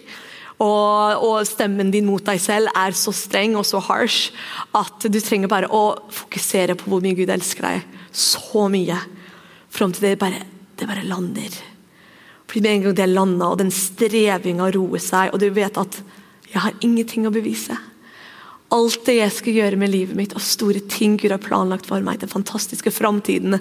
Og, 0.62 1.24
og, 1.26 1.40
stemmen 1.50 1.90
din 1.94 2.06
mot 2.06 2.22
deg 2.22 2.38
selv 2.42 2.70
er 2.78 2.94
så 2.94 3.14
streng 3.16 3.56
og 3.58 3.66
så 3.66 3.82
harsh 3.82 4.30
at 4.78 5.08
du 5.10 5.18
trenger 5.18 5.50
bare 5.50 5.70
å 5.74 5.96
fokusere 6.14 6.76
på 6.78 6.92
hvor 6.92 7.02
mye 7.02 7.18
Gud 7.18 7.34
elsker 7.34 7.66
deg. 7.66 8.00
Så 8.14 8.68
mye. 8.70 9.00
Fram 9.74 9.94
til 9.96 10.06
det 10.06 10.20
bare, 10.22 10.44
det 10.78 10.88
bare 10.90 11.08
lander. 11.08 11.56
Fordi 12.46 12.62
med 12.62 12.76
en 12.76 12.86
gang 12.86 12.98
det 13.00 13.10
landa, 13.10 13.50
og 13.50 13.62
den 13.62 13.72
strevinga 13.74 14.70
roer 14.76 15.02
seg, 15.02 15.32
og 15.32 15.42
du 15.42 15.48
vet 15.56 15.80
at 15.82 16.02
jeg 16.52 16.62
har 16.62 16.78
ingenting 16.84 17.26
å 17.26 17.34
bevise. 17.34 17.78
Alt 18.72 19.04
det 19.08 19.18
jeg 19.18 19.36
skal 19.36 19.58
gjøre 19.58 19.80
med 19.80 19.92
livet 19.92 20.16
mitt, 20.16 20.36
og 20.38 20.44
store 20.44 20.80
ting 20.92 21.18
Gud 21.20 21.34
har 21.34 21.44
planlagt 21.44 21.90
for 21.90 22.04
meg, 22.06 22.22
den 22.22 22.32
fantastiske 22.32 22.94
framtiden 22.96 23.58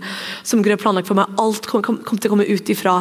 som 0.47 0.63
Gud 0.63 0.77
har 0.77 0.83
planlagt 0.83 1.11
for 1.11 1.19
meg, 1.19 1.33
alt 1.43 1.67
kommer 1.67 1.89
kom, 1.89 1.99
kom 2.07 2.21
til 2.21 2.31
å 2.31 2.35
komme 2.37 2.47
ut 2.47 2.71
ifra 2.71 3.01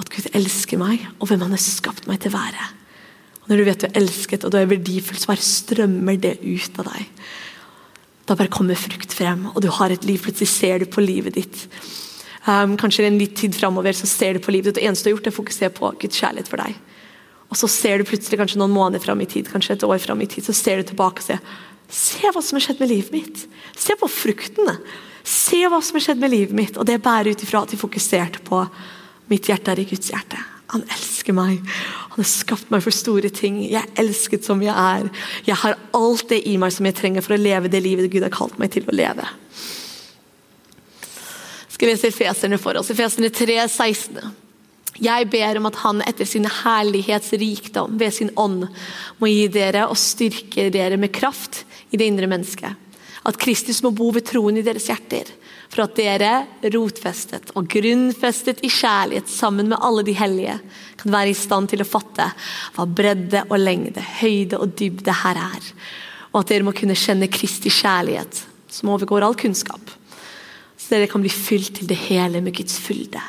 at 0.00 0.10
Gud 0.10 0.26
elsker 0.34 0.80
meg, 0.80 1.04
og 1.20 1.30
hvem 1.30 1.44
Han 1.44 1.54
har 1.54 1.62
skapt 1.62 2.08
meg 2.10 2.22
til 2.22 2.32
å 2.32 2.38
være. 2.38 2.66
Og 3.42 3.52
Når 3.52 3.60
du 3.60 3.64
vet 3.68 3.80
du 3.82 3.86
er 3.88 4.00
elsket 4.00 4.44
og 4.44 4.52
du 4.52 4.58
er 4.58 4.70
verdifull, 4.70 5.18
så 5.20 5.30
bare 5.30 5.44
strømmer 5.44 6.18
det 6.20 6.36
ut 6.42 6.82
av 6.82 6.90
deg. 6.90 7.24
Da 8.26 8.36
bare 8.38 8.52
kommer 8.52 8.78
frukt 8.78 9.14
frem, 9.14 9.48
og 9.54 9.62
du 9.62 9.70
har 9.74 9.90
et 9.90 10.04
liv. 10.06 10.20
Plutselig 10.22 10.50
ser 10.52 10.82
du 10.82 10.86
på 10.86 11.02
livet 11.02 11.34
ditt. 11.34 11.64
Um, 12.46 12.76
kanskje 12.80 13.04
en 13.06 13.18
litt 13.20 13.34
tid 13.36 13.54
framover 13.54 13.92
så 13.96 14.08
ser 14.08 14.34
du 14.34 14.44
på 14.44 14.54
livet 14.54 14.70
ditt, 14.70 14.80
det 14.80 14.86
eneste 14.88 15.06
du 15.06 15.10
har 15.10 15.18
gjort, 15.18 15.26
er 15.28 15.34
å 15.34 15.40
fokusere 15.40 15.74
på 15.76 15.90
Guds 16.00 16.20
kjærlighet 16.22 16.50
for 16.50 16.62
deg. 16.62 16.78
Og 17.50 17.58
så 17.58 17.68
ser 17.70 17.98
du 17.98 18.06
plutselig 18.06 18.38
kanskje 18.38 18.60
noen 18.60 18.74
måneder 18.74 19.02
fram 19.02 19.20
i 19.22 19.28
tid, 19.28 19.50
kanskje 19.50 19.74
et 19.76 19.86
år 19.86 19.98
fram 20.02 20.22
i 20.22 20.28
tid, 20.30 20.46
så 20.46 20.54
ser 20.54 20.80
du 20.80 20.90
tilbake 20.90 21.22
og 21.22 21.26
sier 21.26 21.42
Se 21.90 22.22
hva 22.30 22.38
som 22.38 22.54
har 22.54 22.62
skjedd 22.62 22.78
med 22.78 22.90
livet 22.92 23.10
mitt. 23.10 23.40
Se 23.74 23.96
på 23.98 24.06
fruktene. 24.06 24.76
Se 25.26 25.64
hva 25.66 25.80
som 25.82 25.96
har 25.98 26.04
skjedd 26.04 26.20
med 26.22 26.30
livet 26.30 26.54
mitt. 26.54 26.76
Og 26.78 26.86
det 26.86 27.00
bærer 27.02 27.32
ut 27.34 27.42
ifra 27.42 27.64
at 27.64 27.72
de 27.74 27.78
fokuserte 27.80 28.44
på 28.46 28.60
mitt 29.30 29.48
hjerte 29.50 29.72
er 29.74 29.82
i 29.82 29.88
Guds 29.90 30.12
hjerte. 30.12 30.38
Han 30.70 30.84
elsker 30.86 31.34
meg. 31.34 31.64
Han 32.12 32.20
har 32.20 32.28
skapt 32.30 32.70
meg 32.70 32.84
for 32.84 32.94
store 32.94 33.32
ting. 33.34 33.58
Jeg 33.64 33.82
er 33.82 34.04
elsket 34.04 34.46
som 34.46 34.62
jeg 34.62 34.70
er. 34.70 35.08
Jeg 35.48 35.58
har 35.64 35.74
alt 35.98 36.28
det 36.30 36.44
i 36.46 36.54
meg 36.62 36.70
som 36.76 36.86
jeg 36.86 36.94
trenger 37.00 37.26
for 37.26 37.34
å 37.34 37.40
leve 37.42 37.72
det 37.72 37.82
livet 37.82 38.10
Gud 38.12 38.22
har 38.22 38.34
kalt 38.34 38.54
meg 38.62 38.70
til 38.76 38.86
å 38.86 38.94
leve. 38.94 39.26
Skal 41.74 41.90
vi 41.90 41.98
se 41.98 42.12
Feserne 42.14 42.60
for 42.62 42.78
oss. 42.78 42.92
Feserne 42.94 43.32
3, 43.34 43.58
16. 43.66 44.30
Jeg 45.00 45.30
ber 45.32 45.56
om 45.56 45.68
at 45.70 45.80
Han 45.80 46.02
etter 46.04 46.28
sin 46.28 46.44
herlighetsrikdom 46.44 47.96
ved 48.00 48.12
sin 48.12 48.30
ånd 48.36 48.66
må 49.20 49.30
gi 49.30 49.46
dere 49.52 49.86
og 49.88 49.98
styrke 49.98 50.68
dere 50.72 51.00
med 51.00 51.12
kraft 51.16 51.62
i 51.90 52.00
det 52.00 52.08
indre 52.10 52.28
mennesket. 52.30 52.76
At 53.24 53.38
Kristus 53.40 53.82
må 53.84 53.92
bo 53.96 54.10
ved 54.12 54.26
troen 54.28 54.58
i 54.60 54.64
deres 54.64 54.88
hjerter, 54.88 55.28
for 55.70 55.84
at 55.84 55.96
dere, 55.96 56.32
rotfestet 56.72 57.52
og 57.56 57.68
grunnfestet 57.70 58.62
i 58.64 58.70
kjærlighet 58.72 59.28
sammen 59.30 59.68
med 59.72 59.80
alle 59.80 60.04
de 60.04 60.14
hellige, 60.16 60.58
kan 61.00 61.12
være 61.14 61.32
i 61.32 61.36
stand 61.36 61.72
til 61.72 61.84
å 61.84 61.88
fatte 61.88 62.30
hva 62.76 62.88
bredde 62.88 63.44
og 63.48 63.58
lengde, 63.60 64.04
høyde 64.20 64.60
og 64.60 64.76
dybde 64.76 65.16
her 65.22 65.40
er. 65.40 65.72
Og 66.32 66.42
at 66.42 66.52
dere 66.52 66.66
må 66.66 66.76
kunne 66.76 66.98
kjenne 66.98 67.28
Kristi 67.32 67.72
kjærlighet, 67.72 68.44
som 68.72 68.92
overgår 68.92 69.24
all 69.26 69.36
kunnskap. 69.38 69.92
Så 70.76 70.94
dere 70.94 71.08
kan 71.10 71.22
bli 71.24 71.32
fylt 71.32 71.76
til 71.78 71.90
det 71.90 72.00
hele 72.08 72.42
med 72.44 72.56
Guds 72.56 72.80
fylde 72.82 73.20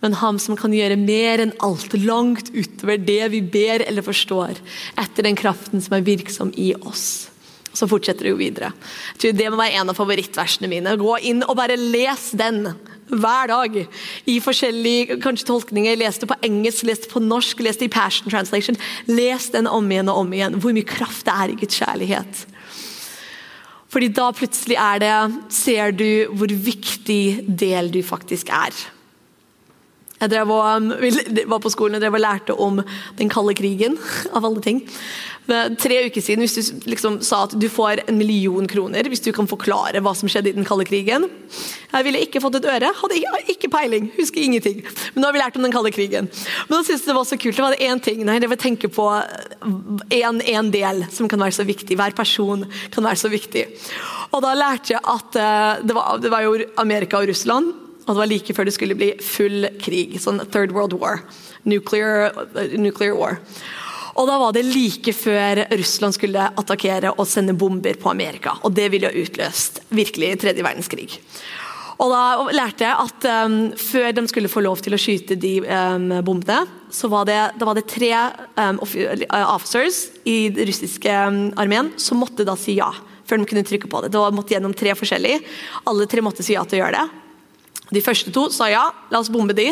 men 0.00 0.16
ham 0.20 0.38
som 0.40 0.56
kan 0.56 0.72
gjøre 0.74 0.98
mer 1.00 1.42
enn 1.44 1.56
alt, 1.64 1.92
langt 2.00 2.52
utover 2.54 3.00
det 3.00 3.22
vi 3.34 3.42
ber 3.44 3.84
eller 3.86 4.04
forstår, 4.04 4.60
etter 5.00 5.26
den 5.26 5.36
kraften 5.38 5.82
som 5.84 5.98
er 5.98 6.06
virksom 6.06 6.54
i 6.56 6.72
oss. 6.80 7.28
Så 7.76 7.86
fortsetter 7.86 8.26
det 8.26 8.32
jo 8.32 8.40
videre. 8.40 8.72
Jeg 9.14 9.20
tror 9.22 9.36
Det 9.38 9.50
må 9.50 9.58
være 9.60 9.78
en 9.78 9.92
av 9.92 9.98
favorittversene 9.98 10.70
mine. 10.70 10.96
Gå 10.98 11.20
inn 11.30 11.44
og 11.46 11.54
bare 11.58 11.76
les 11.78 12.32
den 12.34 12.64
hver 13.10 13.50
dag. 13.50 13.76
I 14.26 14.38
forskjellige 14.42 15.20
kanskje 15.22 15.46
tolkninger. 15.46 15.98
Les 16.00 16.18
det 16.18 16.28
på 16.30 16.38
engelsk, 16.46 16.82
les 16.88 17.04
det 17.04 17.12
på 17.12 17.22
norsk, 17.22 17.62
les 17.62 17.78
det 17.78 17.86
i 17.86 17.92
Passion 17.94 18.30
Translation. 18.30 18.78
Les 19.06 19.50
den 19.54 19.70
om 19.70 19.86
igjen 19.86 20.10
og 20.10 20.24
om 20.24 20.34
igjen. 20.34 20.58
Hvor 20.58 20.74
mye 20.74 20.88
kraft 20.88 21.28
det 21.28 21.36
er 21.36 21.52
i 21.52 21.58
Guds 21.62 21.78
kjærlighet. 21.78 22.46
Fordi 23.90 24.08
da 24.18 24.30
plutselig 24.34 24.78
er 24.78 25.02
det 25.02 25.14
Ser 25.54 25.94
du 25.94 26.30
hvor 26.34 26.50
viktig 26.50 27.46
del 27.46 27.90
du 27.94 28.02
faktisk 28.06 28.50
er. 28.50 28.74
Jeg 30.20 30.32
drev 30.34 30.52
og, 30.52 30.64
um, 30.76 30.90
var 31.48 31.62
på 31.64 31.72
skolen 31.72 31.96
og 31.96 32.04
drev 32.04 32.18
og 32.18 32.22
lærte 32.22 32.56
om 32.56 32.82
den 33.16 33.32
kalde 33.32 33.54
krigen, 33.56 33.96
av 34.36 34.44
alle 34.44 34.62
ting. 34.64 34.82
Tre 35.50 35.96
uker 36.06 36.22
siden, 36.22 36.44
hvis 36.44 36.54
du 36.54 36.90
liksom 36.92 37.16
sa 37.26 37.40
at 37.46 37.54
du 37.58 37.66
får 37.72 38.04
en 38.04 38.18
million 38.20 38.68
kroner 38.70 39.08
hvis 39.10 39.24
du 39.24 39.32
kan 39.34 39.48
forklare 39.50 39.98
hva 40.04 40.12
som 40.14 40.30
skjedde 40.30 40.52
i 40.52 40.54
den 40.54 40.66
kalde 40.68 40.84
krigen 40.86 41.24
Jeg 41.90 42.06
ville 42.06 42.20
ikke 42.22 42.42
fått 42.44 42.60
et 42.60 42.68
øre, 42.70 42.92
hadde 43.00 43.18
ikke, 43.50 43.70
peiling, 43.72 44.10
husker 44.14 44.44
ingenting. 44.44 44.84
Men 45.14 45.24
nå 45.24 45.26
har 45.26 45.34
vi 45.34 45.42
lært 45.42 45.58
om 45.58 45.66
den 45.66 45.74
kalde 45.74 45.90
krigen. 45.94 46.30
Men 46.68 46.76
da 46.76 46.82
syntes 46.84 47.02
jeg 47.02 47.10
det 47.10 47.16
var 47.16 47.26
så 47.26 47.40
kult. 47.40 47.58
Det 47.58 47.64
var 47.64 47.82
én 47.82 48.02
ting, 48.04 48.22
det 48.22 48.50
var 48.52 48.60
å 48.60 48.62
tenke 48.62 48.92
på 48.92 49.08
én 50.14 50.70
del 50.70 51.04
som 51.10 51.28
kan 51.30 51.42
være 51.42 51.58
så 51.58 51.66
viktig. 51.66 51.98
Hver 51.98 52.14
person 52.14 52.62
kan 52.94 53.10
være 53.10 53.22
så 53.24 53.32
viktig. 53.32 53.66
Og 54.30 54.44
da 54.44 54.54
lærte 54.54 54.94
jeg 54.94 55.02
at 55.02 55.40
uh, 55.40 55.82
det 55.82 55.96
var, 55.96 56.20
det 56.22 56.30
var 56.30 56.46
jo 56.46 56.58
Amerika 56.78 57.18
og 57.18 57.32
Russland. 57.32 57.89
Og 58.10 58.16
det 58.16 58.22
var 58.24 58.30
like 58.32 58.54
før 58.56 58.66
det 58.66 58.74
skulle 58.74 58.98
bli 58.98 59.12
full 59.22 59.68
krig. 59.78 60.16
Sånn 60.18 60.42
Third 60.50 60.74
World 60.74 60.96
War. 60.98 61.22
Nuclear, 61.62 62.34
nuclear 62.74 63.14
war. 63.14 63.38
Og 64.18 64.26
da 64.26 64.40
var 64.42 64.56
det 64.56 64.66
like 64.66 65.14
før 65.14 65.62
Russland 65.78 66.16
skulle 66.16 66.48
attakkere 66.58 67.14
og 67.14 67.28
sende 67.30 67.54
bomber 67.54 67.94
på 68.00 68.10
Amerika. 68.10 68.56
Og 68.66 68.74
det 68.74 68.88
ville 68.90 69.06
jo 69.06 69.22
utløst 69.22 69.84
virkelig 69.94 70.34
tredje 70.42 70.66
verdenskrig. 70.66 71.20
Og 72.00 72.08
da 72.10 72.50
lærte 72.56 72.86
jeg 72.86 72.96
at 73.06 73.26
um, 73.46 73.56
før 73.76 74.10
de 74.16 74.24
skulle 74.32 74.50
få 74.50 74.64
lov 74.64 74.80
til 74.82 74.96
å 74.96 75.00
skyte 75.00 75.36
de 75.38 75.58
um, 75.62 76.08
bombene, 76.24 76.64
så 76.90 77.10
var 77.12 77.28
det, 77.28 77.38
var 77.60 77.76
det 77.76 77.86
tre 77.92 78.10
um, 78.56 78.80
officers 78.82 80.08
i 80.24 80.48
den 80.50 80.66
russiske 80.66 81.12
armeen 81.60 81.92
som 82.00 82.18
måtte 82.18 82.48
da 82.48 82.56
si 82.58 82.80
ja. 82.80 82.90
Før 83.28 83.38
de 83.38 83.46
kunne 83.46 83.62
trykke 83.62 83.86
på 83.86 84.00
det. 84.02 84.10
Det 84.10 84.22
måtte 84.34 84.56
gjennom 84.56 84.72
tre 84.74 84.96
forskjellige. 84.98 85.44
Alle 85.86 86.08
tre 86.10 86.24
måtte 86.24 86.42
si 86.42 86.56
ja 86.56 86.64
til 86.66 86.80
å 86.80 86.82
gjøre 86.82 86.96
det. 86.98 87.20
De 87.90 88.02
første 88.04 88.32
to 88.34 88.46
sa 88.54 88.68
ja, 88.70 88.84
la 89.10 89.20
oss 89.20 89.32
bombe 89.32 89.56
de. 89.56 89.68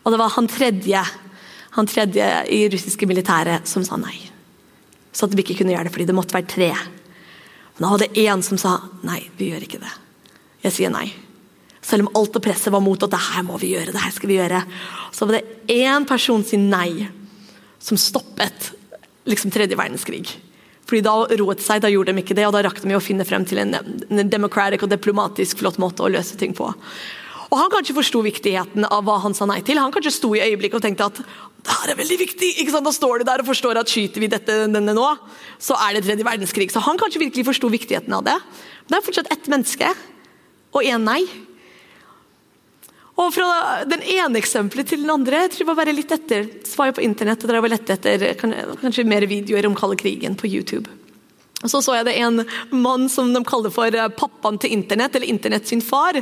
Og 0.00 0.12
det 0.12 0.20
var 0.20 0.32
han 0.36 0.48
tredje, 0.50 1.02
han 1.76 1.88
tredje 1.90 2.28
i 2.52 2.62
russiske 2.72 3.08
militæret 3.10 3.68
som 3.68 3.84
sa 3.86 3.98
nei. 4.00 4.16
Så 5.12 5.26
at 5.26 5.34
vi 5.34 5.44
ikke 5.44 5.60
kunne 5.60 5.74
gjøre 5.74 5.88
det 5.88 5.94
fordi 5.94 6.08
det 6.08 6.16
måtte 6.16 6.36
være 6.36 6.50
tre. 6.50 6.70
Men 7.76 7.86
da 7.86 7.90
var 7.92 8.04
det 8.04 8.22
én 8.22 8.44
som 8.46 8.60
sa 8.60 8.76
nei, 9.06 9.24
vi 9.38 9.50
gjør 9.50 9.66
ikke 9.66 9.82
det. 9.82 9.92
Jeg 10.66 10.76
sier 10.76 10.92
nei. 10.94 11.08
Selv 11.80 12.06
om 12.06 12.20
alt 12.20 12.36
og 12.36 12.44
presset 12.44 12.72
var 12.72 12.84
mot 12.84 13.02
at 13.02 13.12
det 13.12 13.22
her 13.30 13.44
må 13.46 13.56
vi 13.60 13.72
gjøre, 13.72 13.94
det 13.94 14.02
her 14.02 14.12
skal 14.14 14.30
vi 14.30 14.36
gjøre. 14.36 14.60
Så 15.16 15.26
var 15.26 15.38
det 15.38 15.72
én 15.72 16.06
person 16.08 16.44
sin 16.44 16.68
nei 16.70 17.08
som 17.80 17.96
stoppet 17.98 18.70
liksom 19.28 19.52
tredje 19.52 19.78
verdenskrig. 19.78 20.26
Fordi 20.90 21.00
Da 21.06 21.14
roet 21.38 21.62
seg, 21.62 21.80
da 21.82 21.88
gjorde 21.88 22.12
de 22.12 22.22
ikke 22.22 22.34
det, 22.36 22.44
og 22.48 22.52
da 22.52 22.64
rakk 22.66 22.80
de 22.82 22.96
å 22.96 23.02
finne 23.02 23.24
frem 23.24 23.44
til 23.46 23.62
en, 23.62 23.76
en 24.10 24.30
demokratisk 24.30 24.84
og 24.84 24.92
diplomatisk 24.92 25.62
flott 25.62 25.78
måte 25.78 26.02
å 26.02 26.10
løse 26.10 26.36
ting 26.36 26.52
på. 26.56 26.66
Og 27.50 27.58
Han 27.58 27.70
kanskje 27.72 27.96
forsto 27.96 28.22
viktigheten 28.22 28.86
av 28.86 29.02
hva 29.06 29.18
han 29.24 29.34
sa 29.34 29.46
nei 29.50 29.58
til. 29.66 29.80
Han 29.82 29.90
kanskje 29.94 30.14
sto 30.14 30.30
i 30.36 30.42
øyeblikket 30.44 30.78
og 30.78 30.84
tenkte 30.84 31.08
at 31.10 31.18
det 31.20 31.74
her 31.76 31.92
er 31.92 31.98
veldig 31.98 32.18
viktig. 32.22 32.50
ikke 32.62 32.72
sant? 32.72 32.86
Da 32.86 32.94
står 32.94 33.20
du 33.20 33.26
der 33.28 33.42
og 33.42 33.50
forstår 33.50 33.80
at 33.80 33.90
skyter 33.90 34.22
vi 34.22 34.30
dette, 34.30 34.54
denne 34.70 34.94
nå, 34.96 35.08
så 35.60 35.76
er 35.82 35.96
det 35.96 36.06
tredje 36.06 36.24
verdenskrig. 36.24 36.70
Så 36.72 36.82
han 36.86 36.98
kanskje 37.00 37.24
virkelig 37.24 37.44
forsto 37.50 37.68
viktigheten 37.72 38.14
av 38.16 38.24
det. 38.24 38.38
Men 38.38 38.94
det 38.94 39.00
er 39.00 39.06
fortsatt 39.08 39.32
ett 39.34 39.50
menneske 39.50 39.90
og 40.70 40.86
én 40.86 41.02
nei. 41.04 41.24
Og 43.20 43.34
fra 43.34 43.82
den 43.90 44.06
ene 44.14 44.40
eksempelet 44.40 44.88
til 44.88 45.02
den 45.02 45.12
andre 45.12 45.42
jeg 45.44 45.52
tror 45.56 45.66
jeg 45.66 45.80
bare 45.82 45.96
litt 45.96 46.14
etter, 46.14 46.46
så 46.64 46.88
på 46.94 47.04
internett 47.04 47.42
og 47.44 47.50
drev 47.50 47.66
og 47.66 47.74
lette 47.74 47.98
etter 47.98 48.24
kanskje 48.38 49.04
mer 49.04 49.26
videoer 49.28 49.68
om 49.68 49.76
kalde 49.76 49.98
krigen 50.00 50.38
på 50.38 50.48
YouTube. 50.48 50.88
Så 51.68 51.82
så 51.84 51.92
jeg 51.98 52.06
det 52.08 52.14
en 52.22 52.40
mann 52.72 53.08
som 53.12 53.34
de 53.34 53.40
kaller 53.44 53.72
for 53.74 53.92
eh, 53.92 54.12
pappaen 54.16 54.56
til 54.60 54.72
internett, 54.72 55.16
eller 55.16 55.28
internett 55.28 55.68
sin 55.68 55.82
far, 55.84 56.16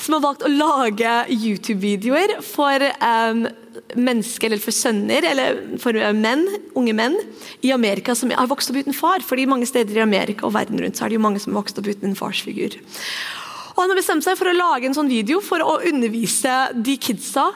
som 0.00 0.16
har 0.16 0.22
valgt 0.24 0.46
å 0.48 0.52
lage 0.52 1.10
YouTube-videoer 1.28 2.38
for 2.46 2.86
um, 3.04 3.44
mennesker, 3.92 4.48
eller 4.48 4.62
for 4.62 4.72
sønner, 4.72 5.26
eller 5.28 5.60
for 5.82 5.98
menn, 6.16 6.46
unge 6.78 6.96
menn 6.96 7.18
i 7.60 7.74
Amerika 7.76 8.16
som 8.16 8.32
har 8.32 8.48
vokst 8.48 8.72
opp 8.72 8.80
uten 8.80 8.96
far. 8.96 9.20
fordi 9.20 9.44
mange 9.50 9.68
steder 9.68 10.00
i 10.00 10.06
Amerika 10.06 10.48
og 10.48 10.56
verden 10.56 10.80
rundt 10.80 10.96
så 10.96 11.04
er 11.04 11.12
det 11.12 11.20
jo 11.20 11.26
mange 11.26 11.42
som 11.42 11.52
har 11.52 11.60
vokst 11.60 11.78
opp 11.78 11.92
uten 11.92 12.08
en 12.10 12.16
farsfigur. 12.16 12.80
Og 13.76 13.82
Han 13.82 13.92
har 13.92 14.00
bestemt 14.00 14.24
seg 14.24 14.40
for 14.40 14.48
å 14.48 14.56
lage 14.56 14.88
en 14.88 14.96
sånn 14.96 15.12
video 15.12 15.40
for 15.44 15.60
å 15.60 15.80
undervise 15.84 16.56
de 16.80 16.96
kidsa 16.96 17.50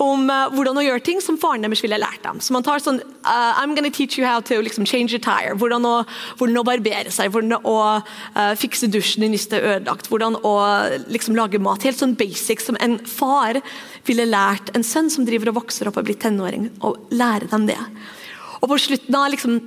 om 0.00 0.30
uh, 0.30 0.48
hvordan 0.52 0.78
å 0.80 0.84
gjøre 0.84 1.02
ting 1.04 1.20
som 1.22 1.38
faren 1.40 1.64
deres 1.64 1.82
ville 1.84 1.98
lært 2.00 2.22
dem. 2.24 2.40
Så 2.42 2.54
man 2.54 2.64
tar 2.66 2.82
sånn 2.82 3.00
uh, 3.02 3.60
I'm 3.60 3.74
gonna 3.76 3.90
teach 3.92 4.18
you 4.18 4.26
how 4.26 4.40
to 4.40 4.60
liksom, 4.64 4.86
change 4.88 5.12
your 5.12 5.22
tire. 5.22 5.54
Hvordan 5.58 5.86
å, 5.86 5.94
hvordan 6.40 6.60
å, 6.60 6.64
barbere 6.66 7.12
seg, 7.12 7.32
hvordan 7.34 7.58
å 7.68 7.76
uh, 8.00 8.54
fikse 8.58 8.88
dusjen 8.92 9.26
i 9.26 9.32
nystet 9.32 9.62
ødelagt. 9.62 10.08
Hvordan 10.10 10.38
å 10.46 10.54
liksom, 11.12 11.36
lage 11.38 11.60
mat. 11.62 11.84
Helt 11.86 12.00
sånn 12.00 12.16
basic 12.18 12.64
som 12.64 12.78
en 12.80 12.98
far 13.06 13.60
ville 14.08 14.26
lært 14.28 14.72
en 14.76 14.86
sønn 14.86 15.12
som 15.12 15.28
driver 15.28 15.52
og 15.52 15.60
vokser 15.62 15.90
opp 15.90 16.00
og 16.00 16.08
blir 16.08 16.18
tenåring, 16.18 16.70
å 16.82 16.96
lære 17.12 17.50
dem 17.52 17.68
det. 17.70 17.78
Og 18.62 18.70
på 18.72 18.80
slutten 18.80 19.18
av 19.18 19.30
liksom, 19.34 19.60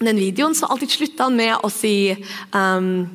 den 0.00 0.20
videoen 0.20 0.56
så 0.56 0.70
alltid 0.70 0.94
slutta 0.94 1.28
han 1.28 1.36
med 1.36 1.58
å 1.60 1.70
si 1.72 2.14
um, 2.56 3.06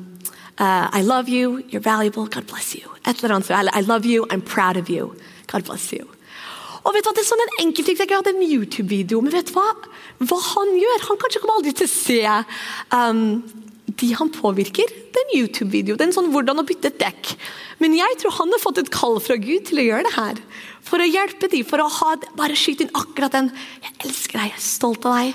I 0.60 1.00
love 1.02 1.32
you, 1.32 1.62
you're 1.70 1.82
valuable, 1.82 2.26
God 2.28 2.46
bless 2.46 2.74
you. 2.76 2.86
Et 3.06 3.16
eller 3.18 3.38
annet, 3.38 3.50
I 3.74 3.80
love 3.80 4.06
you, 4.06 4.26
I'm 4.30 4.42
proud 4.42 4.76
of 4.76 4.90
you, 4.90 5.14
God 5.48 5.64
bless 5.64 5.92
you. 5.92 6.06
Og 6.84 6.94
vet 6.94 7.04
du 7.04 7.10
hva, 7.10 7.14
Det 7.16 7.24
er 7.24 7.28
sånn 7.28 7.44
en 7.44 7.56
enkeltting, 7.66 7.98
Jeg 7.98 8.10
hadde 8.10 8.34
en 8.34 8.44
YouTube-video, 8.46 9.20
men 9.20 9.34
vet 9.34 9.50
du 9.50 9.56
hva? 9.56 9.68
Hva 10.24 10.38
han 10.54 10.76
gjør? 10.80 11.08
Han 11.08 11.20
kanskje 11.20 11.42
kommer 11.42 11.60
aldri 11.60 11.74
til 11.76 11.88
å 11.88 11.92
se 11.92 12.20
um, 12.96 13.42
de 14.00 14.10
han 14.16 14.30
påvirker. 14.32 14.88
Det 15.12 15.20
er 15.20 15.26
en 15.26 15.38
YouTube-video. 15.40 15.96
Det 15.96 16.06
er 16.06 16.10
en 16.10 16.16
sånn 16.16 16.32
'hvordan 16.32 16.62
å 16.62 16.66
bytte 16.66 16.88
et 16.88 16.98
dekk'. 16.98 17.36
Men 17.80 17.94
jeg 17.94 18.18
tror 18.20 18.32
han 18.38 18.52
har 18.52 18.62
fått 18.62 18.78
et 18.78 18.90
kall 18.90 19.18
fra 19.20 19.36
Gud 19.36 19.66
til 19.66 19.80
å 19.80 19.86
gjøre 19.88 20.06
det 20.06 20.14
her. 20.16 20.36
For 20.82 20.98
å 20.98 21.08
hjelpe 21.10 21.50
dem, 21.50 21.64
for 21.64 21.78
å 21.78 21.88
ha, 21.88 22.16
bare 22.36 22.56
skyte 22.56 22.86
inn 22.86 22.94
akkurat 22.94 23.32
den 23.32 23.50
'jeg 23.50 23.94
elsker 24.06 24.38
deg, 24.38 24.52
jeg 24.52 24.56
er 24.56 24.70
stolt 24.70 25.04
av 25.04 25.16
deg'. 25.16 25.34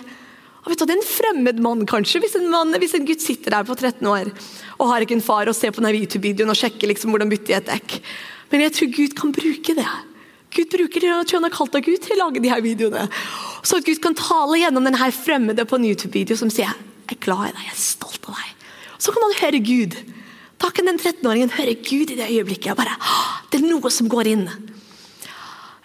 Og 0.66 0.70
vet 0.72 0.80
du, 0.80 0.86
Det 0.86 0.96
er 0.96 1.02
en 1.02 1.14
fremmed 1.20 1.60
mann, 1.60 1.86
kanskje, 1.86 2.22
hvis 2.22 2.36
en, 2.36 2.50
mann, 2.50 2.74
hvis 2.74 2.96
en 2.96 3.06
gutt 3.06 3.22
sitter 3.22 3.52
der 3.52 3.64
på 3.64 3.78
13 3.78 4.02
år 4.08 4.34
og 4.80 4.90
har 4.90 5.02
ikke 5.02 5.14
en 5.14 5.22
far 5.22 5.48
og 5.48 5.56
ser 5.56 5.70
på 5.70 5.82
denne 5.82 5.94
YouTube-videoen 5.94 6.50
og 6.50 6.58
sjekker 6.58 6.90
liksom 6.90 7.14
hvordan 7.14 7.30
bytte 7.30 7.54
i 7.54 7.58
et 7.60 7.70
dekk. 7.70 8.02
Men 8.52 8.62
jeg 8.62 8.74
tror 8.74 8.96
Gud 8.96 9.16
kan 9.16 9.32
bruke 9.32 9.76
det. 9.76 10.15
Gud 10.56 10.72
bruker 10.72 11.04
det, 11.04 11.12
at 11.12 11.32
han 11.36 11.44
har 11.44 11.54
kalt 11.54 11.76
av 11.76 11.84
Gud 11.84 12.00
til 12.04 12.16
å 12.16 12.26
lage 12.26 12.42
de 12.44 12.52
her 12.52 12.64
videoene. 12.64 13.08
Så 13.66 13.80
at 13.80 13.88
Gud 13.88 14.00
kan 14.04 14.16
tale 14.16 14.62
gjennom 14.62 14.86
denne 14.88 15.10
fremmede 15.12 15.66
på 15.68 15.80
en 15.80 15.88
YouTube-video 15.90 16.38
som 16.40 16.52
sier 16.54 16.72
jeg 17.06 17.18
er 17.20 17.22
glad 17.22 17.50
i 17.50 17.54
deg, 17.54 17.66
jeg 17.68 17.76
er 17.76 17.82
stolt 17.82 18.30
av 18.30 18.38
deg. 18.40 18.54
Så 18.98 19.14
kan 19.14 19.26
han 19.28 19.36
høre 19.44 19.60
Gud. 19.62 19.98
Da 20.62 20.72
kan 20.74 20.88
den 20.90 20.98
13-åringen 20.98 21.52
høre 21.54 21.76
Gud 21.78 22.14
i 22.14 22.18
det 22.18 22.30
øyeblikket. 22.32 22.72
og 22.72 22.80
bare, 22.80 22.96
Det 23.52 23.60
er 23.60 23.68
noe 23.68 23.92
som 23.94 24.10
går 24.10 24.32
inn. 24.32 24.48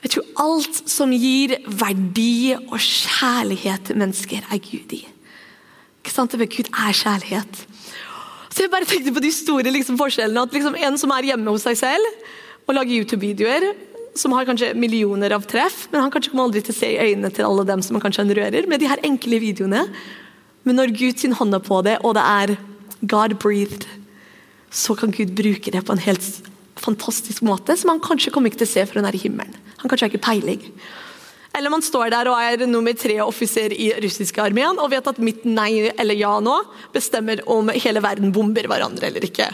Jeg 0.01 0.15
tror 0.15 0.29
alt 0.41 0.79
som 0.89 1.13
gir 1.13 1.59
verdi 1.67 2.55
og 2.57 2.79
kjærlighet 2.81 3.91
til 3.91 3.99
mennesker, 4.01 4.47
er 4.49 4.63
Gud 4.65 4.95
i. 4.97 5.03
Ikke 6.01 6.15
sant? 6.15 6.33
Gud 6.33 6.71
er 6.73 6.97
kjærlighet. 6.97 7.67
Så 8.49 8.65
jeg 8.65 8.73
bare 8.73 8.89
tenkte 8.89 9.13
på 9.13 9.23
de 9.23 9.31
store 9.35 9.71
liksom, 9.71 9.99
forskjellene. 10.01 10.43
at 10.43 10.55
liksom, 10.57 10.75
En 10.75 10.97
som 10.99 11.11
er 11.11 11.29
hjemme 11.35 11.51
hos 11.51 11.63
seg 11.69 11.77
selv 11.77 12.07
og 12.67 12.75
lager 12.75 13.03
YouTube-videoer, 13.03 13.75
som 14.21 14.35
har 14.37 14.47
kanskje 14.49 14.75
millioner 14.77 15.33
av 15.37 15.47
treff, 15.49 15.87
men 15.93 16.05
han 16.05 16.13
kanskje 16.13 16.33
kommer 16.33 16.49
aldri 16.49 16.63
til 16.65 16.75
å 16.75 16.79
se 16.81 16.91
i 16.93 17.01
øynene 17.01 17.33
til 17.35 17.49
alle 17.49 17.65
dem 17.69 17.85
som 17.85 17.97
han 17.97 18.05
kanskje 18.05 18.25
han 18.27 18.35
rører, 18.37 18.69
med 18.69 18.83
de 18.83 18.91
her 18.91 19.01
enkle 19.07 19.41
videoene. 19.43 19.87
Men 20.69 20.77
når 20.77 20.95
Gud 20.99 21.23
sin 21.23 21.37
hånd 21.39 21.57
er 21.57 21.65
på 21.65 21.81
det, 21.87 21.97
og 22.05 22.15
det 22.19 22.27
er 22.27 22.55
God 23.01 23.39
breathed, 23.41 23.89
så 24.71 24.95
kan 24.99 25.15
Gud 25.15 25.33
bruke 25.39 25.73
det 25.73 25.83
på 25.87 25.97
en 25.97 26.05
helt 26.05 26.27
fantastisk 26.81 27.45
måte, 27.45 27.77
som 27.77 27.93
han 27.93 28.03
kanskje 28.05 28.33
kommer 28.35 28.53
ikke 28.53 28.63
til 28.63 28.71
å 28.71 28.75
se 28.75 28.87
før 28.89 29.01
han 29.01 29.11
er 29.11 29.17
i 29.17 29.23
himmelen. 29.25 29.57
Han 29.81 29.91
kanskje 29.91 30.07
har 30.07 30.13
ikke 30.13 30.27
peiling. 30.29 30.67
Eller 31.57 31.73
man 31.73 31.83
står 31.83 32.13
der 32.13 32.29
og 32.31 32.39
er 32.39 32.63
nummer 32.69 32.95
tre 32.95 33.17
offiser 33.25 33.73
i 33.75 33.91
russiske 34.05 34.43
armeen 34.43 34.79
og 34.79 34.93
vet 34.93 35.09
at 35.11 35.19
mitt 35.19 35.43
nei 35.49 35.91
eller 35.91 36.15
ja 36.15 36.37
nå 36.39 36.61
bestemmer 36.95 37.43
om 37.51 37.73
hele 37.75 38.03
verden 38.05 38.31
bomber 38.35 38.69
hverandre 38.71 39.09
eller 39.09 39.27
ikke. 39.27 39.49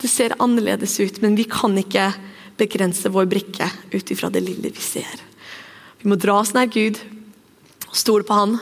Det 0.00 0.08
ser 0.08 0.36
annerledes 0.40 0.94
ut, 1.02 1.20
men 1.20 1.36
vi 1.36 1.44
kan 1.50 1.76
ikke 1.76 2.08
begrense 2.58 3.10
vår 3.12 3.28
brikke 3.30 3.68
ut 3.92 4.10
ifra 4.14 4.30
det 4.32 4.42
lille 4.44 4.72
vi 4.74 4.82
ser. 4.82 5.22
Vi 5.98 6.10
må 6.10 6.18
dra 6.20 6.38
oss 6.40 6.54
nær 6.54 6.70
Gud 6.70 7.00
og 7.88 7.96
stole 7.96 8.26
på 8.26 8.36
Han. 8.36 8.58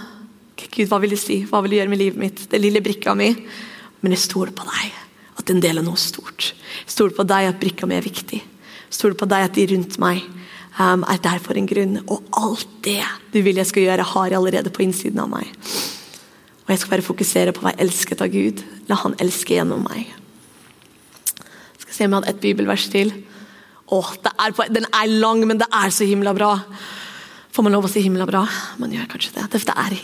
Gud, 0.56 0.88
hva 0.88 1.00
vil 1.02 1.12
du 1.12 1.18
si? 1.20 1.42
Hva 1.48 1.60
vil 1.64 1.74
du 1.74 1.78
gjøre 1.78 1.92
med 1.92 2.00
livet 2.00 2.20
mitt? 2.20 2.44
Det 2.50 2.60
lille 2.60 2.82
brikka 2.84 3.14
mi. 3.16 3.30
Men 4.00 4.14
jeg 4.14 4.24
stoler 4.24 4.54
på 4.56 4.64
deg, 4.68 4.92
at 5.40 5.52
en 5.52 5.60
del 5.60 5.80
av 5.80 5.86
noe 5.86 6.00
stort. 6.00 6.52
Jeg 6.84 6.94
stoler 6.94 7.16
på 7.16 7.26
deg 7.28 7.50
at 7.50 7.60
brikka 7.60 7.88
mi 7.88 7.96
er 7.96 8.04
viktig. 8.04 8.40
Jeg 8.40 8.94
stoler 8.94 9.18
på 9.18 9.28
deg 9.28 9.48
at 9.48 9.56
de 9.56 9.66
rundt 9.72 9.98
meg 10.00 10.22
um, 10.78 11.04
er 11.08 11.20
der 11.24 11.42
for 11.44 11.58
en 11.58 11.68
grunn. 11.68 12.00
Og 12.06 12.24
alt 12.36 12.72
det 12.86 13.02
du 13.34 13.40
vil 13.44 13.60
jeg 13.60 13.68
skal 13.72 13.88
gjøre, 13.88 14.10
har 14.14 14.30
jeg 14.30 14.40
allerede 14.40 14.72
på 14.72 14.84
innsiden 14.86 15.20
av 15.24 15.32
meg. 15.32 15.50
Og 16.66 16.72
jeg 16.72 16.82
skal 16.82 16.96
bare 16.96 17.06
fokusere 17.06 17.54
på 17.54 17.62
å 17.62 17.68
være 17.68 17.82
elsket 17.84 18.22
av 18.24 18.32
Gud. 18.32 18.62
La 18.90 18.98
Han 19.04 19.16
elske 19.22 19.56
gjennom 19.56 19.84
meg. 19.86 20.12
Jeg 21.36 21.84
skal 21.84 21.94
se 21.94 22.06
om 22.06 22.16
jeg 22.16 22.20
hadde 22.20 22.32
et 22.34 22.42
bibelvers 22.42 22.88
til. 22.92 23.12
Åh, 23.94 24.12
er 24.34 24.72
Den 24.72 24.86
er 24.92 25.06
lang, 25.06 25.46
men 25.46 25.58
det 25.58 25.68
er 25.72 25.90
så 25.90 26.06
himla 26.06 26.34
bra. 26.34 26.56
Får 27.56 27.64
man 27.64 27.72
lov 27.72 27.86
å 27.86 27.88
si 27.88 28.02
himla 28.04 28.26
bra? 28.28 28.42
Man 28.76 28.90
gjør 28.92 29.06
kanskje 29.14 29.30
det. 29.38 29.46
Det 29.64 29.72
er 29.72 29.94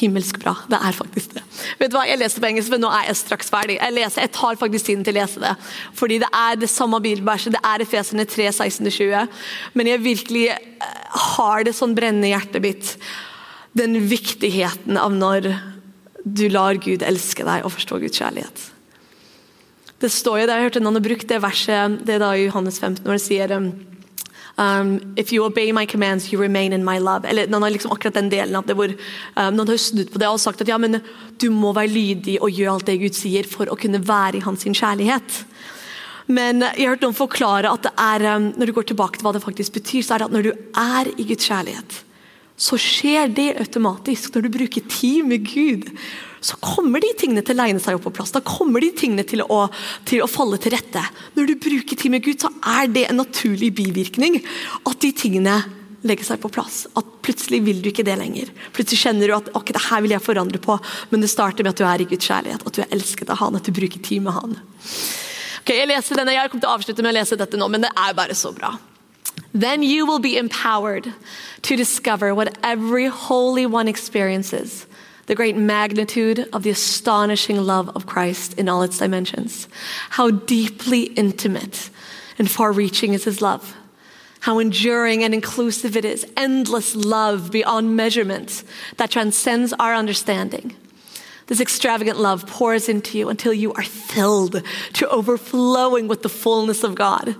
himmelsk 0.00 0.38
bra. 0.40 0.54
Det 0.70 0.78
er 0.78 0.94
faktisk 0.96 1.34
det. 1.36 1.42
Vet 1.80 1.92
du 1.92 1.98
hva, 1.98 2.06
Jeg 2.08 2.20
leser 2.22 2.40
på 2.40 2.48
engelsk, 2.48 2.72
men 2.72 2.80
nå 2.86 2.92
er 2.96 3.10
jeg 3.10 3.18
straks 3.20 3.52
ferdig. 3.52 3.76
Jeg, 3.76 3.92
leser, 3.98 4.24
jeg 4.24 4.32
tar 4.32 4.56
faktisk 4.56 4.88
tiden 4.88 5.04
til 5.04 5.12
å 5.12 5.18
lese 5.18 5.42
det. 5.42 5.50
Fordi 5.98 6.22
det 6.22 6.30
er 6.32 6.56
det 6.62 6.70
samme 6.72 7.02
bibelverset. 7.04 7.52
Det 7.52 7.60
er 7.68 7.84
Efeserne 7.84 8.24
3, 8.24 8.48
16-20. 8.56 9.44
Men 9.76 9.92
jeg 9.92 10.04
virkelig 10.06 10.46
eh, 10.54 11.20
har 11.36 11.68
det 11.68 11.76
sånn 11.76 11.92
brennende 11.98 12.30
i 12.30 12.32
hjertet 12.32 12.64
mitt. 12.64 12.94
Den 13.76 13.98
viktigheten 14.08 14.96
av 14.96 15.12
når 15.12 15.52
du 16.24 16.46
lar 16.48 16.80
Gud 16.80 17.04
elske 17.04 17.44
deg 17.44 17.66
og 17.66 17.76
forstå 17.76 18.00
Guds 18.06 18.24
kjærlighet. 18.24 18.71
Det 20.02 20.10
står 20.10 20.40
jo, 20.40 20.46
det, 20.50 20.58
Jeg 20.58 20.68
hørte 20.68 20.82
noen 20.82 20.98
har 20.98 21.04
brukt 21.04 21.30
det 21.30 21.38
verset 21.42 22.00
det 22.02 22.16
er 22.16 22.22
da 22.24 22.32
i 22.34 22.46
Johannes 22.48 22.80
15 22.80 23.04
når 23.06 23.18
det 23.18 23.22
sier 23.22 23.52
um, 23.54 23.68
um, 24.58 24.96
If 25.16 25.30
you 25.30 25.44
obey 25.46 25.70
my 25.72 25.86
commands, 25.86 26.32
you 26.32 26.40
remain 26.40 26.72
in 26.72 26.84
my 26.84 26.98
love. 26.98 27.28
Eller 27.28 27.46
noen 27.46 27.62
har 27.62 27.74
liksom 27.74 27.94
akkurat 27.94 28.18
den 28.18 28.32
delen 28.32 28.58
av 28.58 28.66
det 28.66 28.74
hvor 28.78 28.90
um, 28.90 29.52
Noen 29.54 29.70
har 29.70 29.78
snudd 29.78 30.10
på 30.10 30.18
det 30.18 30.30
og 30.30 30.42
sagt 30.42 30.64
at 30.64 30.72
ja, 30.72 30.78
men 30.82 30.98
du 31.38 31.48
må 31.54 31.70
være 31.76 31.92
lydig 31.92 32.40
og 32.42 32.50
gjøre 32.50 32.74
alt 32.74 32.90
det 32.90 32.98
Gud 33.04 33.18
sier 33.18 33.46
for 33.48 33.70
å 33.70 33.78
kunne 33.78 34.02
være 34.02 34.40
i 34.40 34.44
hans 34.44 34.66
kjærlighet. 34.66 35.38
Men 36.32 36.62
jeg 36.64 36.86
har 36.86 36.96
hørt 36.96 37.06
noen 37.06 37.18
forklare 37.18 37.70
at 37.70 37.86
det 37.86 37.94
er, 37.98 38.26
um, 38.34 38.50
når 38.56 38.70
du 38.70 38.74
går 38.80 38.90
tilbake 38.90 39.20
til 39.20 39.28
hva 39.28 39.36
det 39.36 39.44
faktisk 39.46 39.78
betyr, 39.78 40.02
så 40.02 40.16
er 40.16 40.24
det 40.24 40.30
at 40.32 40.34
når 40.34 40.48
du 40.48 40.52
er 40.82 41.14
i 41.14 41.28
Guds 41.30 41.46
kjærlighet, 41.46 42.02
så 42.58 42.78
skjer 42.78 43.30
det 43.34 43.52
automatisk 43.62 44.34
når 44.34 44.46
du 44.46 44.54
bruker 44.58 44.90
tid 44.90 45.30
med 45.30 45.46
Gud 45.46 45.88
så 46.42 46.56
kommer 46.58 47.02
de 47.02 47.12
tingene 47.18 47.42
til 47.46 47.54
å 47.54 47.62
legne 47.62 47.82
seg 47.82 47.96
opp 47.96 48.08
på 48.08 48.14
plass. 48.18 48.32
Da 48.34 48.42
kommer 48.42 48.82
de 48.82 48.90
tingene 48.98 49.22
til 49.28 49.44
å, 49.46 49.60
til 50.08 50.24
å 50.24 50.30
falle 50.30 50.58
til 50.58 50.74
rette. 50.74 51.04
Når 51.36 51.52
du 51.52 51.54
bruker 51.62 51.98
tid 51.98 52.10
med 52.10 52.24
Gud, 52.26 52.42
så 52.42 52.50
er 52.66 52.90
det 52.90 53.06
en 53.08 53.20
naturlig 53.22 53.70
bivirkning 53.78 54.40
at 54.82 54.98
de 55.04 55.12
tingene 55.14 55.60
legger 56.02 56.32
seg 56.32 56.42
på 56.42 56.50
plass. 56.50 56.84
At 56.98 57.08
plutselig 57.22 57.62
vil 57.62 57.82
du 57.82 57.92
ikke 57.92 58.06
det 58.06 58.18
lenger. 58.18 58.50
Plutselig 58.74 59.04
kjenner 59.04 59.30
du 59.30 59.36
at 59.36 59.52
ok, 59.54 59.70
det 59.70 59.84
her 59.86 60.02
vil 60.02 60.16
jeg 60.16 60.26
forandre 60.26 60.58
på, 60.62 60.78
men 61.14 61.22
det 61.22 61.30
starter 61.30 61.62
med 61.62 61.76
at 61.76 61.82
du 61.82 61.86
er 61.86 62.02
i 62.02 62.08
Guds 62.10 62.26
kjærlighet, 62.26 62.66
at 62.66 62.74
du 62.74 62.82
er 62.82 62.94
elsket 62.98 63.30
av 63.30 63.38
Han, 63.44 63.58
at 63.58 63.68
du 63.68 63.74
bruker 63.76 64.02
tid 64.02 64.26
med 64.26 64.34
Han. 64.34 64.56
Ok, 65.62 65.70
Jeg 65.76 65.86
leser 65.86 66.18
denne, 66.18 66.34
jeg 66.34 66.50
kommer 66.50 66.66
til 66.66 66.72
å 66.72 66.78
avslutte 66.80 67.06
med 67.06 67.14
å 67.14 67.18
lese 67.20 67.38
dette 67.38 67.60
nå, 67.60 67.70
men 67.70 67.86
det 67.86 67.92
er 67.94 68.18
bare 68.18 68.34
så 68.34 68.50
bra. 68.56 68.74
Then 69.54 69.84
you 69.86 70.06
will 70.08 70.18
be 70.18 70.36
empowered 70.36 71.12
to 71.62 71.76
discover 71.76 72.34
what 72.34 72.58
every 72.64 73.06
holy 73.06 73.66
one 73.66 73.86
experiences 73.86 74.86
the 75.26 75.34
great 75.34 75.56
magnitude 75.56 76.48
of 76.52 76.62
the 76.62 76.70
astonishing 76.70 77.56
love 77.56 77.88
of 77.94 78.06
Christ 78.06 78.58
in 78.58 78.68
all 78.68 78.82
its 78.82 78.98
dimensions. 78.98 79.68
How 80.10 80.30
deeply 80.30 81.04
intimate 81.04 81.90
and 82.38 82.50
far 82.50 82.72
reaching 82.72 83.14
is 83.14 83.24
his 83.24 83.40
love. 83.40 83.76
How 84.40 84.58
enduring 84.58 85.22
and 85.22 85.32
inclusive 85.32 85.96
it 85.96 86.04
is. 86.04 86.26
Endless 86.36 86.96
love 86.96 87.52
beyond 87.52 87.96
measurement 87.96 88.64
that 88.96 89.10
transcends 89.10 89.72
our 89.74 89.94
understanding. 89.94 90.74
This 91.46 91.60
extravagant 91.60 92.18
love 92.18 92.46
pours 92.46 92.88
into 92.88 93.18
you 93.18 93.28
until 93.28 93.52
you 93.52 93.72
are 93.74 93.82
filled 93.82 94.62
to 94.94 95.08
overflowing 95.08 96.08
with 96.08 96.22
the 96.22 96.28
fullness 96.28 96.82
of 96.82 96.94
God. 96.94 97.36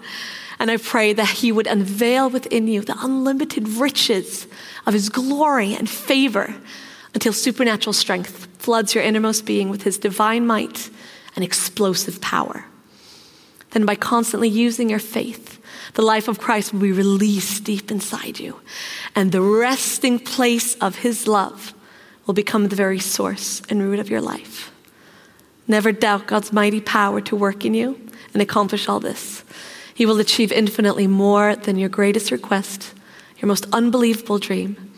And 0.59 0.71
I 0.71 0.77
pray 0.77 1.13
that 1.13 1.29
He 1.29 1.51
would 1.51 1.67
unveil 1.67 2.31
within 2.31 2.69
you 2.69 2.83
the 2.83 2.97
unlimited 3.01 3.69
riches 3.69 4.47
of 4.87 4.95
His 4.95 5.09
glory 5.09 5.75
and 5.75 5.91
favor 5.91 6.55
until 7.15 7.33
supernatural 7.33 7.93
strength 7.93 8.49
floods 8.59 8.95
your 8.95 9.05
innermost 9.05 9.45
being 9.45 9.69
with 9.69 9.83
his 9.83 9.99
divine 9.99 10.47
might 10.47 10.91
and 11.35 11.45
explosive 11.45 12.21
power. 12.21 12.67
Then, 13.71 13.87
by 13.87 13.95
constantly 13.95 14.49
using 14.49 14.91
your 14.91 14.99
faith, 14.99 15.59
the 15.95 16.03
life 16.03 16.29
of 16.29 16.39
Christ 16.39 16.73
will 16.73 16.81
be 16.81 16.93
released 16.93 17.65
deep 17.65 17.91
inside 17.91 18.39
you, 18.39 18.61
and 19.15 19.33
the 19.33 19.43
resting 19.43 20.19
place 20.19 20.75
of 20.77 20.97
his 20.97 21.27
love 21.27 21.75
will 22.27 22.35
become 22.35 22.69
the 22.69 22.77
very 22.77 22.99
source 22.99 23.63
and 23.69 23.83
root 23.83 23.99
of 23.99 24.11
your 24.11 24.21
life. 24.21 24.71
Never 25.67 25.93
doubt 25.93 26.27
God's 26.27 26.53
mighty 26.53 26.81
power 26.81 27.21
to 27.23 27.37
work 27.37 27.65
in 27.65 27.75
you 27.75 27.99
and 28.33 28.43
accomplish 28.43 28.89
all 28.89 29.01
this. 29.01 29.45
He 29.95 30.07
will 30.07 30.21
achieve 30.21 30.53
infinitely 30.53 31.07
more 31.07 31.57
than 31.57 31.79
your 31.79 31.89
greatest 31.89 32.31
request 32.31 32.95
your 33.39 33.49
most 33.49 33.67
unbelievable 33.73 34.39
dream, 34.39 34.92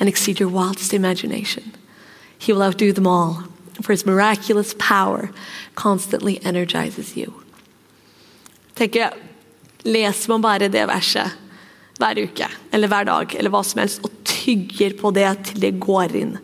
and 0.00 0.08
exceed 0.08 0.40
your 0.40 0.48
wildest 0.48 0.94
imagination. 0.94 1.76
He 2.38 2.52
will 2.52 2.62
outdo 2.62 2.92
them 2.92 3.06
all, 3.06 3.44
for 3.82 3.92
his 3.92 4.06
miraculous 4.06 4.74
power 4.78 5.30
constantly 5.74 6.40
energizes 6.44 7.16
you. 7.16 7.32
Tenker, 8.74 9.12
Leser 9.84 10.28
man 10.28 10.42
bare 10.42 10.68
det 10.68 10.82
verset 10.88 11.36
hver 12.00 12.18
uke 12.20 12.48
eller 12.72 12.88
hver 12.88 13.06
dag 13.08 13.34
eller 13.36 13.52
hva 13.52 13.62
som 13.64 13.80
helst, 13.80 14.02
og 14.04 14.12
tygger 14.28 14.96
på 15.00 15.12
det 15.16 15.28
til 15.48 15.62
det 15.62 15.70
går 15.80 16.16
inn, 16.16 16.34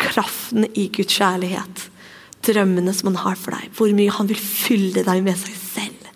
kraften 0.00 0.64
i 0.72 0.86
Guds 0.92 1.12
kjærlighet, 1.18 1.86
drømmene 2.46 2.94
som 2.96 3.10
han 3.10 3.20
har 3.24 3.36
for 3.40 3.56
deg, 3.56 3.68
hvor 3.76 3.92
mye 3.96 4.16
han 4.16 4.30
vil 4.30 4.40
fylle 4.40 5.04
deg 5.04 5.24
med 5.24 5.36
seg 5.40 5.56
selv. 5.56 6.08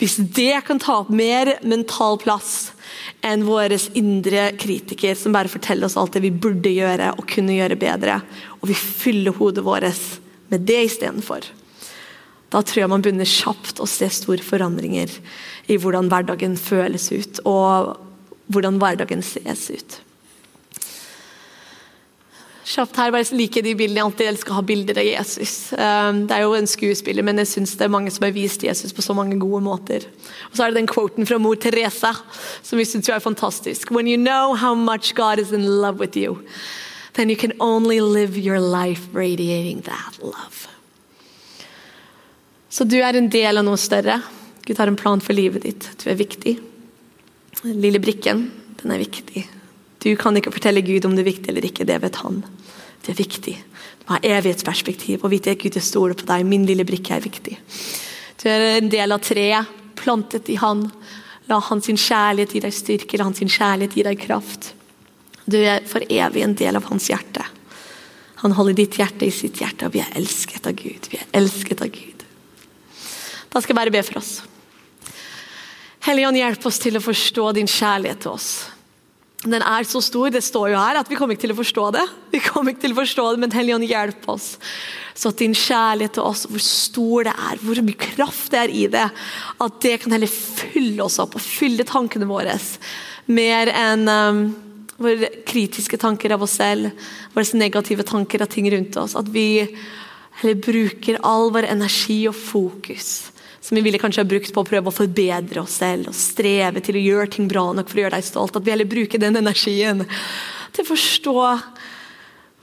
Hvis 0.00 0.16
det 0.36 0.64
kan 0.66 0.80
ta 0.82 1.02
opp 1.02 1.12
mer 1.12 1.54
mental 1.62 2.16
plass 2.20 2.72
enn 3.24 3.46
vår 3.46 3.76
indre 3.96 4.50
kritiker 4.60 5.16
som 5.18 5.34
bare 5.34 5.50
forteller 5.52 5.88
oss 5.88 5.96
alt 6.00 6.16
det 6.16 6.24
vi 6.26 6.32
burde 6.32 6.72
gjøre 6.72 7.14
og 7.16 7.26
kunne 7.30 7.56
gjøre 7.56 7.80
bedre, 7.80 8.20
og 8.60 8.68
vi 8.68 8.76
fyller 8.76 9.36
hodet 9.38 9.64
vårt 9.64 10.02
med 10.52 10.66
det 10.68 10.80
istedenfor, 10.90 11.46
da 12.52 12.60
tror 12.62 12.84
jeg 12.84 12.90
man 12.92 13.02
begynner 13.02 13.26
kjapt 13.26 13.80
å 13.82 13.88
se 13.90 14.06
store 14.12 14.44
forandringer 14.44 15.10
i 15.66 15.78
hvordan 15.80 16.10
hverdagen 16.12 16.54
føles 16.60 17.08
ut, 17.10 17.40
og 17.48 17.96
hvordan 18.52 18.78
hverdagen 18.78 19.24
ses 19.26 19.70
ut. 19.72 19.96
Kjapt 22.64 22.96
her, 22.96 23.10
bare 23.12 23.36
liker 23.36 23.60
de 23.60 23.74
bildene. 23.76 24.00
Jeg 24.00 24.08
alltid 24.08 24.28
elsker 24.30 24.54
å 24.54 24.56
ha 24.56 24.64
bilder 24.64 24.96
av 25.02 25.04
Jesus. 25.04 25.52
Um, 25.76 26.22
det 26.28 26.36
er 26.36 26.46
jo 26.46 26.54
en 26.56 26.68
skuespiller, 26.68 27.24
men 27.26 27.42
jeg 27.42 27.50
syns 27.50 27.74
det 27.76 27.84
er 27.84 27.92
mange 27.92 28.12
som 28.14 28.24
har 28.24 28.32
vist 28.32 28.64
Jesus 28.64 28.94
på 28.96 29.04
så 29.04 29.12
mange 29.16 29.36
gode 29.40 29.60
måter. 29.66 30.06
Og 30.48 30.56
så 30.56 30.64
er 30.64 30.72
det 30.72 30.80
den 30.80 30.88
quoten 30.88 31.28
fra 31.28 31.36
mor 31.36 31.58
Teresa 31.60 32.14
som 32.64 32.80
vi 32.80 32.86
syns 32.88 33.10
er 33.12 33.20
fantastisk. 33.20 33.92
When 33.92 34.08
you 34.08 34.16
know 34.16 34.54
how 34.56 34.72
much 34.72 35.12
God 35.14 35.42
is 35.42 35.52
in 35.52 35.66
love 35.68 36.00
with 36.00 36.16
you, 36.16 36.38
then 37.14 37.28
you 37.28 37.36
can 37.36 37.52
only 37.60 38.00
live 38.00 38.40
your 38.40 38.60
life 38.60 39.12
radiating 39.12 39.82
that 39.84 40.16
love. 40.22 40.64
Så 42.72 42.88
du 42.88 42.96
er 43.04 43.14
en 43.14 43.28
del 43.28 43.60
av 43.60 43.68
noe 43.68 43.78
større. 43.78 44.22
Gud 44.64 44.80
har 44.80 44.88
en 44.88 44.96
plan 44.96 45.20
for 45.20 45.36
livet 45.36 45.68
ditt. 45.68 45.90
Du 46.00 46.08
er 46.08 46.16
viktig. 46.16 46.56
Den 47.60 47.76
lille 47.84 48.00
brikken, 48.00 48.48
den 48.80 48.96
er 48.96 49.04
viktig. 49.04 49.44
Du 50.04 50.12
kan 50.20 50.36
ikke 50.36 50.52
fortelle 50.52 50.84
Gud 50.84 51.06
om 51.08 51.14
det 51.16 51.24
er 51.24 51.30
viktig 51.30 51.48
eller 51.48 51.64
ikke, 51.64 51.86
det 51.88 51.96
vet 52.02 52.18
han. 52.20 52.42
Det 53.04 53.14
er 53.14 53.16
viktig. 53.16 53.54
Du 54.04 54.10
har 54.12 54.26
evighetsperspektiv 54.36 55.24
og 55.24 55.32
vite 55.32 55.54
at 55.54 55.62
Gud 55.62 55.78
jeg 55.78 55.86
stoler 55.86 56.16
på 56.18 56.26
deg. 56.28 56.44
Min 56.44 56.66
lille 56.68 56.84
brikke 56.84 57.16
er 57.16 57.24
viktig. 57.24 57.56
Du 58.42 58.44
er 58.52 58.66
en 58.74 58.90
del 58.92 59.16
av 59.16 59.22
treet, 59.24 59.70
plantet 59.96 60.50
i 60.52 60.58
Han. 60.60 60.90
La 61.48 61.60
hans 61.60 61.88
kjærlighet 61.88 62.52
gi 62.52 62.60
deg 62.64 62.72
styrke, 62.72 63.18
la 63.20 63.28
hans 63.28 63.40
kjærlighet 63.40 63.96
gi 63.96 64.04
deg 64.04 64.20
kraft. 64.20 64.72
Du 65.48 65.56
er 65.60 65.84
for 65.88 66.04
evig 66.08 66.44
en 66.44 66.56
del 66.56 66.76
av 66.76 66.88
hans 66.88 67.08
hjerte. 67.08 67.44
Han 68.44 68.52
holder 68.56 68.76
ditt 68.76 68.96
hjerte 69.00 69.24
i 69.24 69.32
sitt 69.32 69.60
hjerte, 69.60 69.88
og 69.88 69.96
vi 69.96 70.02
er 70.04 70.12
elsket 70.16 70.68
av 70.68 70.76
Gud. 70.76 71.08
Vi 71.12 71.20
er 71.20 71.28
elsket 71.36 71.80
av 71.84 71.92
Gud. 71.92 72.24
Da 73.52 73.60
skal 73.60 73.72
jeg 73.72 73.80
bare 73.80 73.92
be 73.94 74.04
for 74.04 74.20
oss. 74.20 74.34
Helligånd, 76.04 76.36
hjelp 76.36 76.68
oss 76.68 76.80
til 76.80 77.00
å 77.00 77.04
forstå 77.04 77.50
din 77.56 77.68
kjærlighet 77.70 78.24
til 78.24 78.36
oss 78.36 78.50
den 79.44 79.62
er 79.62 79.86
så 79.88 80.00
stor, 80.04 80.30
det 80.32 80.42
står 80.44 80.70
jo 80.72 80.80
her, 80.80 80.98
at 81.00 81.08
vi 81.10 81.16
kommer 81.18 81.36
ikke 81.36 81.44
til 81.46 81.54
å 81.54 81.58
forstå 81.58 81.86
det. 81.96 82.04
Vi 82.32 82.40
kommer 82.44 82.72
ikke 82.72 82.86
til 82.86 82.94
å 82.94 83.00
forstå 83.02 83.24
det, 83.30 83.40
Men 83.42 83.54
Helligånd, 83.54 83.86
hjelp 83.88 84.28
oss. 84.32 84.54
Så 85.14 85.30
at 85.30 85.42
din 85.42 85.54
kjærlighet 85.54 86.16
til 86.16 86.24
oss, 86.24 86.44
hvor 86.50 86.62
stor 86.64 87.28
det 87.28 87.34
er, 87.34 87.60
hvor 87.62 87.80
mye 87.86 88.00
kraft 88.00 88.54
det 88.54 88.62
er 88.62 88.72
i 88.72 88.86
det, 88.90 89.04
at 89.66 89.80
det 89.84 89.98
kan 90.02 90.16
heller 90.16 90.32
fylle 90.32 91.04
oss 91.04 91.20
opp 91.22 91.36
og 91.38 91.44
fylle 91.44 91.86
tankene 91.86 92.28
våre. 92.28 92.56
Mer 93.30 93.70
enn 93.70 94.08
um, 94.08 94.40
våre 94.96 95.30
kritiske 95.46 96.00
tanker 96.00 96.34
av 96.34 96.42
oss 96.46 96.56
selv, 96.58 96.90
våre 97.34 97.60
negative 97.60 98.06
tanker 98.08 98.42
av 98.42 98.50
ting 98.50 98.70
rundt 98.72 98.96
oss. 99.00 99.14
At 99.18 99.28
vi 99.34 99.66
heller 100.40 100.58
bruker 100.64 101.20
all 101.22 101.52
vår 101.54 101.68
energi 101.70 102.24
og 102.30 102.34
fokus 102.38 103.33
som 103.64 103.74
vi 103.74 103.80
ville 103.80 103.98
kanskje 103.98 104.20
ha 104.20 104.28
brukt 104.28 104.52
på 104.52 104.60
å 104.60 104.68
prøve 104.68 104.90
å 104.90 104.92
forbedre 104.92 105.62
oss 105.62 105.78
selv 105.80 106.10
og 106.10 106.16
streve 106.18 106.82
til 106.84 106.98
å 106.98 107.04
gjøre 107.04 107.30
ting 107.32 107.46
bra 107.48 107.62
nok 107.72 107.88
for 107.88 107.96
å 107.96 108.02
gjøre 108.02 108.18
deg 108.18 108.26
stolt. 108.26 108.56
At 108.58 108.66
vi 108.66 108.72
heller 108.74 108.88
bruker 108.88 109.22
den 109.22 109.38
energien 109.40 110.02
til 110.04 110.84
å 110.84 110.88
forstå 110.90 111.36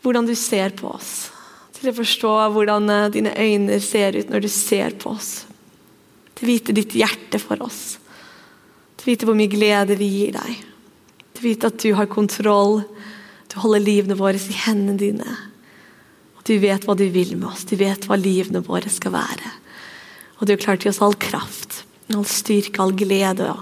hvordan 0.05 0.27
du 0.29 0.35
ser 0.37 0.75
på 0.77 0.91
oss. 0.91 1.31
Til 1.79 1.89
å 1.89 1.95
forstå 1.97 2.33
hvordan 2.53 2.93
eh, 2.93 3.07
dine 3.15 3.31
øyne 3.33 3.79
ser 3.81 4.19
ut 4.19 4.29
når 4.29 4.45
du 4.45 4.49
ser 4.53 4.93
på 5.01 5.15
oss. 5.15 5.31
Til 6.37 6.45
å 6.45 6.51
vite 6.51 6.75
ditt 6.77 6.93
hjerte 6.93 7.41
for 7.41 7.65
oss. 7.65 7.97
Til 8.99 9.07
å 9.07 9.11
vite 9.15 9.29
hvor 9.29 9.39
mye 9.39 9.49
glede 9.49 9.97
vi 9.97 10.11
gir 10.19 10.37
deg. 10.37 10.59
Til 11.33 11.41
å 11.41 11.47
vite 11.47 11.71
at 11.73 11.81
du 11.81 11.95
har 11.97 12.11
kontroll. 12.13 12.83
Du 13.49 13.57
holder 13.63 13.81
livene 13.81 14.19
våre 14.21 14.37
i 14.37 14.59
hendene 14.67 15.01
dine. 15.01 15.33
Og 16.37 16.45
du 16.45 16.53
vet 16.61 16.85
hva 16.85 16.93
du 16.93 17.07
vil 17.09 17.33
med 17.39 17.49
oss. 17.55 17.65
Du 17.65 17.73
vet 17.81 18.05
hva 18.05 18.21
livene 18.21 18.61
våre 18.69 18.93
skal 18.93 19.17
være. 19.17 19.55
Og 20.41 20.49
du 20.49 20.57
klarte 20.57 20.87
å 20.87 20.89
gi 20.89 20.91
oss 20.95 21.03
all 21.05 21.15
kraft, 21.21 21.83
all 22.11 22.25
styrke, 22.27 22.81
all 22.81 22.95
glede 22.97 23.53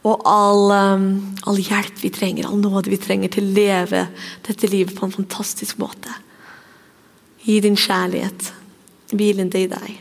og 0.00 0.22
all, 0.24 0.70
um, 0.72 1.08
all, 1.44 1.58
hjelp 1.60 1.98
vi 2.00 2.08
trenger, 2.14 2.46
all 2.48 2.62
nåde 2.62 2.88
vi 2.88 2.96
trenger 2.96 3.34
til 3.34 3.44
å 3.44 3.52
leve 3.58 4.06
dette 4.46 4.70
livet 4.72 4.96
på 4.96 5.04
en 5.04 5.12
fantastisk 5.12 5.76
måte. 5.82 6.14
Gi 7.44 7.58
din 7.60 7.76
kjærlighet, 7.76 8.48
hvilende 9.12 9.60
i 9.60 9.68
deg. 9.68 10.00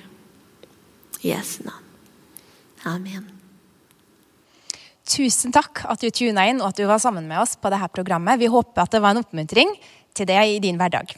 Jesu 1.20 1.66
navn. 1.68 1.84
Amen. 2.88 3.28
Tusen 5.10 5.52
takk 5.52 5.84
at 5.90 6.00
du 6.00 6.08
tuna 6.16 6.46
inn 6.48 6.62
og 6.62 6.70
at 6.70 6.80
du 6.80 6.86
var 6.88 7.02
sammen 7.04 7.28
med 7.28 7.42
oss 7.42 7.58
på 7.60 7.72
dette 7.74 7.92
programmet. 7.92 8.40
Vi 8.40 8.48
håper 8.48 8.86
at 8.86 8.96
det 8.96 9.02
var 9.04 9.12
en 9.16 9.24
oppmuntring 9.26 9.74
til 10.16 10.30
deg 10.30 10.56
i 10.56 10.62
din 10.64 10.80
hverdag. 10.80 11.12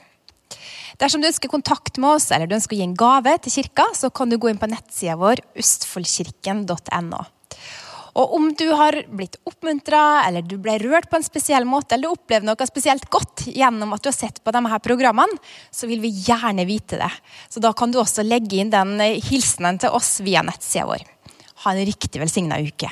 Dersom 1.02 1.24
du 1.24 1.32
ønsker 1.32 1.50
kontakt 1.50 1.98
med 1.98 2.20
oss 2.20 2.28
eller 2.30 2.46
du 2.46 2.54
ønsker 2.54 2.78
å 2.78 2.80
gi 2.82 2.86
en 2.86 2.98
gave 2.98 3.34
til 3.42 3.56
kirka, 3.56 3.88
så 3.98 4.12
kan 4.14 4.30
du 4.30 4.38
gå 4.38 4.52
inn 4.52 4.60
på 4.62 4.70
nettsida 4.70 5.16
vår 5.18 5.42
østfoldkirken.no. 5.58 7.22
Og 8.22 8.34
om 8.36 8.50
du 8.60 8.66
har 8.76 8.98
blitt 9.08 9.38
oppmuntra, 9.48 10.28
eller 10.28 10.44
du 10.46 10.58
ble 10.62 10.76
rørt 10.84 11.08
på 11.10 11.18
en 11.18 11.26
spesiell 11.26 11.66
måte, 11.66 11.96
eller 11.96 12.12
du 12.12 12.18
opplevde 12.18 12.50
noe 12.50 12.68
spesielt 12.68 13.08
godt 13.10 13.46
gjennom 13.48 13.96
at 13.96 14.04
du 14.04 14.12
har 14.12 14.18
sett 14.18 14.42
på 14.44 14.54
disse 14.54 14.82
programmene, 14.86 15.40
så 15.72 15.90
vil 15.90 16.04
vi 16.04 16.12
gjerne 16.28 16.68
vite 16.70 17.00
det. 17.02 17.12
Så 17.50 17.64
da 17.64 17.72
kan 17.74 17.94
du 17.94 18.02
også 18.02 18.28
legge 18.28 18.60
inn 18.60 18.74
den 18.74 19.00
hilsenen 19.00 19.80
til 19.82 19.96
oss 19.96 20.20
via 20.26 20.44
nettsida 20.46 20.86
vår. 20.92 21.08
Ha 21.64 21.74
en 21.74 21.88
riktig 21.88 22.22
velsigna 22.22 22.60
uke. 22.62 22.92